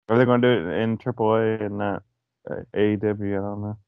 Are 0.09 0.17
they 0.17 0.25
going 0.25 0.41
to 0.41 0.49
do 0.49 0.69
it 0.69 0.73
in 0.73 0.97
AAA 0.97 1.63
and 1.63 1.79
not 1.79 2.03
uh, 2.49 2.63
AEW? 2.75 3.39
I 3.39 3.41
don't 3.41 3.63
know. 3.63 3.79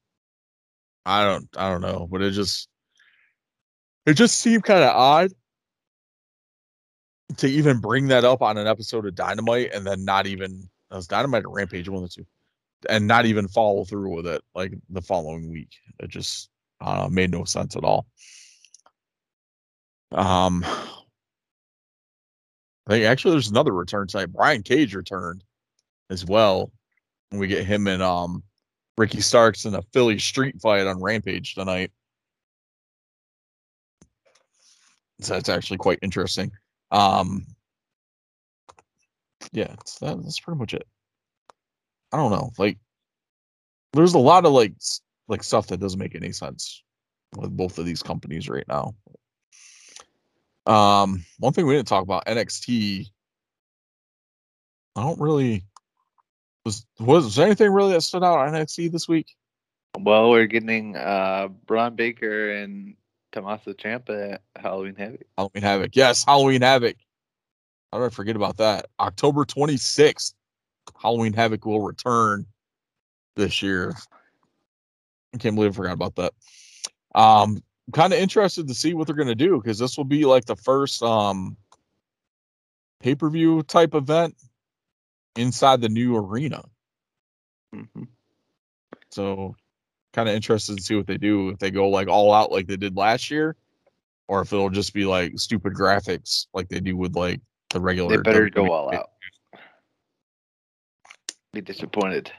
I 1.05 1.23
don't 1.23 1.47
I 1.57 1.69
don't 1.71 1.81
know, 1.81 2.07
but 2.11 2.21
it 2.21 2.31
just 2.31 2.69
it 4.05 4.13
just 4.13 4.39
seemed 4.39 4.63
kind 4.63 4.83
of 4.83 4.95
odd 4.95 5.31
to 7.37 7.47
even 7.47 7.79
bring 7.79 8.07
that 8.07 8.25
up 8.25 8.41
on 8.41 8.57
an 8.57 8.67
episode 8.67 9.05
of 9.05 9.15
Dynamite 9.15 9.73
and 9.73 9.87
then 9.87 10.03
not 10.03 10.27
even 10.27 10.69
that 10.89 10.97
was 10.97 11.07
Dynamite 11.07 11.45
or 11.45 11.53
Rampage 11.53 11.87
one 11.87 12.03
of 12.03 12.09
the 12.09 12.15
two, 12.15 12.27
and 12.87 13.07
not 13.07 13.25
even 13.25 13.47
follow 13.47 13.83
through 13.83 14.15
with 14.15 14.27
it 14.27 14.41
like 14.55 14.73
the 14.89 15.01
following 15.01 15.51
week. 15.51 15.75
It 15.99 16.09
just 16.09 16.49
uh, 16.81 17.09
made 17.11 17.31
no 17.31 17.43
sense 17.43 17.75
at 17.75 17.83
all. 17.83 18.05
Um, 20.11 20.63
I 22.87 22.91
think 22.93 23.05
actually 23.05 23.31
there's 23.31 23.49
another 23.49 23.73
return 23.73 24.07
site. 24.07 24.31
Brian 24.31 24.63
Cage 24.63 24.95
returned 24.95 25.43
as 26.09 26.25
well. 26.25 26.71
And 27.31 27.39
we 27.39 27.47
get 27.47 27.65
him 27.65 27.87
and 27.87 28.01
um 28.01 28.43
Ricky 28.97 29.21
Starks 29.21 29.65
in 29.65 29.75
a 29.75 29.81
Philly 29.93 30.19
street 30.19 30.59
fight 30.61 30.85
on 30.85 31.01
Rampage 31.01 31.53
tonight. 31.55 31.91
So 35.21 35.33
that's 35.33 35.49
actually 35.49 35.77
quite 35.77 35.99
interesting. 36.01 36.51
Um, 36.91 37.45
yeah, 39.53 39.73
it's, 39.79 39.99
that, 39.99 40.21
that's 40.21 40.39
pretty 40.39 40.59
much 40.59 40.73
it. 40.73 40.85
I 42.11 42.17
don't 42.17 42.31
know. 42.31 42.51
Like, 42.57 42.77
there's 43.93 44.13
a 44.13 44.19
lot 44.19 44.45
of 44.45 44.51
like 44.51 44.73
like 45.27 45.43
stuff 45.43 45.67
that 45.67 45.79
doesn't 45.79 45.99
make 45.99 46.15
any 46.15 46.31
sense 46.31 46.83
with 47.35 47.55
both 47.55 47.77
of 47.77 47.85
these 47.85 48.01
companies 48.01 48.49
right 48.49 48.67
now. 48.67 48.95
Um, 50.65 51.23
one 51.39 51.53
thing 51.53 51.65
we 51.65 51.75
didn't 51.75 51.87
talk 51.87 52.03
about 52.03 52.25
NXT. 52.25 53.09
I 54.95 55.01
don't 55.01 55.19
really 55.19 55.63
was 56.65 56.85
was, 56.99 57.25
was 57.25 57.35
there 57.35 57.45
anything 57.45 57.71
really 57.71 57.93
that 57.93 58.01
stood 58.01 58.23
out 58.23 58.39
on 58.39 58.53
NXT 58.53 58.91
this 58.91 59.07
week? 59.07 59.35
Well, 59.97 60.29
we're 60.29 60.45
getting 60.45 60.95
uh 60.95 61.47
Bron 61.65 61.95
Breakker 61.95 62.51
and 62.51 62.95
Tommaso 63.31 63.73
Ciampa 63.73 64.33
at 64.33 64.41
Halloween 64.55 64.95
Heavy. 64.95 65.19
Halloween 65.37 65.63
Havoc. 65.63 65.95
Yes, 65.95 66.23
Halloween 66.25 66.61
Havoc. 66.61 66.95
How 67.91 67.99
did 67.99 68.05
I 68.05 68.09
forget 68.09 68.35
about 68.35 68.57
that? 68.57 68.87
October 68.99 69.45
26th, 69.45 70.33
Halloween 71.01 71.33
Havoc 71.33 71.65
will 71.65 71.81
return 71.81 72.45
this 73.35 73.61
year. 73.61 73.93
I 75.33 75.37
can't 75.37 75.55
believe 75.55 75.71
I 75.71 75.75
forgot 75.75 75.93
about 75.93 76.15
that. 76.15 76.33
Um, 77.15 77.61
kind 77.93 78.13
of 78.13 78.19
interested 78.19 78.67
to 78.67 78.73
see 78.73 78.93
what 78.93 79.07
they're 79.07 79.15
gonna 79.15 79.35
do 79.35 79.57
because 79.57 79.79
this 79.79 79.97
will 79.97 80.05
be 80.05 80.25
like 80.25 80.45
the 80.45 80.55
first 80.55 81.01
um 81.01 81.57
pay-per-view 82.99 83.63
type 83.63 83.95
event 83.95 84.35
inside 85.35 85.81
the 85.81 85.89
new 85.89 86.15
arena. 86.17 86.63
hmm 87.73 88.03
So 89.09 89.55
kind 90.13 90.27
of 90.27 90.35
interested 90.35 90.77
to 90.77 90.83
see 90.83 90.95
what 90.95 91.07
they 91.07 91.17
do 91.17 91.49
if 91.49 91.59
they 91.59 91.71
go 91.71 91.87
like 91.87 92.07
all 92.07 92.33
out 92.33 92.51
like 92.51 92.67
they 92.67 92.77
did 92.77 92.97
last 92.97 93.31
year, 93.31 93.55
or 94.27 94.41
if 94.41 94.51
it'll 94.51 94.69
just 94.69 94.93
be 94.93 95.05
like 95.05 95.33
stupid 95.37 95.73
graphics 95.73 96.47
like 96.53 96.67
they 96.69 96.79
do 96.79 96.97
with 96.97 97.15
like 97.15 97.41
the 97.69 97.79
regular. 97.79 98.17
They 98.17 98.23
better 98.23 98.49
go 98.49 98.71
all 98.71 98.93
out. 98.93 99.11
Be 101.53 101.61
disappointed. 101.61 102.31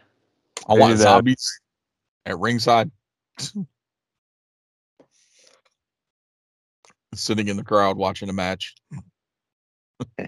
I 0.69 0.75
They 0.75 0.81
want 0.81 0.93
do 0.93 0.99
that. 0.99 1.03
zombies 1.05 1.61
at 2.27 2.39
ringside, 2.39 2.91
sitting 7.15 7.49
in 7.49 7.57
the 7.57 7.65
crowd 7.65 7.97
watching 7.97 8.29
a 8.29 8.33
match. 8.33 8.75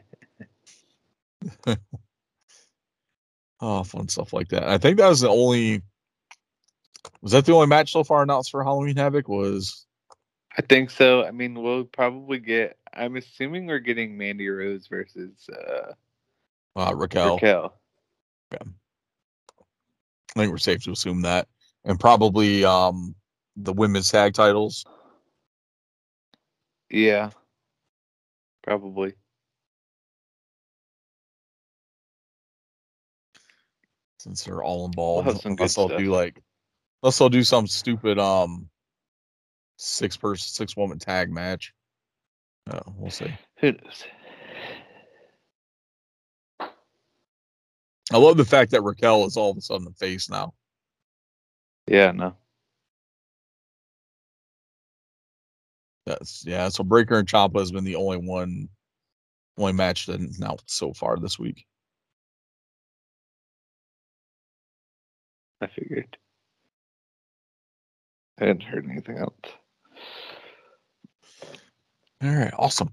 oh, 3.61 3.85
fun 3.85 4.09
stuff 4.09 4.33
like 4.33 4.49
that. 4.49 4.65
I 4.65 4.79
think 4.79 4.97
that 4.99 5.09
was 5.09 5.21
the 5.21 5.29
only. 5.29 5.83
Was 7.21 7.33
that 7.33 7.45
the 7.45 7.53
only 7.53 7.67
match 7.67 7.93
so 7.93 8.03
far 8.05 8.23
announced 8.23 8.51
for 8.51 8.65
Halloween 8.65 8.97
Havoc? 8.97 9.29
Was 9.29 9.87
I 10.59 10.63
think 10.63 10.91
so. 10.91 11.25
I 11.25 11.31
mean, 11.31 11.55
we'll 11.55 11.85
probably 11.85 12.39
get. 12.39 12.79
I'm 12.93 13.17
assuming 13.17 13.67
we're 13.67 13.79
getting 13.79 14.19
Mandy 14.19 14.49
Rose 14.49 14.87
versus 14.87 15.49
uh, 15.51 15.93
uh, 16.79 16.95
Raquel? 16.95 17.35
Raquel. 17.37 17.75
I 18.61 20.39
think 20.39 20.51
we're 20.51 20.59
safe 20.59 20.83
to 20.85 20.93
assume 20.93 21.23
that, 21.23 21.49
and 21.85 21.99
probably 21.99 22.65
um 22.65 23.15
the 23.57 23.73
women's 23.73 24.11
tag 24.11 24.35
titles. 24.35 24.85
Yeah, 26.91 27.31
probably. 28.63 29.15
since 34.23 34.45
they're 34.45 34.63
all 34.63 34.87
involved. 34.87 35.27
good 35.27 35.45
unless 35.45 35.75
they'll 35.75 35.89
stuff. 35.89 35.99
do 35.99 36.13
like, 36.13 36.41
unless 37.03 37.19
they'll 37.19 37.29
do 37.29 37.43
some 37.43 37.67
stupid 37.67 38.19
um 38.19 38.69
six 39.79 40.17
person 40.17 40.47
six 40.47 40.77
woman 40.77 40.99
tag 40.99 41.31
match. 41.31 41.75
No, 42.73 42.81
we'll 42.97 43.11
see. 43.11 43.33
Who 43.59 43.73
knows? 43.73 44.05
I 48.13 48.19
love 48.19 48.37
the 48.37 48.45
fact 48.45 48.71
that 48.73 48.83
Raquel 48.83 49.25
is 49.25 49.37
all 49.37 49.51
of 49.51 49.57
a 49.57 49.61
sudden 49.61 49.85
the 49.85 49.93
face 49.93 50.29
now. 50.29 50.53
Yeah, 51.87 52.13
no. 52.13 52.37
That's 56.07 56.45
yeah. 56.45 56.69
So 56.69 56.85
Breakker 56.85 57.19
and 57.19 57.29
Ciampa 57.29 57.59
has 57.59 57.73
been 57.73 57.85
the 57.85 57.97
only 57.97 58.19
one, 58.19 58.69
only 59.57 59.73
match 59.73 60.07
that's 60.07 60.39
now 60.39 60.57
so 60.67 60.93
far 60.93 61.17
this 61.17 61.39
week. 61.39 61.65
I 65.61 65.69
figured. 65.69 66.17
I 68.41 68.47
hadn't 68.47 68.65
heard 68.65 68.89
anything 68.91 69.19
else. 69.19 69.35
All 72.23 72.35
right, 72.35 72.53
awesome. 72.59 72.93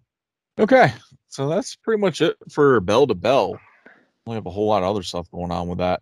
Okay, 0.59 0.91
so 1.27 1.49
that's 1.49 1.75
pretty 1.75 1.99
much 1.99 2.21
it 2.21 2.35
for 2.51 2.79
bell 2.79 3.07
to 3.07 3.15
bell. 3.15 3.59
We 4.25 4.35
have 4.35 4.45
a 4.45 4.51
whole 4.51 4.67
lot 4.67 4.83
of 4.83 4.89
other 4.89 5.03
stuff 5.03 5.29
going 5.31 5.51
on 5.51 5.67
with 5.67 5.79
that. 5.79 6.01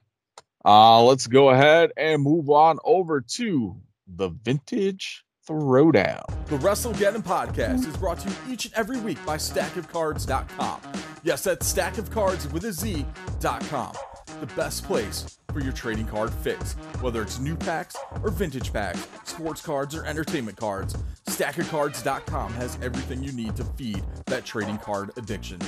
Uh, 0.66 1.02
let's 1.04 1.28
go 1.28 1.50
ahead 1.50 1.92
and 1.96 2.22
move 2.22 2.50
on 2.50 2.78
over 2.84 3.22
to 3.22 3.76
the 4.08 4.30
vintage 4.30 5.24
throwdown. 5.48 6.26
The 6.48 6.58
WrestleGeddon 6.58 7.24
podcast 7.24 7.88
is 7.88 7.96
brought 7.96 8.20
to 8.20 8.30
you 8.30 8.36
each 8.50 8.66
and 8.66 8.74
every 8.74 9.00
week 9.00 9.24
by 9.26 9.38
StackOfCards.com. 9.38 10.82
Yes, 11.24 11.44
that's 11.44 11.72
StackOfCards 11.72 12.52
with 12.52 12.66
a 12.66 12.74
Z.com. 12.74 13.94
The 14.42 14.46
best 14.56 14.84
place 14.84 15.38
for 15.58 15.64
your 15.64 15.74
trading 15.74 16.06
card 16.06 16.32
fix. 16.32 16.74
Whether 17.02 17.24
it's 17.24 17.40
new 17.40 17.56
packs 17.56 17.96
or 18.22 18.30
vintage 18.30 18.72
packs, 18.72 19.08
sports 19.24 19.60
cards 19.60 19.96
or 19.96 20.06
entertainment 20.06 20.56
cards, 20.56 20.96
StackOfCards.com 21.26 22.54
has 22.54 22.78
everything 22.84 23.24
you 23.24 23.32
need 23.32 23.56
to 23.56 23.64
feed 23.64 24.04
that 24.28 24.46
trading 24.46 24.78
card 24.78 25.12
addiction. 25.18 25.60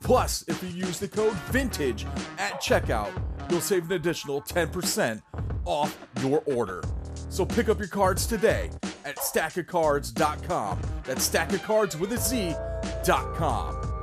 Plus, 0.00 0.44
if 0.48 0.60
you 0.64 0.68
use 0.70 0.98
the 0.98 1.06
code 1.06 1.36
VINTAGE 1.52 2.06
at 2.38 2.60
checkout, 2.60 3.12
you'll 3.48 3.60
save 3.60 3.84
an 3.84 3.92
additional 3.92 4.42
10% 4.42 5.22
off 5.64 5.96
your 6.20 6.42
order. 6.46 6.82
So 7.28 7.44
pick 7.44 7.68
up 7.68 7.78
your 7.78 7.86
cards 7.86 8.26
today 8.26 8.70
at 9.04 9.16
stackofcards.com. 9.18 10.80
That's 11.04 11.28
stackofcards 11.28 12.00
with 12.00 12.12
a 12.12 12.18
Z.com. 12.18 13.95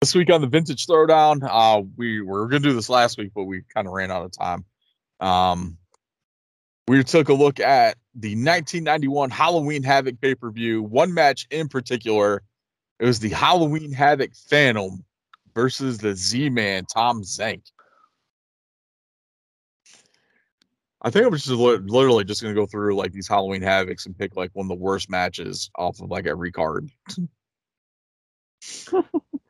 This 0.00 0.14
week 0.14 0.30
on 0.30 0.40
the 0.40 0.46
vintage 0.46 0.86
throwdown, 0.86 1.40
uh, 1.42 1.82
we 1.98 2.22
were 2.22 2.48
gonna 2.48 2.60
do 2.60 2.72
this 2.72 2.88
last 2.88 3.18
week, 3.18 3.32
but 3.34 3.44
we 3.44 3.60
kind 3.74 3.86
of 3.86 3.92
ran 3.92 4.10
out 4.10 4.24
of 4.24 4.32
time. 4.32 4.64
Um, 5.20 5.76
we 6.88 7.04
took 7.04 7.28
a 7.28 7.34
look 7.34 7.60
at 7.60 7.98
the 8.14 8.30
1991 8.30 9.28
Halloween 9.28 9.82
Havoc 9.82 10.18
pay 10.18 10.34
per 10.34 10.50
view. 10.50 10.82
One 10.82 11.12
match 11.12 11.46
in 11.50 11.68
particular, 11.68 12.42
it 12.98 13.04
was 13.04 13.20
the 13.20 13.28
Halloween 13.28 13.92
Havoc 13.92 14.34
Phantom 14.34 15.04
versus 15.54 15.98
the 15.98 16.16
Z 16.16 16.48
Man 16.48 16.86
Tom 16.86 17.22
Zenk. 17.22 17.64
I 21.02 21.10
think 21.10 21.26
I'm 21.26 21.32
just 21.34 21.48
literally 21.48 22.24
just 22.24 22.42
gonna 22.42 22.54
go 22.54 22.64
through 22.64 22.96
like 22.96 23.12
these 23.12 23.28
Halloween 23.28 23.60
Havocs 23.60 24.06
and 24.06 24.16
pick 24.16 24.34
like 24.34 24.50
one 24.54 24.64
of 24.64 24.70
the 24.70 24.82
worst 24.82 25.10
matches 25.10 25.70
off 25.76 26.00
of 26.00 26.10
like 26.10 26.26
every 26.26 26.52
card. 26.52 26.88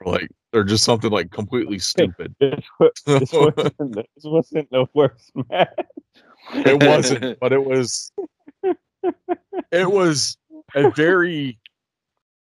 like 0.04 0.28
they're 0.52 0.64
just 0.64 0.84
something 0.84 1.10
like 1.10 1.30
completely 1.30 1.78
stupid. 1.80 2.34
This, 2.40 2.60
this, 3.06 3.32
wasn't, 3.32 3.76
the- 3.78 4.04
this 4.14 4.24
wasn't 4.24 4.70
the 4.70 4.86
worst 4.94 5.30
match. 5.50 5.68
It 6.54 6.82
wasn't, 6.82 7.38
but 7.38 7.52
it 7.52 7.64
was 7.64 8.12
it 9.70 9.90
was 9.90 10.36
a 10.74 10.90
very 10.90 11.58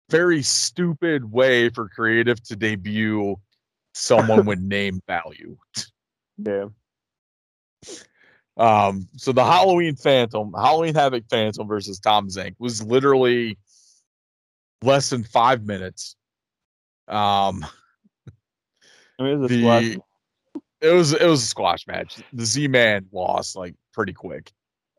very 0.09 0.41
stupid 0.43 1.31
way 1.31 1.69
for 1.69 1.87
creative 1.89 2.41
to 2.43 2.55
debut 2.55 3.35
someone 3.93 4.45
with 4.45 4.59
name 4.59 5.01
value. 5.07 5.57
Yeah. 6.37 6.65
Um, 8.57 9.07
so 9.17 9.31
the 9.31 9.43
Halloween 9.43 9.95
Phantom, 9.95 10.53
Halloween 10.53 10.93
Havoc 10.95 11.23
Phantom 11.29 11.67
versus 11.67 11.99
Tom 11.99 12.27
Zenk 12.27 12.55
was 12.59 12.83
literally 12.83 13.57
less 14.83 15.09
than 15.09 15.23
five 15.23 15.65
minutes. 15.65 16.15
Um, 17.07 17.65
I 19.19 19.23
mean, 19.23 19.43
it's 19.43 19.51
a 19.51 19.55
the 19.55 19.61
squash. 19.61 20.63
it 20.81 20.93
was 20.93 21.13
it 21.13 21.27
was 21.27 21.43
a 21.43 21.47
squash 21.47 21.87
match. 21.87 22.21
The 22.33 22.45
Z 22.45 22.67
Man 22.67 23.05
lost 23.11 23.55
like 23.55 23.75
pretty 23.93 24.13
quick. 24.13 24.51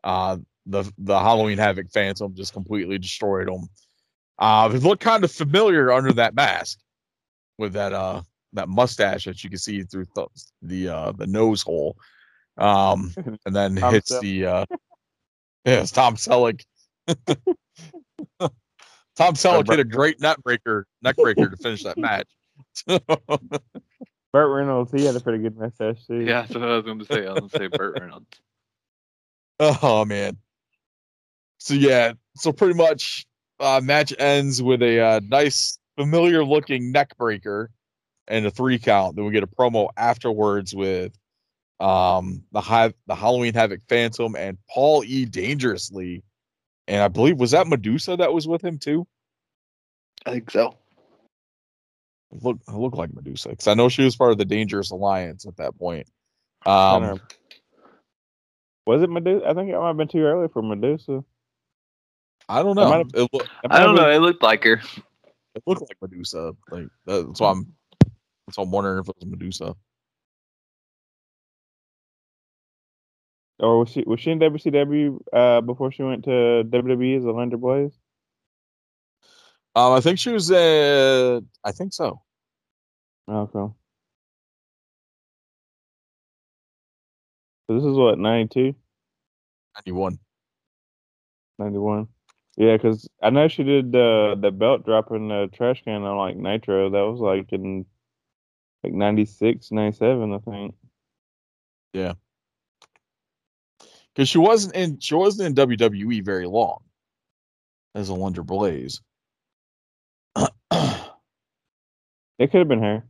Uh, 0.03 0.37
the 0.65 0.91
the 0.97 1.19
Halloween 1.19 1.57
Havoc 1.57 1.91
Phantom 1.91 2.33
just 2.35 2.53
completely 2.53 2.97
destroyed 2.97 3.49
him. 3.49 3.67
Uh, 4.39 4.71
it 4.73 4.83
looked 4.83 5.03
kind 5.03 5.23
of 5.23 5.31
familiar 5.31 5.91
under 5.91 6.11
that 6.13 6.35
mask 6.35 6.79
with 7.57 7.73
that 7.73 7.93
uh 7.93 8.21
that 8.53 8.69
mustache 8.69 9.25
that 9.25 9.43
you 9.43 9.49
can 9.49 9.59
see 9.59 9.83
through 9.83 10.05
the 10.15 10.27
the 10.61 10.89
uh 10.89 11.11
the 11.13 11.27
nose 11.27 11.61
hole. 11.61 11.97
Um, 12.57 13.13
and 13.45 13.55
then 13.55 13.75
hits 13.75 14.11
Selleck. 14.11 14.21
the 14.21 14.45
uh 14.45 14.65
yeah, 15.65 15.81
it's 15.81 15.91
Tom 15.91 16.15
Selleck. 16.15 16.63
Tom 19.15 19.35
Selleck 19.35 19.69
hit 19.69 19.79
a 19.79 19.83
great 19.83 20.19
neck 20.19 20.37
breaker, 20.43 20.87
neck 21.01 21.15
breaker 21.15 21.49
to 21.49 21.57
finish 21.57 21.83
that 21.83 21.97
match. 21.97 22.27
Burt 22.87 24.49
Reynolds, 24.49 24.91
he 24.91 25.05
had 25.05 25.15
a 25.15 25.19
pretty 25.19 25.43
good 25.43 25.57
mustache 25.57 26.05
too. 26.07 26.21
Yeah, 26.21 26.41
that's 26.41 26.55
what 26.55 26.63
I 26.63 26.75
was 26.75 26.85
going 26.85 26.99
to 26.99 27.05
say. 27.05 27.27
I 27.27 27.31
was 27.33 27.39
going 27.39 27.49
to 27.49 27.57
say 27.57 27.67
Burt 27.67 27.99
Reynolds. 27.99 28.27
Oh 29.59 30.03
man. 30.03 30.37
So 31.59 31.75
yeah, 31.75 32.13
so 32.35 32.51
pretty 32.51 32.73
much 32.73 33.25
uh 33.59 33.79
match 33.81 34.11
ends 34.17 34.61
with 34.61 34.81
a 34.81 34.99
uh, 34.99 35.19
nice 35.29 35.77
familiar 35.95 36.43
looking 36.43 36.91
neck 36.91 37.15
breaker 37.17 37.69
and 38.27 38.45
a 38.45 38.51
three 38.51 38.79
count. 38.79 39.15
Then 39.15 39.25
we 39.25 39.31
get 39.31 39.43
a 39.43 39.47
promo 39.47 39.89
afterwards 39.95 40.75
with 40.75 41.17
um 41.79 42.43
the 42.51 42.61
high 42.61 42.93
the 43.07 43.15
Halloween 43.15 43.53
Havoc 43.53 43.81
Phantom 43.87 44.35
and 44.35 44.57
Paul 44.69 45.03
E 45.05 45.25
Dangerously. 45.25 46.23
And 46.87 47.01
I 47.01 47.07
believe 47.07 47.39
was 47.39 47.51
that 47.51 47.67
Medusa 47.67 48.17
that 48.17 48.33
was 48.33 48.47
with 48.47 48.63
him 48.63 48.79
too? 48.79 49.07
I 50.25 50.31
think 50.31 50.51
so. 50.51 50.77
It 52.33 52.43
looked 52.43 52.63
it 52.67 52.73
looked 52.73 52.97
like 52.97 53.13
Medusa 53.13 53.49
because 53.49 53.67
I 53.67 53.73
know 53.75 53.89
she 53.89 54.03
was 54.03 54.15
part 54.15 54.31
of 54.31 54.37
the 54.37 54.45
Dangerous 54.45 54.91
Alliance 54.91 55.45
at 55.45 55.57
that 55.57 55.77
point. 55.77 56.07
Um. 56.65 57.19
Was 58.85 59.01
it 59.01 59.09
Medusa? 59.09 59.47
I 59.47 59.53
think 59.53 59.69
it 59.69 59.77
might 59.77 59.87
have 59.87 59.97
been 59.97 60.07
too 60.07 60.23
early 60.23 60.47
for 60.49 60.61
Medusa. 60.61 61.23
I 62.49 62.63
don't 62.63 62.75
know. 62.75 62.91
have- 62.91 63.07
It, 63.13 63.29
loo- 63.31 63.39
It 63.41 63.49
I 63.69 63.79
don't 63.79 63.95
have 63.95 64.05
know. 64.05 64.09
It 64.11 64.17
looked 64.19 64.43
like 64.43 64.63
her. 64.65 64.81
it 65.55 65.63
looked 65.65 65.81
like 65.81 65.97
Medusa. 66.01 66.53
Like 66.69 66.87
that's 67.05 67.39
why 67.39 67.51
I'm 67.51 67.73
that's 68.47 68.57
why 68.57 68.63
I'm 68.63 68.71
wondering 68.71 68.99
if 68.99 69.07
it 69.09 69.15
was 69.15 69.25
Medusa. 69.25 69.75
Or 73.59 73.79
was 73.79 73.89
she 73.89 74.03
was 74.05 74.19
she 74.19 74.31
in 74.31 74.39
WCW 74.39 75.19
uh, 75.31 75.61
before 75.61 75.91
she 75.91 76.03
went 76.03 76.25
to 76.25 76.29
WWE 76.65 77.17
as 77.17 77.23
Alundra 77.23 77.55
Blayze? 77.55 77.93
Um, 79.75 79.93
I 79.93 80.01
think 80.01 80.19
she 80.19 80.29
was. 80.29 80.51
Uh, 80.51 81.41
I 81.63 81.71
think 81.71 81.93
so. 81.93 82.21
Okay. 83.29 83.73
So 87.67 87.75
this 87.75 87.83
is 87.85 87.95
what 87.95 88.19
92, 88.19 88.75
Ninety-one. 89.77 90.19
91. 91.59 92.07
Yeah, 92.57 92.77
because 92.77 93.07
I 93.21 93.29
know 93.29 93.47
she 93.47 93.63
did 93.63 93.95
uh, 93.95 94.35
the 94.35 94.51
belt 94.51 94.85
dropping 94.85 95.29
the 95.29 95.49
trash 95.53 95.81
can 95.83 96.03
on 96.03 96.17
like 96.17 96.35
Nitro. 96.35 96.89
That 96.89 97.01
was 97.01 97.19
like 97.19 97.51
in 97.51 97.85
like 98.83 98.93
96, 98.93 99.71
97, 99.71 100.33
I 100.33 100.37
think. 100.39 100.75
Yeah. 101.93 102.13
Because 104.13 104.29
she 104.29 104.37
wasn't 104.37 104.75
in. 104.75 104.99
She 104.99 105.15
wasn't 105.15 105.57
in 105.57 105.67
WWE 105.67 106.23
very 106.23 106.45
long. 106.45 106.83
As 107.95 108.09
Alundra 108.09 108.45
Blayze. 108.45 108.99
It 112.39 112.51
could 112.51 112.59
have 112.59 112.67
been 112.67 112.81
her. 112.81 113.05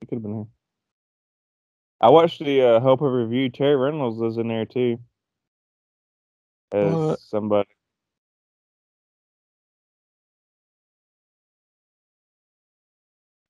It 0.00 0.08
could 0.08 0.16
have 0.16 0.22
been 0.22 0.34
her. 0.34 0.44
I 2.00 2.10
watched 2.10 2.38
the 2.44 2.62
uh, 2.62 2.80
Hope 2.80 3.00
of 3.02 3.12
Review. 3.12 3.48
Terry 3.50 3.76
Reynolds 3.76 4.18
was 4.20 4.36
in 4.38 4.48
there 4.48 4.66
too. 4.66 4.98
As 6.72 6.92
What? 6.92 7.18
somebody. 7.18 7.68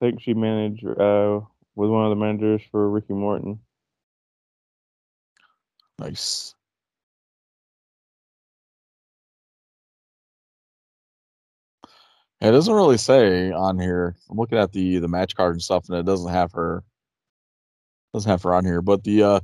I 0.01 0.07
think 0.07 0.21
she 0.23 0.35
managed 0.35 0.85
uh 0.87 1.41
was 1.75 1.91
one 1.91 2.05
of 2.05 2.11
the 2.11 2.17
managers 2.17 2.63
for 2.71 2.89
Ricky 2.91 3.15
Morton. 3.15 3.61
nice. 5.99 6.55
It 12.41 12.53
doesn't 12.53 12.75
really 12.75 12.99
say 12.99 13.51
on 13.51 13.79
here. 13.79 14.15
I'm 14.31 14.37
looking 14.37 14.59
at 14.59 14.73
the 14.73 14.99
the 14.99 15.09
match 15.09 15.35
card 15.35 15.55
and 15.55 15.63
stuff, 15.63 15.89
and 15.89 15.99
it 15.99 16.07
doesn't 16.07 16.33
have 16.33 16.53
her. 16.53 16.85
Doesn't 18.15 18.31
have 18.31 18.43
her 18.45 18.55
on 18.55 18.65
here, 18.65 18.81
but 18.81 19.05
the 19.05 19.23
uh, 19.23 19.41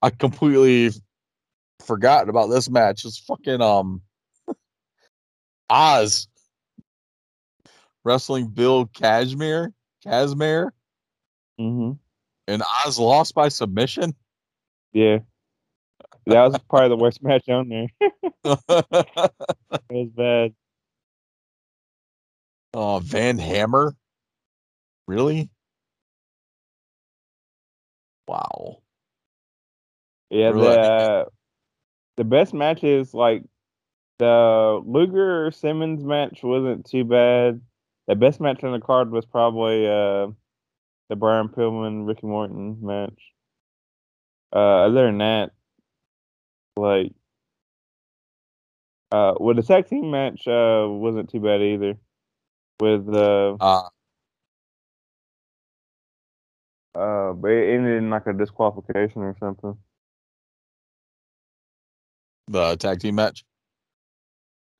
I 0.00 0.10
completely 0.10 0.90
forgot 1.84 2.28
about 2.28 2.46
this 2.48 2.70
match. 2.70 3.04
It's 3.04 3.18
fucking 3.18 3.60
um, 3.60 4.02
Oz 5.68 6.28
wrestling 8.04 8.48
Bill 8.48 8.86
Cashmere, 8.86 9.72
Casmere, 10.04 10.70
hmm 11.58 11.92
and 12.48 12.62
Oz 12.84 12.98
lost 12.98 13.34
by 13.34 13.48
submission. 13.48 14.14
Yeah. 14.92 15.18
That 16.26 16.42
was 16.42 16.58
probably 16.68 16.88
the 16.90 16.96
worst 16.96 17.22
match 17.22 17.48
on 17.48 17.68
there. 17.68 17.86
It 19.88 19.94
was 19.94 20.08
bad. 20.16 20.54
Uh, 22.74 23.00
Van 23.00 23.38
Hammer, 23.38 23.94
really? 25.06 25.50
Wow. 28.26 28.82
Yeah, 30.30 30.50
Really? 30.50 30.66
the 30.76 31.26
the 32.16 32.24
best 32.24 32.54
matches 32.54 33.14
like 33.14 33.44
The 34.18 34.80
Luger 34.84 35.50
Simmons 35.52 36.04
match 36.04 36.42
wasn't 36.42 36.86
too 36.86 37.04
bad. 37.04 37.60
The 38.06 38.16
best 38.16 38.40
match 38.40 38.62
on 38.64 38.72
the 38.72 38.80
card 38.84 39.10
was 39.10 39.26
probably 39.26 39.86
uh, 39.86 40.28
the 41.08 41.16
Brian 41.16 41.48
Pillman 41.48 42.06
Ricky 42.06 42.26
Morton 42.26 42.78
match. 42.82 43.32
Uh, 44.52 44.86
other 44.86 45.06
than 45.06 45.18
that, 45.18 45.52
like, 46.76 47.12
uh, 49.12 49.34
well, 49.40 49.54
the 49.54 49.62
tag 49.62 49.88
team 49.88 50.10
match 50.10 50.46
uh 50.46 50.86
wasn't 50.88 51.30
too 51.30 51.40
bad 51.40 51.60
either. 51.62 51.96
With 52.80 53.08
uh, 53.14 53.56
Uh, 53.60 53.88
uh, 56.94 57.32
but 57.34 57.50
it 57.50 57.74
ended 57.74 57.98
in 57.98 58.10
like 58.10 58.26
a 58.26 58.32
disqualification 58.32 59.22
or 59.22 59.36
something. 59.38 59.76
the 62.48 62.76
tag 62.76 62.98
team 63.00 63.14
match. 63.14 63.44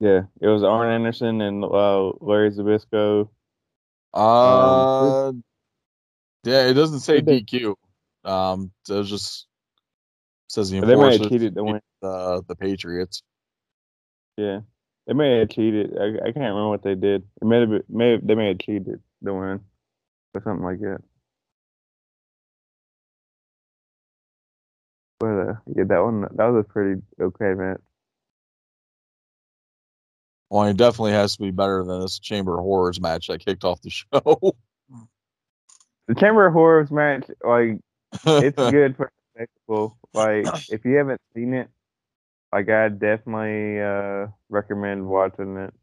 Yeah, 0.00 0.22
it 0.40 0.48
was 0.48 0.64
Arn 0.64 0.90
Anderson 0.90 1.40
and 1.40 1.62
uh, 1.62 2.10
Larry 2.20 2.50
Zbyszko. 2.50 3.28
Uh, 4.12 5.32
yeah, 6.42 6.66
it 6.66 6.74
doesn't 6.74 7.00
say 7.00 7.20
DQ. 7.20 7.74
Um, 8.24 8.72
so 8.84 9.00
it 9.00 9.04
just 9.04 9.46
says 10.48 10.70
the 10.70 10.80
They 10.80 10.96
may 10.96 11.12
have 11.12 11.28
cheated 11.28 11.54
to 11.54 11.64
win. 11.64 11.80
the 12.00 12.42
the 12.48 12.56
Patriots. 12.56 13.22
Yeah, 14.36 14.60
they 15.06 15.14
may 15.14 15.38
have 15.40 15.50
cheated. 15.50 15.96
I, 15.98 16.06
I 16.18 16.32
can't 16.32 16.36
remember 16.36 16.68
what 16.70 16.82
they 16.82 16.94
did. 16.94 17.22
It 17.42 17.44
may 17.46 17.60
have, 17.60 17.70
been- 17.70 17.84
may 17.88 18.12
have, 18.12 18.26
they 18.26 18.34
may 18.34 18.48
have 18.48 18.58
cheated 18.60 19.00
the 19.22 19.34
win 19.34 19.60
or 20.34 20.42
something 20.44 20.64
like 20.64 20.80
that. 20.80 21.00
But 25.20 25.26
uh, 25.26 25.54
yeah, 25.76 25.84
that 25.88 26.02
one 26.02 26.22
that 26.22 26.46
was 26.46 26.64
a 26.68 26.72
pretty 26.72 27.02
okay 27.20 27.54
match. 27.54 27.80
Well, 30.50 30.64
it 30.68 30.76
definitely 30.76 31.12
has 31.12 31.36
to 31.36 31.42
be 31.42 31.50
better 31.52 31.84
than 31.84 32.00
this 32.00 32.18
Chamber 32.18 32.58
of 32.58 32.64
Horrors 32.64 33.00
match 33.00 33.28
that 33.28 33.44
kicked 33.44 33.64
off 33.64 33.82
the 33.82 33.90
show. 33.90 34.54
The 36.08 36.14
Chamber 36.16 36.46
of 36.46 36.52
Horrors 36.54 36.90
match, 36.90 37.26
like 37.44 37.80
it's 38.40 38.58
good 38.66 38.96
for 38.96 39.12
the 39.36 39.40
spectacle. 39.46 39.98
Like 40.14 40.54
if 40.68 40.84
you 40.84 40.96
haven't 40.96 41.20
seen 41.34 41.54
it, 41.54 41.68
like 42.52 42.68
I 42.68 42.88
definitely 42.88 43.80
uh 43.80 44.28
recommend 44.48 45.08
watching 45.08 45.56
it. 45.56 45.74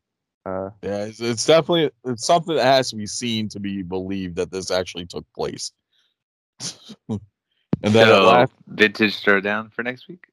Uh, 0.45 0.69
Yeah, 0.81 1.05
it's, 1.05 1.19
it's 1.21 1.45
definitely 1.45 1.91
it's 2.05 2.25
something 2.25 2.55
that 2.55 2.65
has 2.65 2.89
to 2.91 2.95
be 2.95 3.05
seen 3.07 3.49
to 3.49 3.59
be 3.59 3.81
believed 3.83 4.35
that 4.37 4.51
this 4.51 4.71
actually 4.71 5.05
took 5.05 5.25
place. 5.33 5.71
and 7.09 7.19
then 7.83 8.07
So, 8.07 8.27
uh, 8.29 8.47
vintage 8.67 9.23
throwdown 9.23 9.71
for 9.71 9.83
next 9.83 10.07
week. 10.07 10.27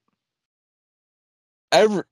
every 1.73 2.03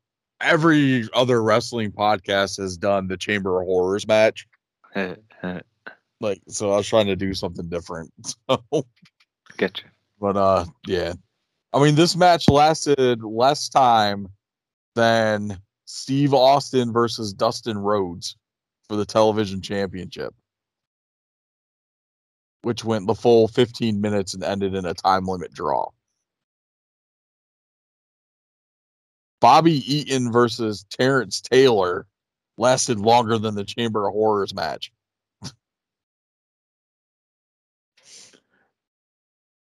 every 0.40 1.08
other 1.14 1.42
wrestling 1.42 1.92
podcast 1.92 2.58
has 2.58 2.76
done 2.76 3.08
the 3.08 3.16
Chamber 3.16 3.60
of 3.60 3.66
Horrors 3.66 4.06
match. 4.06 4.46
Like, 6.20 6.40
so 6.48 6.70
I 6.72 6.76
was 6.76 6.86
trying 6.88 7.06
to 7.06 7.16
do 7.16 7.34
something 7.34 7.68
different. 7.68 8.12
So, 8.48 8.86
Getcha. 9.58 9.84
but 10.20 10.36
uh, 10.36 10.64
yeah, 10.86 11.14
I 11.72 11.82
mean, 11.82 11.94
this 11.94 12.16
match 12.16 12.48
lasted 12.48 13.22
less 13.22 13.68
time 13.68 14.28
than 14.94 15.58
Steve 15.86 16.34
Austin 16.34 16.92
versus 16.92 17.32
Dustin 17.32 17.78
Rhodes 17.78 18.36
for 18.88 18.96
the 18.96 19.06
television 19.06 19.62
championship, 19.62 20.34
which 22.60 22.84
went 22.84 23.06
the 23.06 23.14
full 23.14 23.48
15 23.48 24.00
minutes 24.00 24.34
and 24.34 24.44
ended 24.44 24.74
in 24.74 24.84
a 24.84 24.92
time 24.92 25.24
limit 25.24 25.52
draw. 25.54 25.88
Bobby 29.40 29.82
Eaton 29.92 30.30
versus 30.30 30.84
Terrence 30.90 31.40
Taylor 31.40 32.06
lasted 32.58 32.98
longer 32.98 33.38
than 33.38 33.54
the 33.54 33.64
Chamber 33.64 34.06
of 34.06 34.12
Horrors 34.12 34.54
match. 34.54 34.92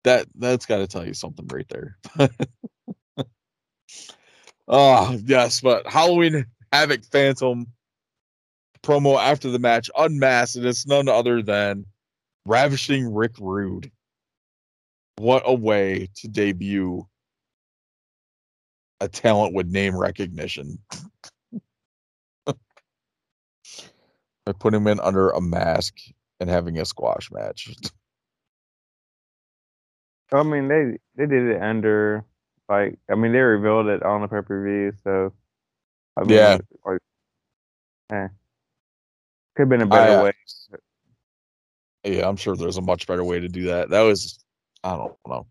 That 0.09 0.27
that's 0.37 0.65
got 0.65 0.79
to 0.79 0.87
tell 0.87 1.07
you 1.07 1.13
something 1.13 1.47
right 1.49 1.69
there. 1.69 1.99
oh 4.67 5.19
yes, 5.25 5.61
but 5.61 5.87
Halloween 5.87 6.47
Havoc 6.73 7.05
Phantom 7.05 7.67
promo 8.83 9.19
after 9.21 9.51
the 9.51 9.59
match 9.59 9.91
unmasked, 9.97 10.57
and 10.57 10.65
it's 10.65 10.87
none 10.87 11.09
other 11.09 11.43
than 11.43 11.85
ravishing 12.47 13.13
Rick 13.13 13.33
Rude. 13.39 13.93
What 15.17 15.43
a 15.45 15.53
way 15.53 16.09
to 16.17 16.29
debut 16.29 17.07
a 19.01 19.09
talent 19.09 19.55
with 19.55 19.67
name 19.67 19.97
recognition. 19.97 20.79
By 22.47 22.55
putting 24.59 24.81
him 24.81 24.87
in 24.87 25.01
under 25.01 25.29
a 25.31 25.41
mask 25.43 25.97
and 26.41 26.49
having 26.49 26.79
a 26.79 26.87
squash 26.87 27.31
match. 27.31 27.75
I 30.33 30.43
mean, 30.43 30.69
they 30.69 30.99
they 31.17 31.27
did 31.27 31.49
it 31.49 31.63
under 31.63 32.25
like 32.69 32.99
I 33.11 33.15
mean 33.15 33.33
they 33.33 33.39
revealed 33.39 33.87
it 33.87 34.03
on 34.03 34.21
the 34.21 34.29
pay 34.29 34.43
per 34.43 34.63
view, 34.63 34.93
so 35.03 35.33
I 36.17 36.21
mean, 36.23 36.31
Yeah. 36.31 36.59
like, 36.85 36.99
eh. 38.11 38.29
could 39.55 39.63
have 39.63 39.69
been 39.69 39.83
a 39.83 39.87
better 39.87 40.13
I, 40.13 40.17
uh, 40.17 40.23
way. 40.25 40.33
Yeah, 42.05 42.29
I'm 42.29 42.37
sure 42.37 42.57
there's 42.57 42.77
a 42.77 42.83
much 42.83 43.07
better 43.07 43.25
way 43.25 43.41
to 43.41 43.49
do 43.49 43.67
that. 43.67 43.91
That 43.91 44.03
was, 44.03 44.39
I 44.83 44.97
don't 44.97 45.15
know. 45.27 45.47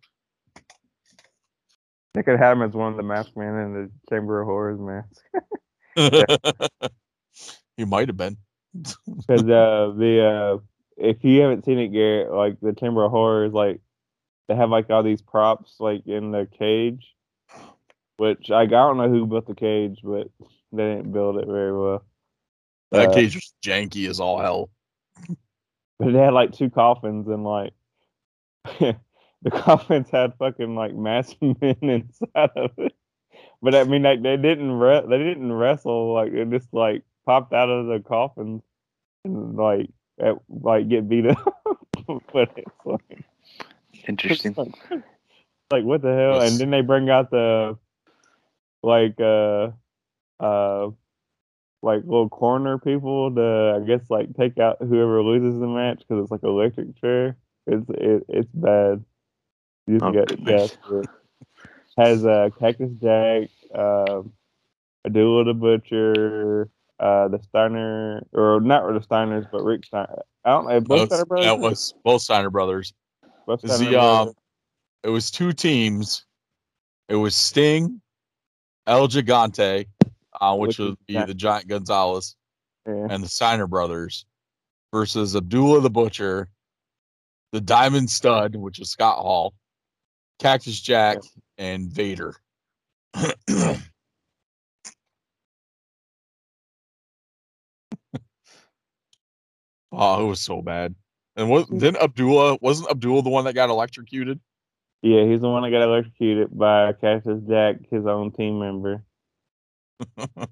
They 2.14 2.24
could 2.24 2.40
have 2.40 2.58
him 2.58 2.64
as 2.64 2.74
one 2.74 2.92
of 2.92 2.98
the 2.98 3.04
masked 3.04 3.38
men 3.38 3.56
in 3.56 3.74
the 3.74 3.92
Chamber 4.10 4.42
of 4.42 4.48
Horrors 4.48 4.80
mask. 4.80 5.22
he 7.78 7.86
might 7.86 8.08
have 8.08 8.18
been. 8.18 8.38
Because 9.06 9.44
uh, 9.44 9.94
the 9.98 10.24
uh, 10.24 10.58
if 10.98 11.24
you 11.24 11.42
haven't 11.42 11.66
seen 11.66 11.80
it, 11.80 11.88
Garrett, 11.90 12.32
like 12.32 12.60
the 12.62 12.74
Chamber 12.74 13.04
of 13.04 13.12
Horrors, 13.12 13.52
like 13.54 13.82
they 14.48 14.56
have 14.56 14.70
like 14.70 14.90
all 14.90 15.04
these 15.04 15.22
props 15.22 15.76
like 15.80 16.06
in 16.08 16.32
the 16.32 16.48
cage, 16.58 17.14
which 18.18 18.50
like, 18.50 18.70
I 18.70 18.72
don't 18.72 18.98
know 18.98 19.10
who 19.10 19.26
built 19.26 19.48
the 19.48 19.56
cage, 19.56 20.00
but 20.04 20.28
they 20.72 20.96
didn't 20.96 21.12
build 21.12 21.38
it 21.38 21.48
very 21.48 21.78
well. 21.78 22.04
That 22.92 23.10
Uh, 23.10 23.14
cage 23.14 23.36
was 23.36 23.54
janky 23.64 24.10
as 24.10 24.20
all 24.20 24.40
hell. 24.40 24.70
But 26.00 26.14
they 26.14 26.20
had 26.20 26.34
like 26.34 26.52
two 26.52 26.70
coffins 26.70 27.28
and 27.28 27.44
like 27.44 27.74
the 28.80 29.52
coffins 29.52 30.08
had 30.12 30.36
fucking 30.38 30.76
like 30.76 30.94
masked 30.94 31.42
men 31.42 31.76
inside 31.82 32.52
of 32.56 32.72
it. 32.78 32.94
But 33.64 33.74
I 33.74 33.84
mean, 33.84 34.04
like 34.04 34.22
they 34.22 34.38
didn't 34.38 34.74
re- 34.74 35.06
they 35.10 35.18
didn't 35.18 35.52
wrestle. 35.52 36.14
Like 36.14 36.32
they 36.34 36.46
just 36.46 36.72
like 36.74 37.02
popped 37.26 37.52
out 37.52 37.70
of 37.70 37.88
the 37.88 38.00
coffins 38.00 38.62
and 39.26 39.56
like 39.56 39.90
at, 40.20 40.36
like 40.50 40.88
get 40.88 41.10
beat 41.10 41.26
up. 41.26 41.64
but 42.32 42.52
it's 42.56 42.86
like, 42.86 43.26
Interesting. 44.08 44.54
like, 44.58 45.04
like, 45.72 45.84
what 45.84 46.02
the 46.02 46.14
hell? 46.16 46.42
Yes. 46.42 46.52
And 46.52 46.60
then 46.62 46.70
they 46.72 46.82
bring 46.82 47.10
out 47.10 47.30
the 47.32 47.78
like 48.84 49.20
uh 49.20 49.72
uh 50.40 50.90
like 51.84 52.02
little 52.06 52.30
corner 52.30 52.78
people 52.78 53.34
to 53.36 53.80
I 53.82 53.86
guess 53.86 54.10
like 54.10 54.34
take 54.36 54.58
out 54.60 54.78
whoever 54.80 55.22
loses 55.22 55.60
the 55.60 55.68
match 55.68 56.00
because 56.08 56.24
it's 56.24 56.32
like 56.32 56.44
electric 56.44 57.00
chair. 57.02 57.38
It's 57.66 57.86
it, 57.90 58.24
it's 58.30 58.50
bad. 58.54 59.04
You 59.88 60.00
just 60.00 60.06
Oh, 60.06 60.12
got 60.14 60.28
goodness. 60.28 60.78
got 60.90 61.04
it. 61.04 61.10
has 61.98 62.26
uh 62.26 62.50
Cactus 62.60 62.92
Jack, 63.02 63.50
uh, 63.76 64.22
Abdullah 65.06 65.46
the 65.46 65.54
Butcher, 65.54 66.70
uh 67.00 67.28
the 67.28 67.40
Steiner 67.44 68.24
or 68.34 68.60
not 68.62 68.84
the 68.94 69.00
Steiners 69.00 69.48
but 69.52 69.64
Rick 69.64 69.86
Steiner. 69.86 70.22
I 70.46 70.50
don't 70.52 70.68
know 70.68 70.80
both 70.80 70.88
Both- 71.00 71.08
Steiner 71.10 71.26
brothers. 71.26 71.46
that 71.46 71.60
was 71.60 71.94
both 72.04 72.22
Steiner 72.22 72.50
brothers. 72.50 72.94
Both 73.48 73.64
Is 73.64 73.74
Steiner 73.76 73.92
the, 73.92 74.00
um. 74.00 74.34
It 75.04 75.10
was 75.10 75.32
two 75.32 75.54
teams. 75.54 76.26
It 77.10 77.16
was 77.16 77.36
Sting, 77.36 78.02
El 78.86 79.08
Gigante, 79.08 79.88
uh, 80.40 80.56
which 80.56 80.78
Which 80.78 80.80
would 80.80 80.98
be 81.08 81.14
the 81.14 81.34
Giant 81.34 81.68
Gonzalez, 81.68 82.36
yeah. 82.86 83.08
and 83.10 83.24
the 83.24 83.30
Steiner 83.30 83.66
brothers 83.68 84.26
versus 84.94 85.36
Abdullah 85.36 85.80
the 85.80 85.90
Butcher, 85.90 86.50
the 87.54 87.62
Diamond 87.62 88.10
Stud, 88.10 88.56
which 88.56 88.80
is 88.80 88.92
Scott 88.92 89.18
Hall, 89.20 89.54
Cactus 90.40 90.82
Jack, 90.82 91.20
and 91.58 91.90
Vader. 91.90 92.36
oh, 93.16 93.76
it 99.92 100.28
was 100.28 100.42
so 100.42 100.62
bad. 100.62 100.94
And 101.38 101.50
was 101.50 101.68
then 101.70 101.96
Abdullah 101.96 102.58
wasn't 102.62 102.90
Abdullah 102.90 103.22
the 103.22 103.30
one 103.30 103.46
that 103.46 103.54
got 103.54 103.70
electrocuted? 103.70 104.40
Yeah, 105.04 105.24
he's 105.26 105.42
the 105.42 105.50
one 105.50 105.64
that 105.64 105.70
got 105.70 105.84
electrocuted 105.84 106.50
by 106.58 106.94
Cactus 106.94 107.42
Jack, 107.48 107.78
his 107.90 108.06
own 108.06 108.32
team 108.32 108.60
member. 108.60 109.04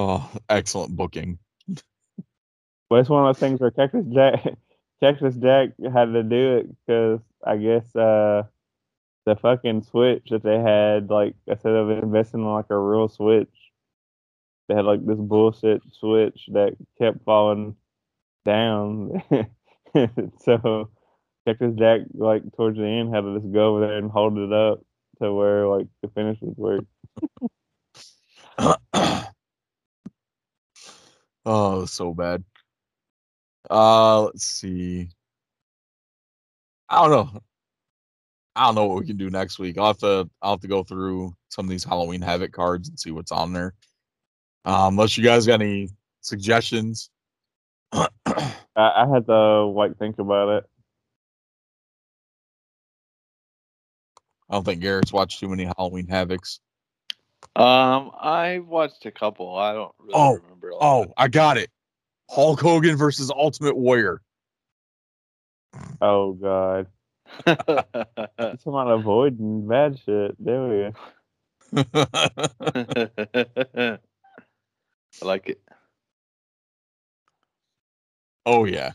Oh, 0.00 0.30
excellent 0.48 0.94
booking. 0.94 1.40
But 2.88 3.00
it's 3.00 3.08
one 3.08 3.26
of 3.26 3.34
those 3.34 3.40
things 3.40 3.60
where 3.60 3.72
Cactus 3.72 4.06
Jack, 4.12 4.44
Cactus 5.02 5.34
Jack 5.34 5.70
had 5.92 6.12
to 6.12 6.22
do 6.22 6.58
it 6.58 6.68
because 6.86 7.20
I 7.44 7.56
guess 7.56 7.96
uh, 7.96 8.44
the 9.26 9.34
fucking 9.34 9.82
switch 9.82 10.28
that 10.30 10.44
they 10.44 10.60
had, 10.60 11.10
like 11.10 11.34
instead 11.48 11.74
of 11.74 11.90
investing 11.90 12.42
in 12.42 12.46
like 12.46 12.70
a 12.70 12.78
real 12.78 13.08
switch, 13.08 13.48
they 14.68 14.74
had 14.74 14.84
like 14.84 15.04
this 15.04 15.18
bullshit 15.18 15.82
switch 15.92 16.48
that 16.52 16.76
kept 16.98 17.24
falling 17.24 17.74
down. 18.44 19.22
so 20.42 20.90
Cactus 21.46 21.74
Jack, 21.78 22.02
like 22.14 22.42
towards 22.56 22.76
the 22.76 22.84
end, 22.84 23.14
had 23.14 23.22
to 23.22 23.38
just 23.38 23.52
go 23.52 23.76
over 23.76 23.86
there 23.86 23.96
and 23.96 24.10
hold 24.10 24.36
it 24.38 24.52
up 24.52 24.80
to 25.22 25.32
where 25.32 25.66
like 25.66 25.86
the 26.02 26.08
finish 26.08 26.38
would 26.40 26.56
work. 26.58 26.84
oh, 31.46 31.84
so 31.86 32.12
bad. 32.12 32.44
Uh, 33.70 34.24
let's 34.24 34.44
see. 34.44 35.08
I 36.88 37.02
don't 37.02 37.10
know. 37.10 37.40
I 38.56 38.64
don't 38.66 38.74
know 38.74 38.86
what 38.86 38.98
we 38.98 39.06
can 39.06 39.16
do 39.16 39.30
next 39.30 39.58
week. 39.58 39.78
I'll 39.78 39.88
have 39.88 39.98
to 39.98 40.28
I'll 40.42 40.52
have 40.52 40.60
to 40.60 40.68
go 40.68 40.82
through 40.82 41.32
some 41.48 41.66
of 41.66 41.70
these 41.70 41.84
Halloween 41.84 42.20
Havoc 42.20 42.52
cards 42.52 42.88
and 42.88 42.98
see 42.98 43.10
what's 43.12 43.30
on 43.30 43.52
there. 43.52 43.74
Um, 44.64 44.94
unless 44.94 45.16
you 45.16 45.24
guys 45.24 45.46
got 45.46 45.62
any 45.62 45.88
suggestions. 46.20 47.10
I, 47.92 48.08
I 48.76 49.06
had 49.12 49.26
to 49.26 49.64
like 49.64 49.96
think 49.98 50.18
about 50.18 50.48
it. 50.58 50.64
I 54.50 54.54
don't 54.54 54.64
think 54.64 54.80
Garrett's 54.80 55.12
watched 55.12 55.40
too 55.40 55.48
many 55.48 55.64
Halloween 55.76 56.06
Havocs. 56.06 56.60
Um, 57.54 58.10
I 58.18 58.60
watched 58.66 59.04
a 59.06 59.10
couple. 59.10 59.56
I 59.56 59.72
don't 59.74 59.92
really 59.98 60.12
Oh, 60.14 60.38
remember. 60.42 60.70
A 60.70 60.76
lot. 60.76 60.82
Oh, 60.82 61.12
I 61.16 61.28
got 61.28 61.56
it. 61.56 61.70
Hulk 62.30 62.60
Hogan 62.60 62.96
versus 62.96 63.30
Ultimate 63.30 63.76
Warrior. 63.76 64.20
Oh 66.00 66.32
god, 66.32 66.86
it's 67.46 68.66
about 68.66 68.90
avoiding 68.90 69.66
bad 69.68 69.98
shit. 70.04 70.34
There 70.38 70.92
we 71.74 71.82
go. 71.82 73.98
I 75.22 75.26
like 75.26 75.48
it. 75.48 75.60
oh 78.46 78.64
yeah, 78.64 78.92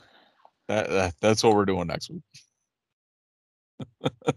that, 0.68 0.89
that 0.89 1.16
that's 1.22 1.43
what 1.43 1.55
we're 1.55 1.66
doing 1.66 1.88
next 1.88 2.09
week. 2.09 2.24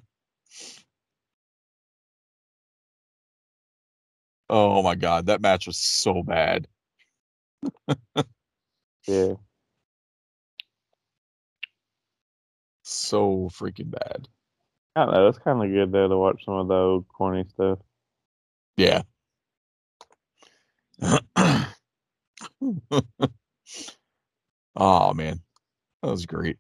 oh 4.51 4.83
my 4.83 4.95
god, 4.95 5.27
that 5.27 5.41
match 5.41 5.67
was 5.67 5.79
so 5.79 6.23
bad. 6.23 6.69
Yeah, 9.07 9.35
So 12.85 13.51
freaking 13.53 13.91
bad. 13.91 14.29
I 14.97 15.05
don't 15.07 15.15
know. 15.15 15.29
It's 15.29 15.39
kind 15.39 15.63
of 15.65 15.71
good 15.71 15.93
though 15.93 16.09
to 16.09 16.19
watch 16.19 16.45
some 16.45 16.55
of 16.55 16.69
the 16.69 16.75
old 16.75 17.09
corny 17.09 17.45
stuff. 17.49 17.79
Yeah. 18.77 19.03
oh 24.77 25.15
man, 25.15 25.41
that 26.03 26.11
was 26.11 26.27
great. 26.27 26.59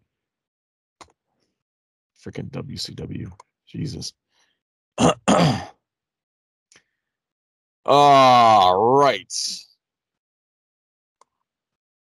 Freaking 2.24 2.50
WCW, 2.50 3.32
Jesus. 3.68 4.12
All 7.86 8.96
right. 8.98 9.32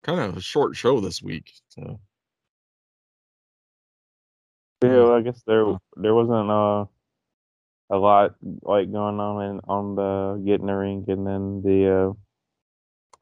Kind 0.05 0.21
of 0.21 0.37
a 0.37 0.41
short 0.43 0.77
show 0.77 1.01
this 1.01 1.23
week. 1.23 1.53
So 1.71 2.01
Yeah, 4.83 4.91
well, 5.05 5.15
I 5.15 5.23
guess 5.23 5.43
there 5.47 5.65
there 5.97 6.15
wasn't 6.15 6.51
uh 6.51 6.87
a 7.91 7.99
lot 7.99 8.35
like 8.63 8.93
going 8.93 9.21
on 9.21 9.45
in 9.51 9.61
on 9.69 9.97
the 9.97 10.43
getting 10.47 10.67
the 10.67 10.75
ring 10.75 11.05
and 11.09 11.27
then 11.27 11.63
the 11.63 11.91
uh 11.91 12.32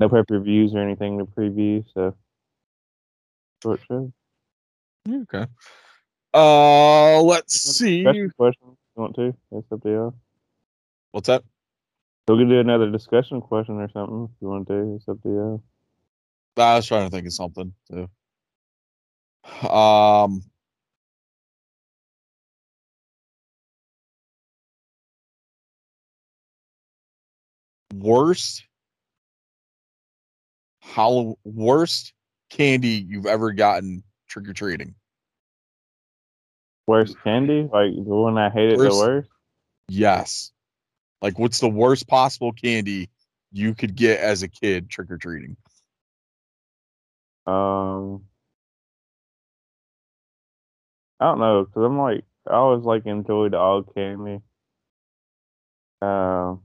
no 0.01 0.09
pay 0.09 0.23
per 0.27 0.41
views 0.41 0.75
or 0.75 0.81
anything 0.81 1.19
to 1.19 1.27
preview. 1.27 1.85
So 1.95 2.15
short 3.63 3.81
show. 3.87 4.13
okay. 5.09 5.47
Uh, 6.33 7.23
let's 7.23 7.61
see. 7.61 8.05
Discussion 8.05 8.33
question 8.37 8.77
you 8.97 9.03
want 9.03 9.15
to? 9.17 9.35
It's 9.53 9.73
up 9.73 9.83
to 9.83 9.89
you. 9.89 10.15
What's 11.13 11.27
that? 11.27 11.45
We 12.29 12.39
can 12.39 12.49
do 12.49 12.61
another 12.61 12.91
discussion 12.91 13.41
question 13.41 13.77
or 13.81 13.89
something 13.91 14.29
if 14.31 14.41
you 14.41 14.49
want 14.49 14.69
to. 14.69 14.95
It's 14.97 15.09
up 15.09 15.21
to 15.23 15.29
you. 15.29 15.63
I 16.57 16.77
was 16.77 16.87
trying 16.87 17.09
to 17.09 17.11
think 17.11 17.27
of 17.27 17.33
something 17.33 17.73
too. 17.91 18.09
Um, 19.69 20.43
worst 27.95 28.65
how 30.95 31.37
worst 31.45 32.13
candy 32.51 33.07
you've 33.09 33.27
ever 33.27 33.53
gotten 33.53 34.03
trick 34.29 34.49
or 34.49 34.53
treating. 34.53 34.95
Worst 36.87 37.17
candy? 37.23 37.63
Like 37.63 37.95
the 37.95 38.03
one 38.03 38.37
I 38.37 38.51
hated 38.51 38.79
Worst- 38.79 38.91
the 38.91 38.99
worst? 38.99 39.31
Yes. 39.89 40.53
Like, 41.23 41.39
what's 41.39 41.61
the 41.61 41.69
worst 41.69 42.09
possible 42.09 42.53
candy 42.53 43.11
you 43.53 43.75
could 43.75 43.95
get 43.95 44.21
as 44.21 44.43
a 44.43 44.49
kid 44.49 44.89
trick 44.89 45.11
or 45.11 45.19
treating? 45.19 45.57
Um, 47.47 48.25
I 51.19 51.27
don't 51.27 51.41
know, 51.41 51.67
cause 51.67 51.85
I'm 51.85 51.99
like 51.99 52.25
I 52.47 52.55
always 52.55 52.85
like 52.85 53.07
enjoyed 53.07 53.55
all 53.55 53.83
candy. 53.83 54.41
Um, 56.01 56.63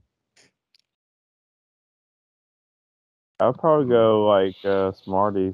I'll 3.40 3.54
probably 3.54 3.88
go 3.90 4.26
like 4.26 4.56
uh, 4.64 4.92
Smarties. 4.94 5.54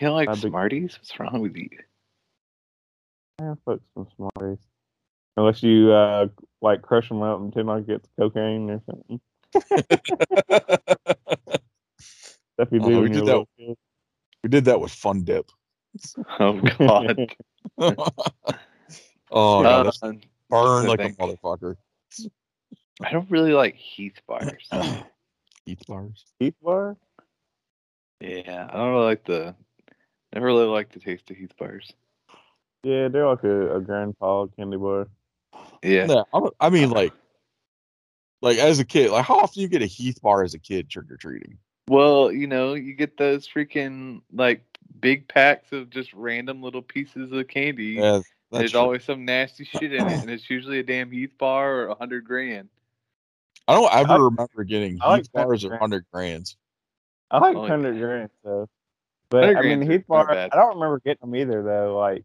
You 0.00 0.10
like 0.10 0.28
I'd 0.28 0.34
be- 0.40 0.48
Smarties? 0.48 0.96
What's 0.98 1.18
wrong 1.18 1.40
with 1.40 1.56
you? 1.56 1.68
Yeah, 3.40 3.54
fuck 3.64 3.80
some 3.94 4.06
Smarties. 4.16 4.58
Unless 5.36 5.62
you 5.62 5.92
uh 5.92 6.26
like 6.60 6.82
crush 6.82 7.08
them 7.08 7.22
up 7.22 7.40
and 7.40 7.52
pretend 7.52 7.68
like 7.68 7.88
it's 7.88 8.08
cocaine 8.18 8.70
or 8.70 8.82
something. 8.86 9.20
Stuff 12.54 12.68
you 12.72 12.80
Oh, 12.82 13.00
we 13.02 13.08
did 13.08 13.26
that- 13.26 13.46
kid. 13.56 13.76
we 14.42 14.50
did 14.50 14.64
that 14.66 14.80
with 14.80 14.92
Fun 14.92 15.22
Dip. 15.24 15.46
Oh 16.40 16.60
God. 16.60 17.34
oh, 19.30 19.84
Um, 20.02 20.20
burn 20.50 20.84
I 20.84 20.88
like 20.88 21.00
a 21.00 21.08
motherfucker. 21.10 21.76
I 23.02 23.12
don't 23.12 23.30
really 23.30 23.52
like 23.52 23.76
Heath 23.76 24.20
bars. 24.26 24.68
Heath 25.64 25.82
bars. 25.86 26.24
Heath 26.38 26.56
bar? 26.62 26.96
yeah, 28.20 28.68
I 28.70 28.76
don't 28.76 28.92
really 28.92 29.04
like 29.04 29.24
the. 29.24 29.54
Never 30.34 30.46
really 30.46 30.66
liked 30.66 30.92
the 30.92 31.00
taste 31.00 31.30
of 31.30 31.36
Heath 31.36 31.56
bars. 31.58 31.92
Yeah, 32.82 33.08
they're 33.08 33.26
like 33.26 33.44
a, 33.44 33.76
a 33.76 33.80
grandpa 33.80 34.46
candy 34.56 34.76
bar. 34.76 35.08
Yeah. 35.82 36.06
Yeah, 36.08 36.22
I, 36.32 36.40
I 36.60 36.70
mean, 36.70 36.90
like, 36.90 37.12
like 38.42 38.58
as 38.58 38.78
a 38.78 38.84
kid, 38.84 39.10
like 39.10 39.24
how 39.24 39.38
often 39.38 39.62
you 39.62 39.68
get 39.68 39.82
a 39.82 39.86
Heath 39.86 40.20
bar 40.20 40.42
as 40.42 40.54
a 40.54 40.58
kid 40.58 40.88
trick 40.90 41.10
or 41.10 41.16
treating? 41.16 41.58
Well, 41.88 42.30
you 42.30 42.46
know, 42.46 42.74
you 42.74 42.92
get 42.94 43.16
those 43.16 43.48
freaking 43.48 44.22
like 44.32 44.62
big 45.00 45.28
packs 45.28 45.72
of 45.72 45.90
just 45.90 46.12
random 46.12 46.62
little 46.62 46.82
pieces 46.82 47.32
of 47.32 47.48
candy. 47.48 47.94
Yeah, 47.94 48.12
that's 48.12 48.26
There's 48.50 48.70
true. 48.72 48.80
always 48.80 49.04
some 49.04 49.24
nasty 49.24 49.64
shit 49.64 49.92
in 49.92 50.06
it, 50.06 50.20
and 50.20 50.30
it's 50.30 50.50
usually 50.50 50.78
a 50.78 50.82
damn 50.82 51.10
Heath 51.10 51.32
bar 51.38 51.80
or 51.80 51.86
a 51.88 51.94
hundred 51.94 52.24
grand. 52.24 52.68
I 53.68 53.74
don't 53.74 53.92
ever 53.92 54.12
I- 54.12 54.16
remember 54.16 54.64
getting 54.64 54.94
Heath 54.94 55.02
I 55.02 55.08
like 55.10 55.32
bars 55.32 55.64
or 55.64 55.68
Hundred 55.70 55.80
hundred 55.80 56.06
grands. 56.12 56.56
I 57.30 57.38
like 57.38 57.56
Oh, 57.56 57.62
yeah. 57.64 57.68
hundred 57.68 57.98
grand 58.00 58.30
stuff. 58.40 58.68
But 59.30 59.56
I 59.56 59.60
mean 59.62 59.82
Heath 59.82 60.06
bar 60.08 60.26
bad. 60.26 60.50
I 60.52 60.56
don't 60.56 60.76
remember 60.76 61.00
getting 61.04 61.30
them 61.30 61.36
either 61.36 61.62
though. 61.62 61.96
Like 61.98 62.24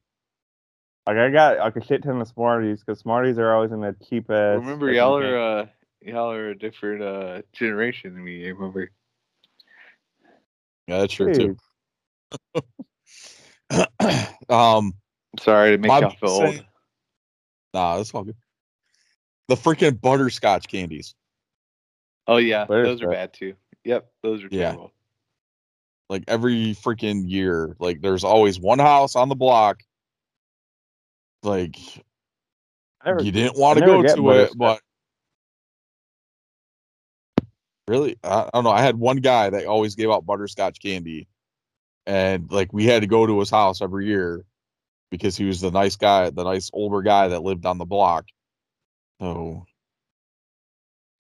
like 1.06 1.18
I 1.18 1.30
got 1.30 1.58
like 1.58 1.76
a 1.76 1.84
shit 1.86 2.02
ton 2.04 2.22
of 2.22 2.28
Smarties 2.30 2.80
because 2.80 3.00
Smarties 3.00 3.38
are 3.38 3.54
always 3.54 3.74
in 3.74 3.82
the 3.82 3.94
cheap 4.10 4.30
ass. 4.32 4.60
remember, 4.62 4.90
y'all 4.92 5.18
are 5.18 5.38
uh, 5.38 5.66
y'all 6.02 6.32
are 6.32 6.52
a 6.52 6.58
different 6.58 7.04
uh 7.04 7.42
generation 7.52 8.14
than 8.14 8.24
me. 8.24 8.46
I 8.48 8.52
remember. 8.52 8.90
Yeah, 10.88 11.00
that's 11.00 11.14
true 11.14 11.34
too. 11.34 11.58
Um, 14.50 14.94
Sorry 15.40 15.72
to 15.72 15.78
make 15.80 15.90
y'all 15.90 16.12
feel 16.12 16.30
old. 16.30 16.66
nah, 17.74 17.98
that's 17.98 18.14
all 18.14 18.24
good. 18.24 18.36
The 19.48 19.56
freaking 19.56 20.00
butterscotch 20.00 20.68
candies. 20.68 21.16
Oh 22.28 22.38
yeah, 22.38 22.66
Where's 22.66 22.88
those 22.88 23.02
are 23.02 23.08
that? 23.08 23.14
bad 23.14 23.34
too. 23.34 23.56
Yep, 23.84 24.10
those 24.22 24.44
are 24.44 24.50
Yeah. 24.52 24.70
terrible. 24.72 24.92
Like 26.10 26.24
every 26.28 26.76
freaking 26.76 27.24
year, 27.30 27.76
like 27.80 28.02
there's 28.02 28.24
always 28.24 28.60
one 28.60 28.80
house 28.80 29.16
on 29.16 29.30
the 29.30 29.36
block. 29.36 29.82
Like 31.42 31.78
never- 33.06 33.22
you 33.24 33.32
didn't 33.32 33.58
want 33.58 33.80
to 33.80 33.86
go 33.86 34.02
to 34.02 34.08
it, 34.10 34.16
butterscotch. 34.16 34.58
but 34.58 34.82
really, 37.88 38.18
I, 38.24 38.42
I 38.44 38.50
don't 38.54 38.64
know. 38.64 38.72
I 38.72 38.82
had 38.82 38.96
one 38.98 39.18
guy 39.18 39.50
that 39.50 39.66
always 39.66 39.96
gave 39.96 40.10
out 40.10 40.26
butterscotch 40.26 40.82
candy, 40.82 41.28
and 42.06 42.50
like 42.52 42.72
we 42.74 42.86
had 42.86 43.02
to 43.02 43.08
go 43.08 43.26
to 43.26 43.40
his 43.40 43.50
house 43.50 43.82
every 43.82 44.06
year 44.08 44.46
because 45.12 45.36
he 45.36 45.46
was 45.46 45.62
the 45.62 45.72
nice 45.72 45.96
guy, 45.96 46.30
the 46.30 46.44
nice 46.44 46.70
older 46.74 47.02
guy 47.02 47.28
that 47.30 47.44
lived 47.44 47.66
on 47.66 47.78
the 47.78 47.86
block. 47.86 48.26
So 49.20 49.66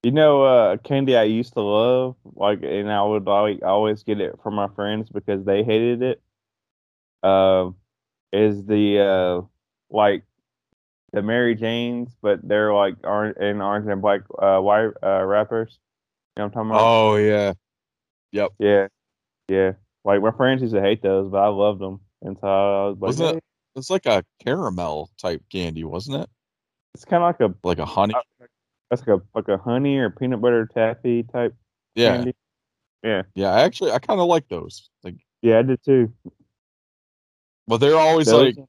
You 0.03 0.11
know, 0.11 0.43
uh, 0.43 0.77
candy 0.77 1.15
I 1.15 1.23
used 1.23 1.53
to 1.53 1.61
love, 1.61 2.17
like, 2.35 2.61
and 2.61 2.91
I 2.91 3.01
would 3.03 3.23
like 3.23 3.63
always 3.63 4.03
get 4.03 4.19
it 4.19 4.37
from 4.43 4.53
my 4.53 4.67
friends 4.75 5.09
because 5.09 5.45
they 5.45 5.63
hated 5.63 6.01
it. 6.03 6.21
Um, 7.27 7.77
is 8.33 8.65
the 8.65 8.99
uh, 8.99 9.41
like 9.89 10.23
the 11.13 11.21
Mary 11.21 11.55
Janes, 11.55 12.13
but 12.21 12.45
they're 12.45 12.73
like 12.73 12.95
orange 13.05 13.37
in 13.37 13.61
orange 13.61 13.87
and 13.87 14.01
black 14.01 14.21
uh 14.37 14.59
white 14.59 14.89
uh 15.01 15.23
wrappers. 15.23 15.79
You 16.35 16.41
know 16.41 16.47
what 16.47 16.47
I'm 16.47 16.51
talking 16.51 16.71
about? 16.71 16.81
Oh 16.83 17.15
yeah. 17.15 17.53
Yep. 18.33 18.53
Yeah, 18.59 18.87
yeah. 19.47 19.71
Like 20.03 20.21
my 20.21 20.31
friends 20.31 20.61
used 20.61 20.73
to 20.73 20.81
hate 20.81 21.01
those, 21.01 21.29
but 21.31 21.37
I 21.37 21.47
loved 21.47 21.79
them, 21.79 22.01
and 22.21 22.37
so 22.41 22.47
I 22.47 22.87
was 22.89 22.97
like, 22.99 23.07
Wasn't 23.07 23.37
it- 23.37 23.43
It's 23.75 23.89
like 23.89 24.05
a 24.05 24.25
caramel 24.43 25.11
type 25.17 25.43
candy, 25.49 25.85
wasn't 25.85 26.23
it? 26.23 26.29
it's 26.93 27.05
kind 27.05 27.23
of 27.23 27.27
like 27.29 27.39
a 27.39 27.55
Like 27.65 27.79
a 27.79 27.85
honey. 27.85 28.15
That's 28.95 29.07
like 29.07 29.19
a 29.19 29.21
like 29.35 29.47
a 29.47 29.57
honey 29.61 29.97
or 29.97 30.09
peanut 30.09 30.41
butter 30.41 30.67
taffy 30.71 31.23
type 31.23 31.55
Yeah. 31.95 32.15
candy. 32.17 32.35
Yeah, 33.03 33.23
Yeah. 33.35 33.49
I 33.53 33.61
Actually, 33.61 33.91
I 33.91 33.99
kind 33.99 34.19
of 34.19 34.27
like 34.27 34.47
those. 34.47 34.89
Like, 35.03 35.15
yeah, 35.41 35.59
I 35.59 35.61
did 35.63 35.83
too. 35.83 36.13
but 37.67 37.77
they're 37.77 37.97
always 37.97 38.27
Those- 38.27 38.55
like, 38.57 38.65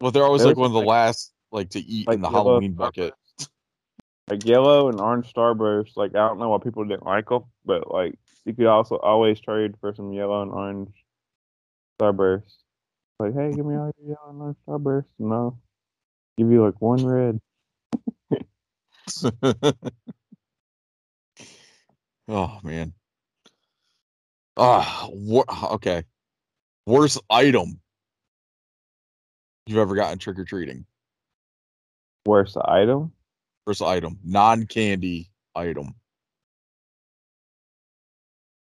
well, 0.00 0.12
they're 0.12 0.22
always 0.24 0.44
like 0.44 0.56
one 0.56 0.66
of 0.66 0.72
the 0.72 0.78
like- 0.78 0.86
last, 0.88 1.32
like 1.50 1.70
to 1.70 1.80
eat 1.80 2.06
like 2.06 2.16
in 2.16 2.20
the 2.20 2.28
yellow 2.30 2.44
Halloween 2.50 2.74
bucket. 2.74 3.14
like 4.30 4.44
yellow 4.44 4.88
and 4.90 5.00
orange 5.00 5.32
starburst. 5.32 5.96
Like 5.96 6.10
I 6.14 6.28
don't 6.28 6.38
know 6.38 6.50
why 6.50 6.58
people 6.58 6.84
didn't 6.84 7.06
like 7.06 7.28
them, 7.30 7.44
but 7.64 7.90
like 7.90 8.14
you 8.44 8.52
could 8.54 8.66
also 8.66 8.96
always 8.98 9.40
trade 9.40 9.74
for 9.80 9.92
some 9.94 10.12
yellow 10.12 10.42
and 10.42 10.52
orange 10.52 10.94
starburst. 12.00 12.58
Like, 13.18 13.34
hey, 13.34 13.52
give 13.52 13.66
me 13.66 13.74
all 13.74 13.90
your 13.98 14.10
yellow 14.16 14.30
and 14.30 14.40
orange 14.42 14.56
starburst. 14.68 15.06
No, 15.18 15.58
give 16.36 16.50
you 16.50 16.64
like 16.64 16.80
one 16.80 17.04
red. 17.04 17.40
oh 22.28 22.60
man. 22.62 22.92
Ah, 24.56 25.08
what? 25.10 25.46
Okay. 25.74 26.04
Worst 26.86 27.20
item 27.30 27.80
you've 29.66 29.78
ever 29.78 29.94
gotten 29.94 30.18
trick 30.18 30.38
or 30.38 30.44
treating? 30.44 30.84
Worst 32.26 32.56
item? 32.56 33.12
Worst 33.66 33.82
item, 33.82 34.18
non 34.24 34.66
candy 34.66 35.30
item. 35.54 35.94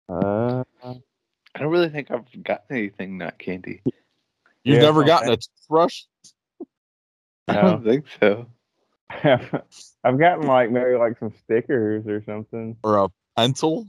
Uh, 0.08 0.64
I 0.84 1.58
don't 1.58 1.70
really 1.70 1.88
think 1.88 2.10
I've 2.10 2.24
gotten 2.42 2.76
anything 2.76 3.18
not 3.18 3.38
candy. 3.38 3.82
You've 4.64 4.76
Yeah, 4.76 4.82
never 4.82 5.00
okay. 5.00 5.08
gotten 5.08 5.32
a 5.32 5.36
toothbrush? 5.36 6.02
I 7.48 7.54
don't 7.54 7.84
think 7.84 8.06
so. 8.20 8.46
I've 10.04 10.18
gotten 10.18 10.46
like 10.46 10.70
maybe 10.70 10.96
like 10.96 11.18
some 11.18 11.32
stickers 11.44 12.06
or 12.06 12.22
something. 12.24 12.76
or 12.82 13.04
a 13.04 13.08
pencil? 13.36 13.86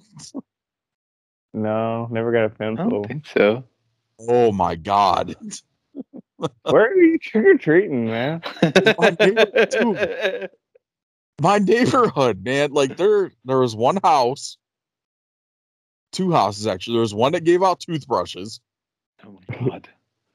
No, 1.54 2.08
never 2.12 2.32
got 2.32 2.46
a 2.46 2.50
pencil. 2.50 2.90
don't 2.90 3.08
think 3.08 3.26
so. 3.28 3.64
Oh 4.20 4.52
my 4.52 4.76
god. 4.76 5.36
Where 6.64 6.92
are 6.92 6.96
you 6.96 7.18
trick 7.18 7.46
or 7.46 7.58
treating, 7.58 8.06
man? 8.08 8.42
my 8.62 9.12
favorite. 9.12 10.52
My 11.42 11.58
neighborhood, 11.60 12.44
man. 12.44 12.72
Like 12.72 12.98
there 12.98 13.32
there 13.46 13.60
was 13.60 13.76
one 13.76 13.98
house, 14.04 14.58
two 16.12 16.32
houses 16.32 16.68
actually. 16.68 16.96
There 16.96 17.02
was 17.02 17.14
one 17.14 17.34
that 17.34 17.44
gave 17.44 17.64
out 17.64 17.80
toothbrushes, 17.82 18.60
Oh 19.26 19.40
my 19.50 19.70
god. 19.70 19.90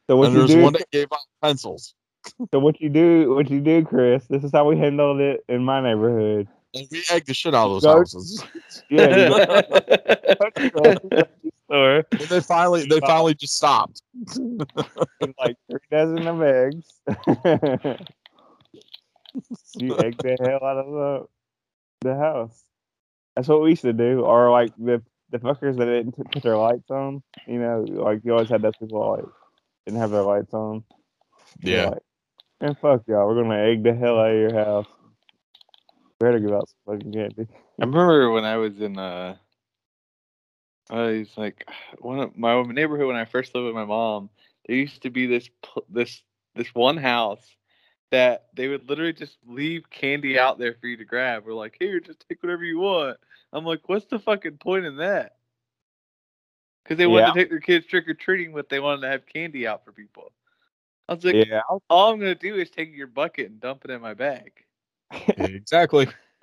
So 0.08 0.16
what 0.16 0.26
and 0.26 0.34
you 0.34 0.38
there's 0.40 0.54
do? 0.54 0.62
one 0.62 0.72
that 0.74 0.90
gave 0.90 1.06
out 1.12 1.20
pencils. 1.42 1.94
So 2.52 2.58
what 2.58 2.80
you 2.80 2.88
do? 2.88 3.34
What 3.34 3.50
you 3.50 3.60
do, 3.60 3.84
Chris? 3.84 4.26
This 4.26 4.44
is 4.44 4.52
how 4.52 4.68
we 4.68 4.76
handled 4.78 5.20
it 5.20 5.44
in 5.48 5.64
my 5.64 5.80
neighborhood. 5.80 6.48
And 6.74 6.86
we 6.90 7.02
egged 7.10 7.26
the 7.26 7.34
shit 7.34 7.54
out 7.54 7.66
of 7.66 7.72
those 7.72 7.82
Go- 7.82 7.98
houses. 7.98 8.44
Yeah, 8.90 9.28
you 9.28 9.28
go 9.28 10.50
to 10.50 11.00
the 11.10 11.28
store 11.66 12.04
And 12.12 12.20
they 12.28 12.40
finally 12.40 12.86
they 12.86 13.00
finally 13.00 13.34
just 13.34 13.56
stopped. 13.56 14.02
like 15.38 15.56
three 15.70 15.80
dozen 15.90 16.26
of 16.26 16.42
eggs. 16.42 16.92
you 19.76 19.96
egg 19.98 20.16
the 20.18 20.36
hell 20.40 20.64
out 20.64 20.76
of 20.78 20.86
the 20.92 21.26
the 22.02 22.16
house. 22.16 22.64
That's 23.36 23.48
what 23.48 23.62
we 23.62 23.70
used 23.70 23.82
to 23.82 23.92
do. 23.92 24.20
Or 24.22 24.50
like 24.50 24.72
the 24.76 25.02
the 25.30 25.38
fuckers 25.38 25.76
that 25.76 25.86
didn't 25.86 26.12
put 26.12 26.42
their 26.42 26.56
lights 26.56 26.90
on. 26.90 27.22
You 27.46 27.60
know, 27.60 27.84
like 27.88 28.20
you 28.24 28.32
always 28.32 28.48
had 28.48 28.62
those 28.62 28.76
people 28.76 29.08
like 29.10 29.24
didn't 29.86 30.00
have 30.00 30.10
their 30.10 30.22
lights 30.22 30.52
on. 30.52 30.84
You're 31.60 31.76
Yeah. 31.76 31.88
Like, 31.90 32.02
Man, 32.60 32.76
fuck 32.82 33.02
y'all. 33.08 33.26
We're 33.28 33.42
gonna 33.42 33.58
egg 33.58 33.84
the 33.84 33.94
hell 33.94 34.18
out 34.20 34.30
of 34.32 34.36
your 34.36 34.54
house. 34.54 34.86
Better 36.20 36.40
give 36.40 36.52
out 36.52 36.68
some 36.68 36.96
fucking 36.98 37.12
candy. 37.12 37.48
I 37.80 37.84
remember 37.86 38.30
when 38.30 38.44
I 38.44 38.56
was 38.58 38.80
in 38.80 38.98
uh 38.98 39.36
I 40.90 41.02
was 41.02 41.36
like 41.36 41.66
one 42.00 42.20
of 42.20 42.36
my 42.36 42.62
neighborhood 42.62 43.08
when 43.08 43.16
I 43.16 43.24
first 43.26 43.54
lived 43.54 43.66
with 43.66 43.74
my 43.74 43.84
mom. 43.84 44.30
There 44.66 44.76
used 44.76 45.02
to 45.02 45.10
be 45.10 45.26
this 45.26 45.50
this 45.90 46.22
this 46.56 46.74
one 46.74 46.96
house 46.98 47.44
that 48.10 48.46
they 48.54 48.68
would 48.68 48.88
literally 48.88 49.12
just 49.12 49.38
leave 49.46 49.88
candy 49.90 50.38
out 50.38 50.58
there 50.58 50.74
for 50.80 50.88
you 50.88 50.96
to 50.98 51.04
grab. 51.04 51.44
We're 51.46 51.54
like, 51.54 51.76
here, 51.78 52.00
just 52.00 52.24
take 52.28 52.42
whatever 52.42 52.64
you 52.64 52.80
want. 52.80 53.18
I'm 53.52 53.64
like, 53.64 53.88
what's 53.88 54.06
the 54.06 54.18
fucking 54.18 54.58
point 54.58 54.86
in 54.86 54.96
that? 54.98 55.36
Because 56.84 56.98
they 56.98 57.06
wanted 57.06 57.28
Yeah. 57.28 57.32
to 57.34 57.38
take 57.40 57.50
their 57.50 57.60
kids 57.60 57.86
trick 57.86 58.08
or 58.08 58.14
treating, 58.14 58.52
but 58.52 58.68
they 58.68 58.80
wanted 58.80 59.02
to 59.02 59.08
have 59.08 59.26
candy 59.26 59.66
out 59.66 59.84
for 59.84 59.92
people. 59.92 60.32
I 61.10 61.14
was 61.14 61.24
like, 61.24 61.34
Yeah, 61.34 61.62
all 61.90 62.12
I'm 62.12 62.20
gonna 62.20 62.36
do 62.36 62.54
is 62.54 62.70
take 62.70 62.94
your 62.94 63.08
bucket 63.08 63.50
and 63.50 63.60
dump 63.60 63.84
it 63.84 63.90
in 63.90 64.00
my 64.00 64.14
bag. 64.14 64.52
exactly. 65.36 66.06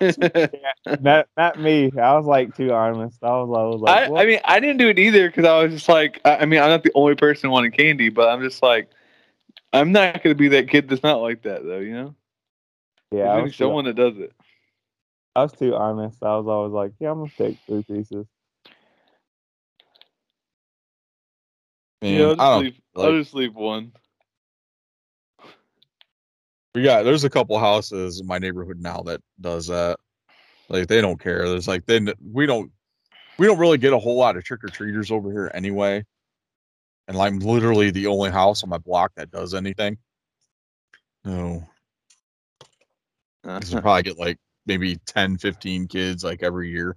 not 1.00 1.26
not 1.36 1.58
me. 1.58 1.90
I 1.98 2.14
was 2.16 2.26
like 2.26 2.54
too 2.54 2.72
honest. 2.72 3.18
I 3.22 3.30
was, 3.30 3.48
I 3.56 3.64
was 3.64 3.80
like, 3.80 4.04
I. 4.16 4.22
I 4.22 4.26
mean, 4.26 4.40
I 4.44 4.60
didn't 4.60 4.78
do 4.78 4.88
it 4.88 4.98
either 4.98 5.28
because 5.28 5.44
I 5.46 5.62
was 5.62 5.72
just 5.72 5.88
like, 5.88 6.20
I, 6.24 6.38
I 6.38 6.44
mean, 6.46 6.60
I'm 6.60 6.68
not 6.70 6.82
the 6.82 6.92
only 6.94 7.14
person 7.16 7.50
wanting 7.50 7.72
candy, 7.72 8.10
but 8.10 8.28
I'm 8.28 8.42
just 8.42 8.62
like, 8.62 8.90
I'm 9.72 9.92
not 9.92 10.22
gonna 10.22 10.34
be 10.34 10.48
that 10.48 10.68
kid 10.68 10.88
that's 10.88 11.02
not 11.02 11.22
like 11.22 11.42
that 11.42 11.64
though, 11.64 11.78
you 11.80 11.92
know. 11.94 12.14
yeah, 13.12 13.24
There's 13.24 13.32
I 13.32 13.36
gonna 13.36 13.44
was, 13.44 13.56
too, 13.56 13.64
someone 13.64 13.84
that 13.86 13.96
does 13.96 14.18
it. 14.18 14.32
I 15.34 15.42
was 15.42 15.52
too 15.52 15.74
honest. 15.74 16.22
I 16.22 16.36
was 16.36 16.46
always 16.46 16.72
like, 16.72 16.92
yeah, 17.00 17.10
I'm 17.12 17.18
gonna 17.20 17.30
take 17.36 17.58
three 17.66 17.82
pieces. 17.84 18.26
Man, 22.02 22.20
yeah, 22.20 22.26
I'll 22.26 22.36
just, 22.36 22.40
I 22.40 22.50
don't 22.50 22.64
leave, 22.64 22.80
like- 22.94 23.06
I'll 23.06 23.18
just 23.18 23.34
leave 23.34 23.54
one. 23.54 23.92
We 26.78 26.84
got 26.84 27.02
there's 27.02 27.24
a 27.24 27.30
couple 27.30 27.58
houses 27.58 28.20
in 28.20 28.26
my 28.26 28.38
neighborhood 28.38 28.80
now 28.80 29.02
that 29.02 29.20
does 29.40 29.66
that. 29.66 29.98
Like 30.68 30.86
they 30.86 31.00
don't 31.00 31.20
care. 31.20 31.48
There's 31.48 31.66
like 31.66 31.86
then 31.86 32.12
we 32.32 32.46
don't 32.46 32.70
we 33.36 33.46
don't 33.46 33.58
really 33.58 33.78
get 33.78 33.92
a 33.92 33.98
whole 33.98 34.16
lot 34.16 34.36
of 34.36 34.44
trick 34.44 34.62
or 34.62 34.68
treaters 34.68 35.10
over 35.10 35.32
here 35.32 35.50
anyway. 35.54 36.04
And 37.08 37.16
I'm 37.16 37.40
literally 37.40 37.90
the 37.90 38.06
only 38.06 38.30
house 38.30 38.62
on 38.62 38.68
my 38.68 38.78
block 38.78 39.10
that 39.16 39.32
does 39.32 39.54
anything. 39.54 39.98
No. 41.24 41.64
Uh, 43.44 43.58
because 43.58 43.74
we 43.74 43.80
probably 43.80 44.02
get 44.02 44.18
like 44.18 44.38
maybe 44.66 44.96
10, 45.06 45.38
15 45.38 45.88
kids 45.88 46.22
like 46.22 46.44
every 46.44 46.70
year. 46.70 46.96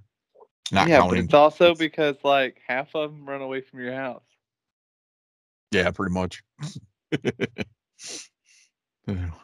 Not 0.72 0.90
yeah, 0.90 1.00
but 1.00 1.06
counting. 1.06 1.24
it's 1.26 1.34
also 1.34 1.74
because 1.74 2.18
like 2.24 2.62
half 2.68 2.94
of 2.94 3.12
them 3.12 3.26
run 3.26 3.42
away 3.42 3.62
from 3.62 3.80
your 3.80 3.96
house. 3.96 4.22
Yeah, 5.72 5.90
pretty 5.90 6.14
much. 6.14 6.44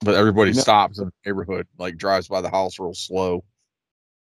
but 0.00 0.14
everybody 0.14 0.50
You 0.50 0.56
know- 0.56 0.62
stops 0.62 0.98
in 0.98 1.06
the 1.06 1.12
neighborhood, 1.30 1.66
like 1.78 1.96
drives 1.96 2.28
by 2.28 2.40
the 2.40 2.50
house 2.50 2.78
real 2.78 2.94
slow. 2.94 3.44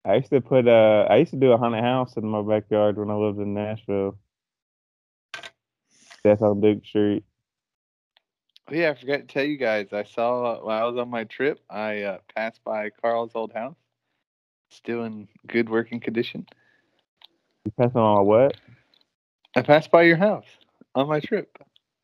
I 0.05 0.15
used 0.15 0.29
to 0.29 0.41
put 0.41 0.67
uh, 0.67 1.07
I 1.09 1.17
used 1.17 1.31
to 1.31 1.37
do 1.37 1.51
a 1.51 1.57
haunted 1.57 1.83
house 1.83 2.15
in 2.15 2.27
my 2.27 2.41
backyard 2.41 2.97
when 2.97 3.09
I 3.09 3.15
lived 3.15 3.39
in 3.39 3.53
Nashville. 3.55 4.17
That's 6.23 6.41
on 6.41 6.61
Duke 6.61 6.85
Street. 6.85 7.23
Oh, 8.67 8.73
yeah, 8.73 8.89
I 8.91 8.95
forgot 8.95 9.17
to 9.17 9.23
tell 9.25 9.43
you 9.43 9.57
guys. 9.57 9.93
I 9.93 10.03
saw 10.03 10.63
while 10.63 10.83
I 10.83 10.87
was 10.87 10.97
on 10.97 11.09
my 11.09 11.23
trip, 11.25 11.59
I 11.69 12.01
uh, 12.01 12.17
passed 12.35 12.63
by 12.63 12.89
Carl's 12.89 13.31
old 13.35 13.53
house, 13.53 13.75
still 14.71 15.03
in 15.03 15.27
good 15.47 15.69
working 15.69 15.99
condition. 15.99 16.45
You 17.65 17.71
passed 17.79 17.95
on 17.95 18.17
a 18.19 18.23
what? 18.23 18.57
I 19.55 19.61
passed 19.61 19.91
by 19.91 20.03
your 20.03 20.17
house 20.17 20.45
on 20.95 21.07
my 21.07 21.19
trip. 21.19 21.57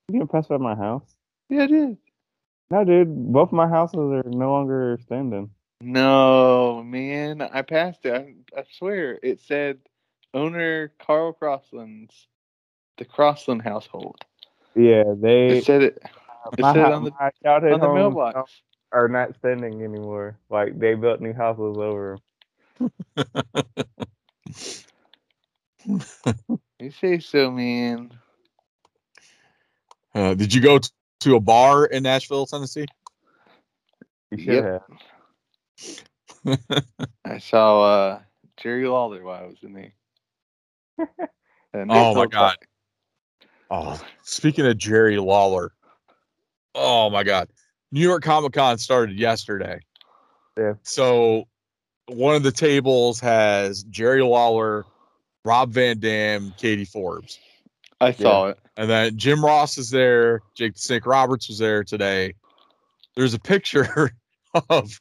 You 0.08 0.20
didn't 0.20 0.32
pass 0.32 0.48
by 0.48 0.58
my 0.58 0.76
house. 0.76 1.16
Yeah, 1.50 1.64
I 1.64 1.68
did. 1.68 1.98
No, 2.72 2.86
dude. 2.86 3.34
Both 3.34 3.52
my 3.52 3.68
houses 3.68 4.00
are 4.00 4.24
no 4.26 4.52
longer 4.52 4.98
standing. 5.04 5.50
No, 5.82 6.82
man, 6.84 7.42
I 7.42 7.64
passed 7.64 8.06
it. 8.06 8.14
I, 8.14 8.60
I 8.60 8.64
swear, 8.78 9.20
it 9.22 9.42
said 9.42 9.80
owner 10.34 10.94
Carl 11.00 11.34
Crossland's, 11.34 12.28
the 12.98 13.06
Crossland 13.06 13.62
household. 13.62 14.24
Yeah, 14.76 15.04
they. 15.18 15.58
It 15.58 15.66
said 15.66 15.82
it 15.82 16.02
it 16.58 16.62
my, 16.62 16.74
said 16.74 16.88
hou- 16.88 16.94
on 16.94 17.04
the 17.04 17.12
my 17.20 17.32
childhood 17.44 17.74
on 17.74 17.80
the 17.82 17.90
mailbox. 17.90 18.62
are 18.94 19.10
not 19.10 19.36
standing 19.36 19.84
anymore. 19.84 20.38
Like 20.50 20.80
they 20.80 20.96
built 20.96 21.20
new 21.20 21.34
houses 21.34 21.76
over 21.78 22.18
'em. 23.18 23.18
You 26.80 26.92
say 26.92 27.20
so, 27.20 27.52
man. 27.52 28.12
Uh, 30.16 30.34
did 30.34 30.54
you 30.54 30.62
go 30.62 30.80
t- 30.80 30.90
to 31.22 31.36
a 31.36 31.40
bar 31.40 31.86
in 31.86 32.04
Nashville, 32.04 32.46
Tennessee? 32.46 32.86
You 34.32 34.38
should 34.38 34.48
Yep. 34.48 34.82
have. 36.46 36.64
I 37.26 37.38
saw 37.40 37.84
uh, 37.84 38.20
Jerry 38.58 38.88
Lawler 38.88 39.24
while 39.24 39.44
I 39.44 39.48
was 39.48 39.58
in 39.64 39.74
there. 39.74 39.94
Oh, 41.74 42.14
my 42.14 42.26
God. 42.26 42.58
Oh, 43.70 44.02
speaking 44.24 44.66
of 44.66 44.78
Jerry 44.78 45.18
Lawler, 45.18 45.72
oh 46.76 47.10
my 47.10 47.24
God, 47.24 47.48
New 47.94 48.02
York 48.02 48.22
Comic 48.22 48.52
Con 48.52 48.78
started 48.78 49.18
yesterday. 49.18 49.80
Yeah. 50.58 50.74
So 50.84 51.48
one 52.08 52.36
of 52.36 52.44
the 52.44 52.52
tables 52.52 53.22
has 53.22 53.84
Jerry 53.84 54.22
Lawler, 54.22 54.84
Rob 55.46 55.72
Van 55.72 56.00
Dam, 56.00 56.54
Katie 56.58 56.84
Forbes, 56.84 57.40
I 58.02 58.12
saw 58.12 58.48
it. 58.48 58.60
and 58.78 58.90
then 58.90 59.16
Jim 59.18 59.46
Ross 59.46 59.78
is 59.78 59.90
there. 59.92 60.42
Jake 60.56 60.74
the 60.74 60.80
Snake 60.80 61.06
Roberts 61.06 61.48
was 61.48 61.60
there 61.60 61.84
today. 61.84 62.34
There's 63.16 63.34
a 63.36 63.40
picture 63.40 64.12
of 64.70 65.00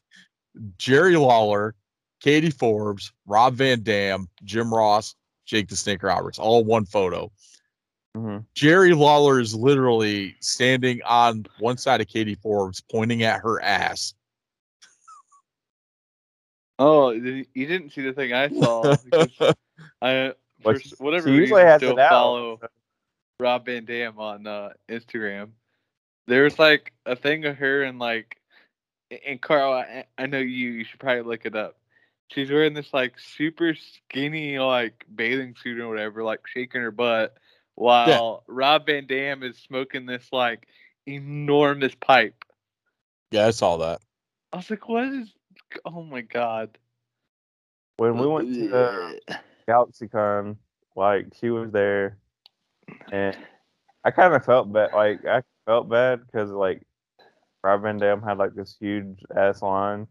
Jerry 0.79 1.17
Lawler, 1.17 1.75
Katie 2.21 2.51
Forbes, 2.51 3.13
Rob 3.27 3.55
Van 3.55 3.83
Dam, 3.83 4.29
Jim 4.45 4.73
Ross, 4.73 5.15
Jake 5.47 5.69
the 5.69 5.77
Snake 5.77 6.03
Roberts, 6.03 6.39
all 6.39 6.63
one 6.65 6.85
photo. 6.85 7.33
hmm 8.15 8.39
Jerry 8.55 8.93
Lawler 8.93 9.41
is 9.41 9.55
literally 9.55 10.35
standing 10.41 11.01
on 11.07 11.47
one 11.59 11.79
side 11.79 12.01
of 12.03 12.09
Katie 12.09 12.35
Forbes, 12.35 12.83
pointing 12.91 13.23
at 13.23 13.41
her 13.41 13.63
ass. 13.63 14.15
Oh, 16.83 17.11
you 17.11 17.45
you 17.53 17.67
didn't 17.67 17.91
see 17.91 18.01
the 18.01 18.15
thing 18.15 18.33
I 18.33 18.49
saw. 18.49 18.97
I, 20.01 20.33
for 20.63 20.79
whatever 20.97 21.29
she 21.29 21.35
usually 21.35 21.61
reason, 21.61 21.67
has 21.67 21.81
still 21.83 22.01
out. 22.01 22.09
follow 22.09 22.61
Rob 23.41 23.67
Van 23.67 23.85
Dam 23.85 24.19
on 24.19 24.47
uh, 24.47 24.71
Instagram. 24.89 25.51
There's 26.27 26.59
like 26.59 26.93
a 27.07 27.17
thing 27.17 27.45
of 27.47 27.57
her 27.57 27.83
and 27.83 27.99
like, 27.99 28.37
and 29.27 29.41
Carl, 29.41 29.73
I, 29.73 30.05
I 30.17 30.27
know 30.27 30.39
you. 30.39 30.71
You 30.71 30.85
should 30.85 31.01
probably 31.01 31.23
look 31.23 31.45
it 31.45 31.57
up. 31.57 31.77
She's 32.29 32.51
wearing 32.51 32.75
this 32.75 32.95
like 32.95 33.19
super 33.19 33.75
skinny 33.75 34.59
like 34.61 35.05
bathing 35.13 35.57
suit 35.61 35.81
or 35.81 35.89
whatever, 35.89 36.23
like 36.23 36.47
shaking 36.47 36.81
her 36.81 36.93
butt, 36.93 37.37
while 37.75 38.45
Rob 38.47 38.87
Van 38.87 39.07
Dam 39.07 39.43
is 39.43 39.57
smoking 39.59 40.07
this 40.07 40.29
like 40.31 40.69
enormous 41.07 41.95
pipe. 41.97 42.45
Yeah, 43.33 43.47
I 43.47 43.51
saw 43.51 43.79
that. 43.79 44.01
I 44.53 44.59
was 44.59 44.71
like, 44.71 44.89
what 44.89 45.07
is? 45.07 45.33
Oh 45.85 46.03
my 46.03 46.21
god. 46.21 46.79
When 47.97 48.17
we 48.17 48.27
went 48.27 48.55
to 48.55 48.69
the 48.69 49.21
GalaxyCon, 49.69 50.57
like 50.95 51.27
she 51.41 51.51
was 51.51 51.71
there, 51.71 52.17
and 53.13 53.37
I 54.05 54.11
kind 54.11 54.35
of 54.35 54.45
felt 54.45 54.73
bad. 54.73 54.91
Like 54.95 55.25
I 55.25 55.43
felt 55.67 55.89
bad 55.89 56.21
because 56.25 56.51
like 56.51 56.83
Rob 57.63 57.83
Van 57.83 57.99
Dam 57.99 58.23
had 58.23 58.39
like 58.39 58.55
this 58.55 58.77
huge 58.79 59.23
ass 59.37 59.63
line, 59.63 60.07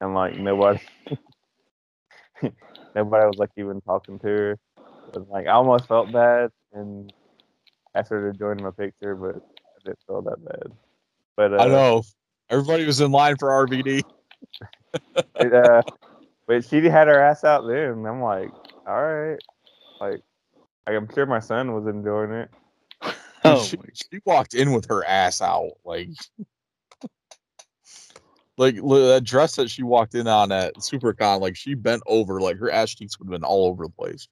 and 0.00 0.14
like 0.14 0.38
nobody, 0.38 0.80
nobody 2.94 3.26
was 3.26 3.38
like 3.38 3.50
even 3.56 3.80
talking 3.80 4.18
to 4.18 4.26
her. 4.26 4.58
And, 5.14 5.26
like 5.28 5.46
I 5.46 5.52
almost 5.52 5.88
felt 5.88 6.12
bad, 6.12 6.50
and 6.72 7.12
asked 7.94 8.10
her 8.10 8.30
to 8.30 8.38
join 8.38 8.62
my 8.62 8.70
picture, 8.70 9.14
but 9.14 9.36
I 9.36 9.78
didn't 9.84 9.98
feel 10.06 10.22
that 10.22 10.44
bad. 10.44 10.72
But 11.36 11.52
uh, 11.54 11.56
I 11.56 11.68
know. 11.68 12.02
Everybody 12.50 12.84
was 12.84 13.00
in 13.00 13.12
line 13.12 13.36
for 13.38 13.48
RVD. 13.48 14.02
it, 15.16 15.54
uh, 15.54 15.82
but 16.46 16.64
she 16.64 16.84
had 16.84 17.06
her 17.06 17.22
ass 17.22 17.44
out 17.44 17.66
then. 17.66 17.76
and 17.76 18.08
I'm 18.08 18.20
like, 18.20 18.50
all 18.86 19.02
right, 19.02 19.38
like 20.00 20.20
I'm 20.94 21.08
sure 21.12 21.26
my 21.26 21.40
son 21.40 21.72
was 21.72 21.86
enjoying 21.86 22.32
it. 22.32 22.50
Oh 23.42 23.64
she, 23.64 23.78
she 23.94 24.20
walked 24.26 24.52
in 24.52 24.72
with 24.72 24.84
her 24.90 25.02
ass 25.02 25.40
out, 25.40 25.70
like, 25.82 26.10
like 28.58 28.74
that 28.74 29.22
dress 29.24 29.56
that 29.56 29.70
she 29.70 29.82
walked 29.82 30.14
in 30.14 30.28
on 30.28 30.52
at 30.52 30.74
SuperCon. 30.74 31.40
Like 31.40 31.56
she 31.56 31.72
bent 31.72 32.02
over, 32.06 32.38
like 32.42 32.58
her 32.58 32.70
ass 32.70 32.94
cheeks 32.94 33.18
would 33.18 33.24
have 33.24 33.32
been 33.40 33.44
all 33.44 33.68
over 33.68 33.84
the 33.84 33.90
place. 33.90 34.28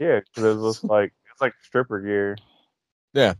Yeah, 0.00 0.18
because 0.20 0.56
it 0.56 0.58
was 0.58 0.82
like 0.90 1.12
it's 1.30 1.40
like 1.40 1.54
stripper 1.62 2.00
gear. 2.00 2.36
Yeah, 3.14 3.34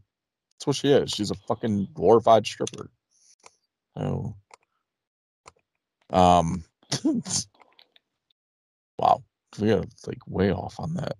that's 0.52 0.66
what 0.66 0.76
she 0.76 0.92
is. 0.92 1.10
She's 1.10 1.32
a 1.32 1.36
fucking 1.48 1.88
glorified 1.92 2.46
stripper. 2.46 2.88
Oh. 3.96 4.34
Um. 6.10 6.64
wow. 8.98 9.24
We 9.58 9.72
are 9.72 9.84
like 10.06 10.18
way 10.28 10.52
off 10.52 10.78
on 10.78 10.94
that. 10.94 11.16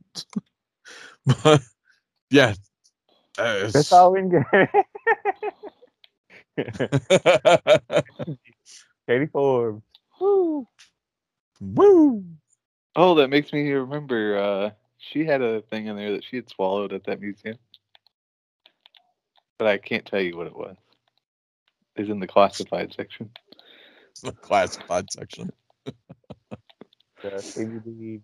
But 1.42 1.62
yeah. 2.30 2.54
Uh, 3.38 3.70
That's 3.70 3.92
all 3.92 4.12
we 4.12 4.20
can 4.20 4.30
get. 4.30 4.84
Katie 9.08 9.26
Forbes. 9.26 9.82
Woo. 10.20 10.66
Woo. 11.60 12.24
Oh, 12.94 13.16
that 13.16 13.28
makes 13.28 13.52
me 13.52 13.70
remember. 13.72 14.38
Uh, 14.38 14.70
she 14.98 15.24
had 15.24 15.42
a 15.42 15.62
thing 15.62 15.86
in 15.86 15.96
there 15.96 16.12
that 16.12 16.24
she 16.24 16.36
had 16.36 16.48
swallowed 16.48 16.92
at 16.92 17.04
that 17.04 17.20
museum, 17.20 17.58
but 19.58 19.68
I 19.68 19.78
can't 19.78 20.06
tell 20.06 20.20
you 20.20 20.36
what 20.36 20.46
it 20.46 20.56
was. 20.56 20.76
It's 21.96 22.10
in 22.10 22.20
the 22.20 22.26
classified 22.26 22.94
section. 22.94 23.30
the 24.22 24.32
classified 24.32 25.10
section. 25.12 25.52
The 27.22 27.30
CBD 27.30 28.20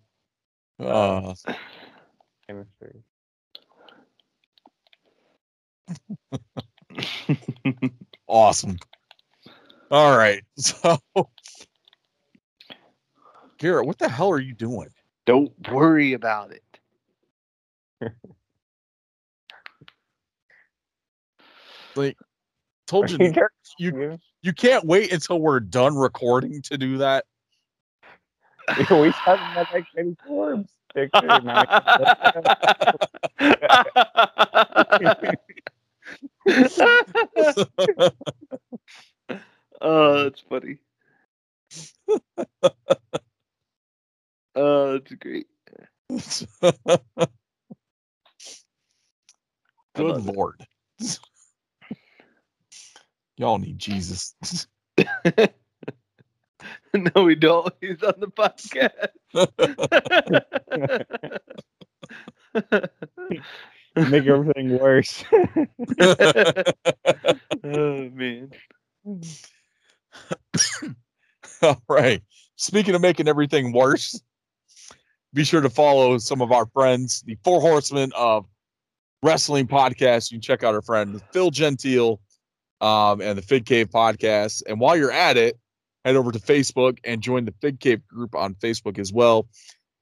Uh, 0.79 1.33
chemistry. 2.47 3.03
awesome. 8.27 8.77
All 9.91 10.17
right. 10.17 10.41
So, 10.57 10.97
Garrett, 13.57 13.85
what 13.85 13.97
the 13.99 14.09
hell 14.09 14.29
are 14.29 14.39
you 14.39 14.53
doing? 14.53 14.89
Don't 15.25 15.53
worry 15.69 16.13
about 16.13 16.51
it. 16.51 16.63
Like, 21.95 22.17
told 22.87 23.09
you 23.09 23.33
you 23.77 24.19
you 24.41 24.53
can't 24.53 24.83
wait 24.83 25.13
until 25.13 25.39
we're 25.39 25.59
done 25.59 25.95
recording 25.95 26.61
to 26.63 26.77
do 26.77 26.97
that. 26.97 27.25
we 28.77 29.11
talking 29.11 29.51
about 29.51 29.71
that 29.71 29.83
Katie 29.95 30.17
Forbes 30.25 30.71
picture. 30.93 31.41
man. 31.41 31.65
oh, 39.81 40.23
that's 40.23 40.41
funny. 40.49 40.77
Oh, 44.55 44.99
that's 44.99 45.11
great. 45.13 45.47
Good 49.95 50.17
lord. 50.17 50.65
Y'all 53.37 53.57
need 53.57 53.79
Jesus. 53.79 54.35
no, 57.15 57.23
we 57.23 57.35
don't. 57.35 57.73
He's 57.81 58.03
on 58.03 58.13
the 58.19 58.27
podcast. 58.27 58.89
Make 63.95 64.25
everything 64.27 64.77
worse. 64.79 65.23
oh 67.63 68.09
man. 68.09 68.51
All 71.61 71.81
right. 71.87 72.21
Speaking 72.55 72.95
of 72.95 73.01
making 73.01 73.27
everything 73.27 73.71
worse, 73.73 74.21
be 75.33 75.43
sure 75.43 75.61
to 75.61 75.69
follow 75.69 76.17
some 76.19 76.41
of 76.41 76.51
our 76.51 76.67
friends, 76.67 77.23
the 77.25 77.37
Four 77.43 77.59
Horsemen 77.59 78.11
of 78.15 78.45
Wrestling 79.23 79.67
Podcast. 79.67 80.31
You 80.31 80.35
can 80.35 80.41
check 80.41 80.63
out 80.63 80.75
our 80.75 80.81
friend 80.81 81.21
Phil 81.31 81.49
Gentile 81.49 82.19
um, 82.81 83.21
and 83.21 83.37
the 83.37 83.41
Fig 83.41 83.65
Cave 83.65 83.89
Podcast. 83.89 84.61
And 84.67 84.79
while 84.79 84.95
you're 84.95 85.11
at 85.11 85.37
it, 85.37 85.57
head 86.05 86.15
over 86.15 86.31
to 86.31 86.39
Facebook 86.39 86.99
and 87.03 87.21
join 87.21 87.45
the 87.45 87.53
Fig 87.61 87.79
Cave 87.79 88.05
group 88.07 88.35
on 88.35 88.55
Facebook 88.55 88.99
as 88.99 89.13
well. 89.13 89.47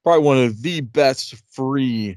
Probably 0.04 0.24
one 0.24 0.38
of 0.38 0.62
the 0.62 0.80
best 0.80 1.34
free 1.50 2.16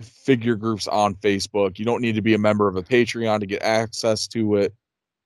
figure 0.00 0.56
groups 0.56 0.86
on 0.88 1.14
Facebook. 1.16 1.78
You 1.78 1.84
don't 1.84 2.00
need 2.00 2.14
to 2.14 2.22
be 2.22 2.34
a 2.34 2.38
member 2.38 2.68
of 2.68 2.76
a 2.76 2.82
Patreon 2.82 3.40
to 3.40 3.46
get 3.46 3.62
access 3.62 4.26
to 4.28 4.56
it 4.56 4.74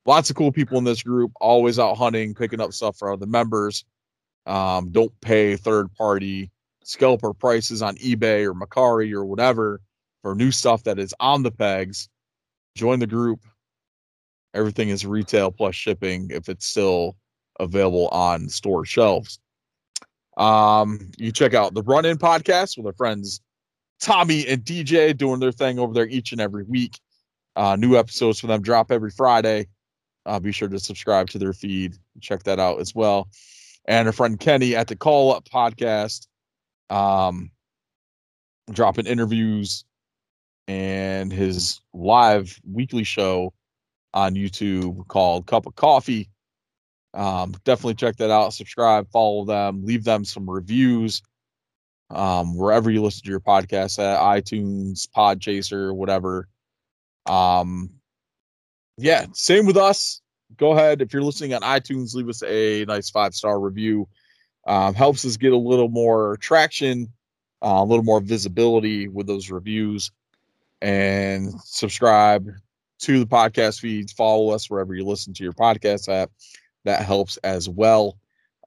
lots 0.07 0.31
of 0.31 0.37
cool 0.37 0.53
people 0.53 0.79
in 0.79 0.85
this 0.85 1.03
group 1.03 1.33
always 1.41 1.79
out 1.79 1.97
hunting 1.97 2.35
picking 2.35 2.61
up 2.61 2.73
stuff 2.73 2.97
for 2.97 3.12
other 3.12 3.27
members 3.27 3.85
um, 4.47 4.91
don't 4.91 5.19
pay 5.21 5.57
third 5.57 5.93
party 5.95 6.51
scalper 6.83 7.33
prices 7.33 7.83
on 7.83 7.97
ebay 7.97 8.45
or 8.45 8.55
Mercari 8.55 9.12
or 9.12 9.25
whatever 9.25 9.81
for 10.23 10.35
new 10.35 10.51
stuff 10.51 10.85
that 10.85 10.99
is 10.99 11.15
on 11.21 11.43
the 11.43 11.51
pegs 11.51 12.09
join 12.75 12.99
the 12.99 13.07
group 13.07 13.41
everything 14.53 14.91
is 14.91 15.07
retail 15.07 15.51
plus 15.51 15.75
shipping 15.75 16.29
if 16.31 16.49
it's 16.49 16.66
still 16.66 17.16
available 17.60 18.09
on 18.09 18.48
store 18.48 18.85
shelves 18.85 19.39
um, 20.36 21.10
you 21.16 21.31
check 21.31 21.55
out 21.55 21.74
the 21.74 21.82
run 21.82 22.05
in 22.05 22.18
podcast 22.18 22.76
with 22.76 22.86
our 22.86 22.93
friends 22.94 23.40
tommy 24.01 24.47
and 24.48 24.64
dj 24.64 25.16
doing 25.16 25.40
their 25.40 25.52
thing 25.52 25.78
over 25.78 25.94
there 25.94 26.09
each 26.09 26.32
and 26.32 26.40
every 26.40 26.64
week 26.64 26.98
Uh, 27.56 27.76
new 27.76 27.97
episodes 27.97 28.40
for 28.40 28.48
them 28.48 28.60
drop 28.62 28.90
every 28.90 29.10
Friday. 29.10 29.68
Uh, 30.26 30.40
be 30.40 30.51
sure 30.51 30.68
to 30.68 30.81
subscribe 30.81 31.28
to 31.28 31.39
their 31.39 31.52
feed. 31.52 31.94
Check 32.20 32.43
that 32.43 32.59
out 32.59 32.81
as 32.81 32.97
well. 32.97 33.28
And 33.86 34.09
our 34.09 34.12
friend 34.12 34.40
Kenny 34.40 34.74
at 34.74 34.89
the 34.89 34.97
Call 34.97 35.32
Up 35.32 35.48
Podcast, 35.48 36.26
um, 36.90 37.52
dropping 38.72 39.06
interviews 39.06 39.85
and 40.66 41.32
his 41.32 41.81
live 41.93 42.59
weekly 42.64 43.05
show 43.05 43.52
on 44.14 44.35
YouTube 44.35 45.06
called 45.06 45.47
Cup 45.47 45.66
of 45.66 45.76
Coffee. 45.76 46.28
Um, 47.15 47.55
definitely 47.65 47.95
check 47.95 48.16
that 48.16 48.31
out. 48.31 48.53
Subscribe, 48.53 49.09
follow 49.11 49.45
them, 49.45 49.85
leave 49.85 50.05
them 50.05 50.24
some 50.24 50.51
reviews 50.51 51.23
um, 52.11 52.57
wherever 52.57 52.91
you 52.91 53.03
listen 53.03 53.24
to 53.24 53.31
your 53.31 53.41
podcast 53.41 53.99
at 53.99 54.20
iTunes, 54.20 55.09
Podchaser, 55.09 55.95
whatever. 55.95 56.49
Um, 57.27 57.91
yeah, 58.97 59.27
same 59.32 59.66
with 59.66 59.77
us. 59.77 60.20
Go 60.57 60.73
ahead 60.73 61.03
if 61.03 61.12
you're 61.12 61.23
listening 61.23 61.55
on 61.55 61.62
iTunes, 61.62 62.15
leave 62.15 62.28
us 62.28 62.43
a 62.45 62.85
nice 62.85 63.11
five 63.11 63.35
star 63.35 63.59
review. 63.59 64.09
Um, 64.66 64.95
helps 64.95 65.24
us 65.24 65.36
get 65.36 65.53
a 65.53 65.59
little 65.59 65.89
more 65.89 66.36
traction, 66.39 67.12
uh, 67.62 67.81
a 67.81 67.85
little 67.85 68.05
more 68.05 68.20
visibility 68.20 69.09
with 69.09 69.27
those 69.27 69.51
reviews, 69.51 70.11
and 70.81 71.53
subscribe 71.65 72.49
to 73.01 73.19
the 73.19 73.27
podcast 73.27 73.81
feeds. 73.81 74.12
Follow 74.12 74.51
us 74.51 74.70
wherever 74.70 74.95
you 74.95 75.05
listen 75.05 75.35
to 75.35 75.43
your 75.43 75.53
podcast 75.53 76.09
app. 76.09 76.31
That 76.85 77.02
helps 77.05 77.36
as 77.39 77.69
well. 77.69 78.19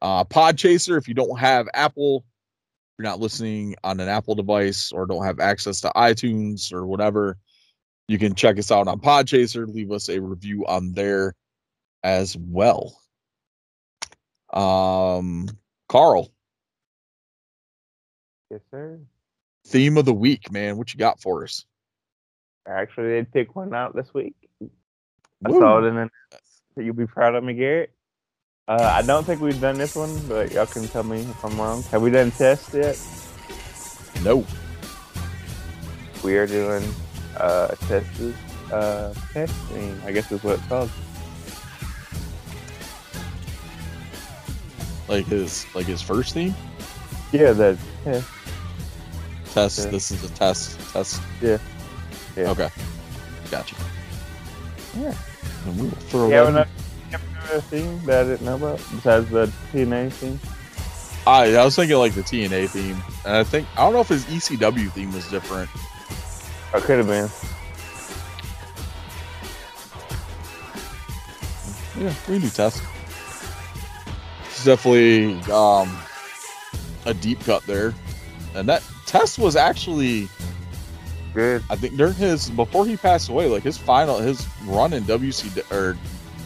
Uh, 0.01 0.23
Podchaser, 0.23 0.97
if 0.97 1.07
you 1.07 1.13
don't 1.13 1.39
have 1.39 1.67
Apple, 1.73 2.25
you're 2.97 3.03
not 3.03 3.19
listening 3.19 3.75
on 3.83 3.99
an 3.99 4.09
Apple 4.09 4.35
device 4.35 4.91
or 4.91 5.05
don't 5.05 5.25
have 5.25 5.39
access 5.39 5.81
to 5.81 5.91
iTunes 5.95 6.73
or 6.73 6.85
whatever, 6.87 7.37
you 8.07 8.17
can 8.17 8.33
check 8.35 8.57
us 8.57 8.71
out 8.71 8.87
on 8.87 8.99
Podchaser. 8.99 9.71
Leave 9.71 9.91
us 9.91 10.09
a 10.09 10.19
review 10.19 10.65
on 10.65 10.93
there 10.93 11.35
as 12.03 12.35
well. 12.37 12.99
Um, 14.53 15.47
Carl, 15.89 16.31
Yes, 18.49 18.61
sir. 18.71 18.97
theme 19.65 19.97
of 19.97 20.05
the 20.05 20.13
week, 20.13 20.51
man. 20.51 20.77
What 20.77 20.93
you 20.93 20.97
got 20.97 21.19
for 21.21 21.43
us? 21.43 21.65
I 22.65 22.71
actually 22.71 23.09
did 23.09 23.31
pick 23.31 23.55
one 23.55 23.73
out 23.73 23.95
this 23.95 24.13
week. 24.13 24.35
I 25.45 25.49
Woo. 25.49 25.59
saw 25.59 25.79
it 25.79 25.87
in 25.87 25.95
the 25.95 26.09
you'll 26.83 26.95
be 26.95 27.07
proud 27.07 27.35
of 27.35 27.43
me, 27.43 27.53
Garrett. 27.53 27.91
Uh, 28.67 28.91
I 28.95 29.01
don't 29.01 29.23
think 29.23 29.39
we've 29.39 29.61
done 29.61 29.77
this 29.77 29.95
one, 29.95 30.19
but 30.27 30.51
y'all 30.51 30.65
can 30.65 30.85
tell 30.89 31.03
me 31.03 31.21
if 31.21 31.45
I'm 31.45 31.57
wrong. 31.57 31.83
Have 31.83 32.01
we 32.01 32.11
done 32.11 32.31
test 32.31 32.73
yet? 32.73 32.99
Nope. 34.25 34.45
We 36.21 36.35
are 36.35 36.45
doing 36.45 36.83
uh, 37.37 37.67
tests. 37.87 38.33
Uh, 38.69 39.13
testing, 39.31 40.01
I 40.05 40.11
guess 40.11 40.29
is 40.29 40.43
what 40.43 40.59
it's 40.59 40.67
called. 40.67 40.89
Like 45.07 45.25
his 45.27 45.65
like 45.73 45.85
his 45.85 46.01
first 46.01 46.33
theme? 46.33 46.53
Yeah, 47.31 47.53
the 47.53 47.77
test. 48.03 48.27
Test. 49.53 49.79
Yeah. 49.79 49.91
This 49.91 50.11
is 50.11 50.23
a 50.25 50.29
test. 50.33 50.77
Test. 50.91 51.21
Yeah. 51.41 51.57
Yeah. 52.35 52.51
Okay. 52.51 52.69
Gotcha. 53.49 53.77
Yeah. 54.99 55.13
And 55.65 55.79
we 55.79 55.87
will 55.87 55.95
throw 55.95 56.27
You 56.27 56.65
have 57.47 57.69
that- 57.69 57.79
another 57.79 57.95
you 57.95 57.99
have 57.99 58.01
another 58.01 58.01
thing 58.01 58.05
that 58.05 58.25
I 58.25 58.29
didn't 58.29 58.45
know 58.45 58.55
about 58.55 58.77
besides 58.91 59.29
the 59.29 59.51
TNA 59.71 60.11
theme? 60.11 60.39
I 61.27 61.55
I 61.55 61.65
was 61.65 61.75
thinking 61.75 61.97
like 61.97 62.13
the 62.13 62.23
TNA 62.23 62.69
theme, 62.69 63.03
and 63.25 63.35
I 63.35 63.43
think 63.43 63.67
I 63.73 63.83
don't 63.83 63.93
know 63.93 64.01
if 64.01 64.07
his 64.07 64.25
ECW 64.25 64.91
theme 64.91 65.11
was 65.13 65.27
different. 65.29 65.69
Or 66.73 66.81
could 66.81 66.97
have 66.97 67.07
been. 67.07 67.29
Yeah, 71.99 72.13
we 72.27 72.33
can 72.35 72.41
do 72.41 72.49
test. 72.49 72.83
It's 74.45 74.65
definitely 74.65 75.39
um, 75.51 75.97
a 77.05 77.13
deep 77.13 77.39
cut 77.41 77.63
there, 77.63 77.93
and 78.55 78.69
that 78.69 78.83
test 79.05 79.39
was 79.39 79.55
actually 79.55 80.27
Good. 81.37 81.63
I 81.69 81.75
think 81.75 81.97
during 81.97 82.15
his 82.15 82.49
before 82.49 82.87
he 82.87 82.97
passed 82.97 83.29
away, 83.29 83.47
like 83.47 83.61
his 83.61 83.77
final 83.77 84.17
his 84.17 84.47
run 84.65 84.91
in 84.91 85.03
WC 85.03 85.71
or 85.71 85.95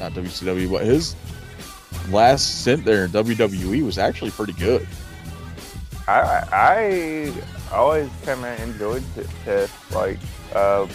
not 0.02 0.14
WCW, 0.14 0.69
but 0.72 0.86
his 0.86 1.15
last 2.10 2.61
stint 2.61 2.84
there 2.84 3.06
in 3.06 3.11
WWE 3.11 3.84
was 3.84 3.98
actually 3.98 4.32
pretty 4.32 4.53
good. 4.53 4.88
I 6.07 6.44
I 6.52 7.34
always 7.72 8.10
kind 8.26 8.44
of 8.44 8.60
enjoyed 8.60 9.03
test 9.45 9.73
like 9.94 10.19
uh, 10.53 10.88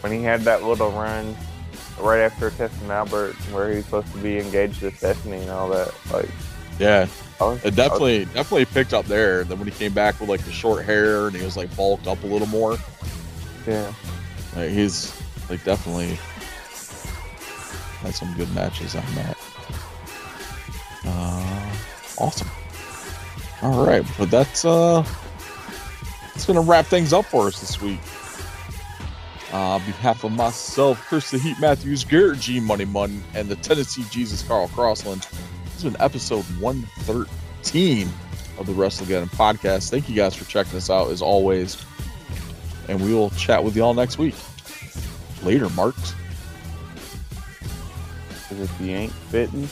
when 0.00 0.12
he 0.12 0.22
had 0.22 0.42
that 0.42 0.64
little 0.64 0.90
run 0.90 1.36
right 2.00 2.20
after 2.20 2.50
Test 2.50 2.80
and 2.82 2.90
Albert, 2.90 3.34
where 3.52 3.72
he's 3.72 3.84
supposed 3.84 4.12
to 4.12 4.18
be 4.18 4.38
engaged 4.38 4.82
with 4.82 4.98
Destiny 5.00 5.38
and 5.38 5.50
all 5.50 5.68
that. 5.70 5.92
Like, 6.12 6.28
Yeah, 6.78 7.06
was, 7.40 7.64
it 7.64 7.74
definitely 7.74 8.24
definitely 8.26 8.66
picked 8.66 8.92
up 8.92 9.06
there. 9.06 9.44
Then 9.44 9.58
when 9.58 9.68
he 9.68 9.74
came 9.74 9.92
back 9.92 10.20
with 10.20 10.28
like 10.28 10.44
the 10.44 10.52
short 10.52 10.84
hair 10.84 11.28
and 11.28 11.36
he 11.36 11.44
was 11.44 11.56
like 11.56 11.74
bulked 11.76 12.06
up 12.06 12.22
a 12.22 12.26
little 12.26 12.48
more, 12.48 12.76
yeah, 13.66 13.92
like 14.56 14.70
he's 14.70 15.16
like 15.48 15.62
definitely 15.64 16.18
had 18.00 18.14
some 18.14 18.32
good 18.34 18.52
matches 18.54 18.94
on 18.94 19.04
that. 19.14 19.36
Uh, 21.04 21.76
awesome. 22.18 22.48
All 23.62 23.84
right, 23.84 24.04
but 24.16 24.30
that's 24.30 24.64
uh, 24.64 25.04
that's 26.28 26.46
gonna 26.46 26.60
wrap 26.60 26.86
things 26.86 27.12
up 27.12 27.24
for 27.24 27.48
us 27.48 27.60
this 27.60 27.80
week. 27.80 28.00
Uh, 29.52 29.56
on 29.56 29.84
behalf 29.86 30.24
of 30.24 30.32
myself, 30.32 31.00
Chris 31.06 31.30
the 31.30 31.38
Heat 31.38 31.56
Matthews, 31.58 32.04
Garrett 32.04 32.38
G 32.38 32.60
Money 32.60 32.84
Munn, 32.84 33.24
and 33.34 33.48
the 33.48 33.56
Tennessee 33.56 34.04
Jesus 34.10 34.42
Carl 34.42 34.68
Crossland, 34.68 35.22
this 35.64 35.82
has 35.82 35.84
been 35.84 36.00
episode 36.00 36.44
113 36.60 38.08
of 38.58 38.66
the 38.66 38.72
Wrestle 38.74 39.06
Wrestlegeddon 39.06 39.30
podcast. 39.30 39.90
Thank 39.90 40.08
you 40.08 40.14
guys 40.14 40.34
for 40.34 40.44
checking 40.44 40.76
us 40.76 40.90
out 40.90 41.10
as 41.10 41.22
always, 41.22 41.82
and 42.88 43.00
we 43.00 43.14
will 43.14 43.30
chat 43.30 43.64
with 43.64 43.74
y'all 43.74 43.94
next 43.94 44.18
week. 44.18 44.34
Later, 45.42 45.68
Marks. 45.70 46.14
'Cause 48.48 48.60
if 48.60 48.80
you 48.80 48.96
ain't 48.96 49.12
fitting, 49.12 49.68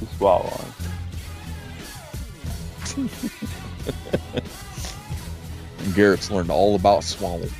you 0.00 0.06
swallow. 0.16 0.64
And 5.78 5.94
Garrett's 5.94 6.30
learned 6.30 6.50
all 6.50 6.74
about 6.76 7.04
swallowing. 7.04 7.48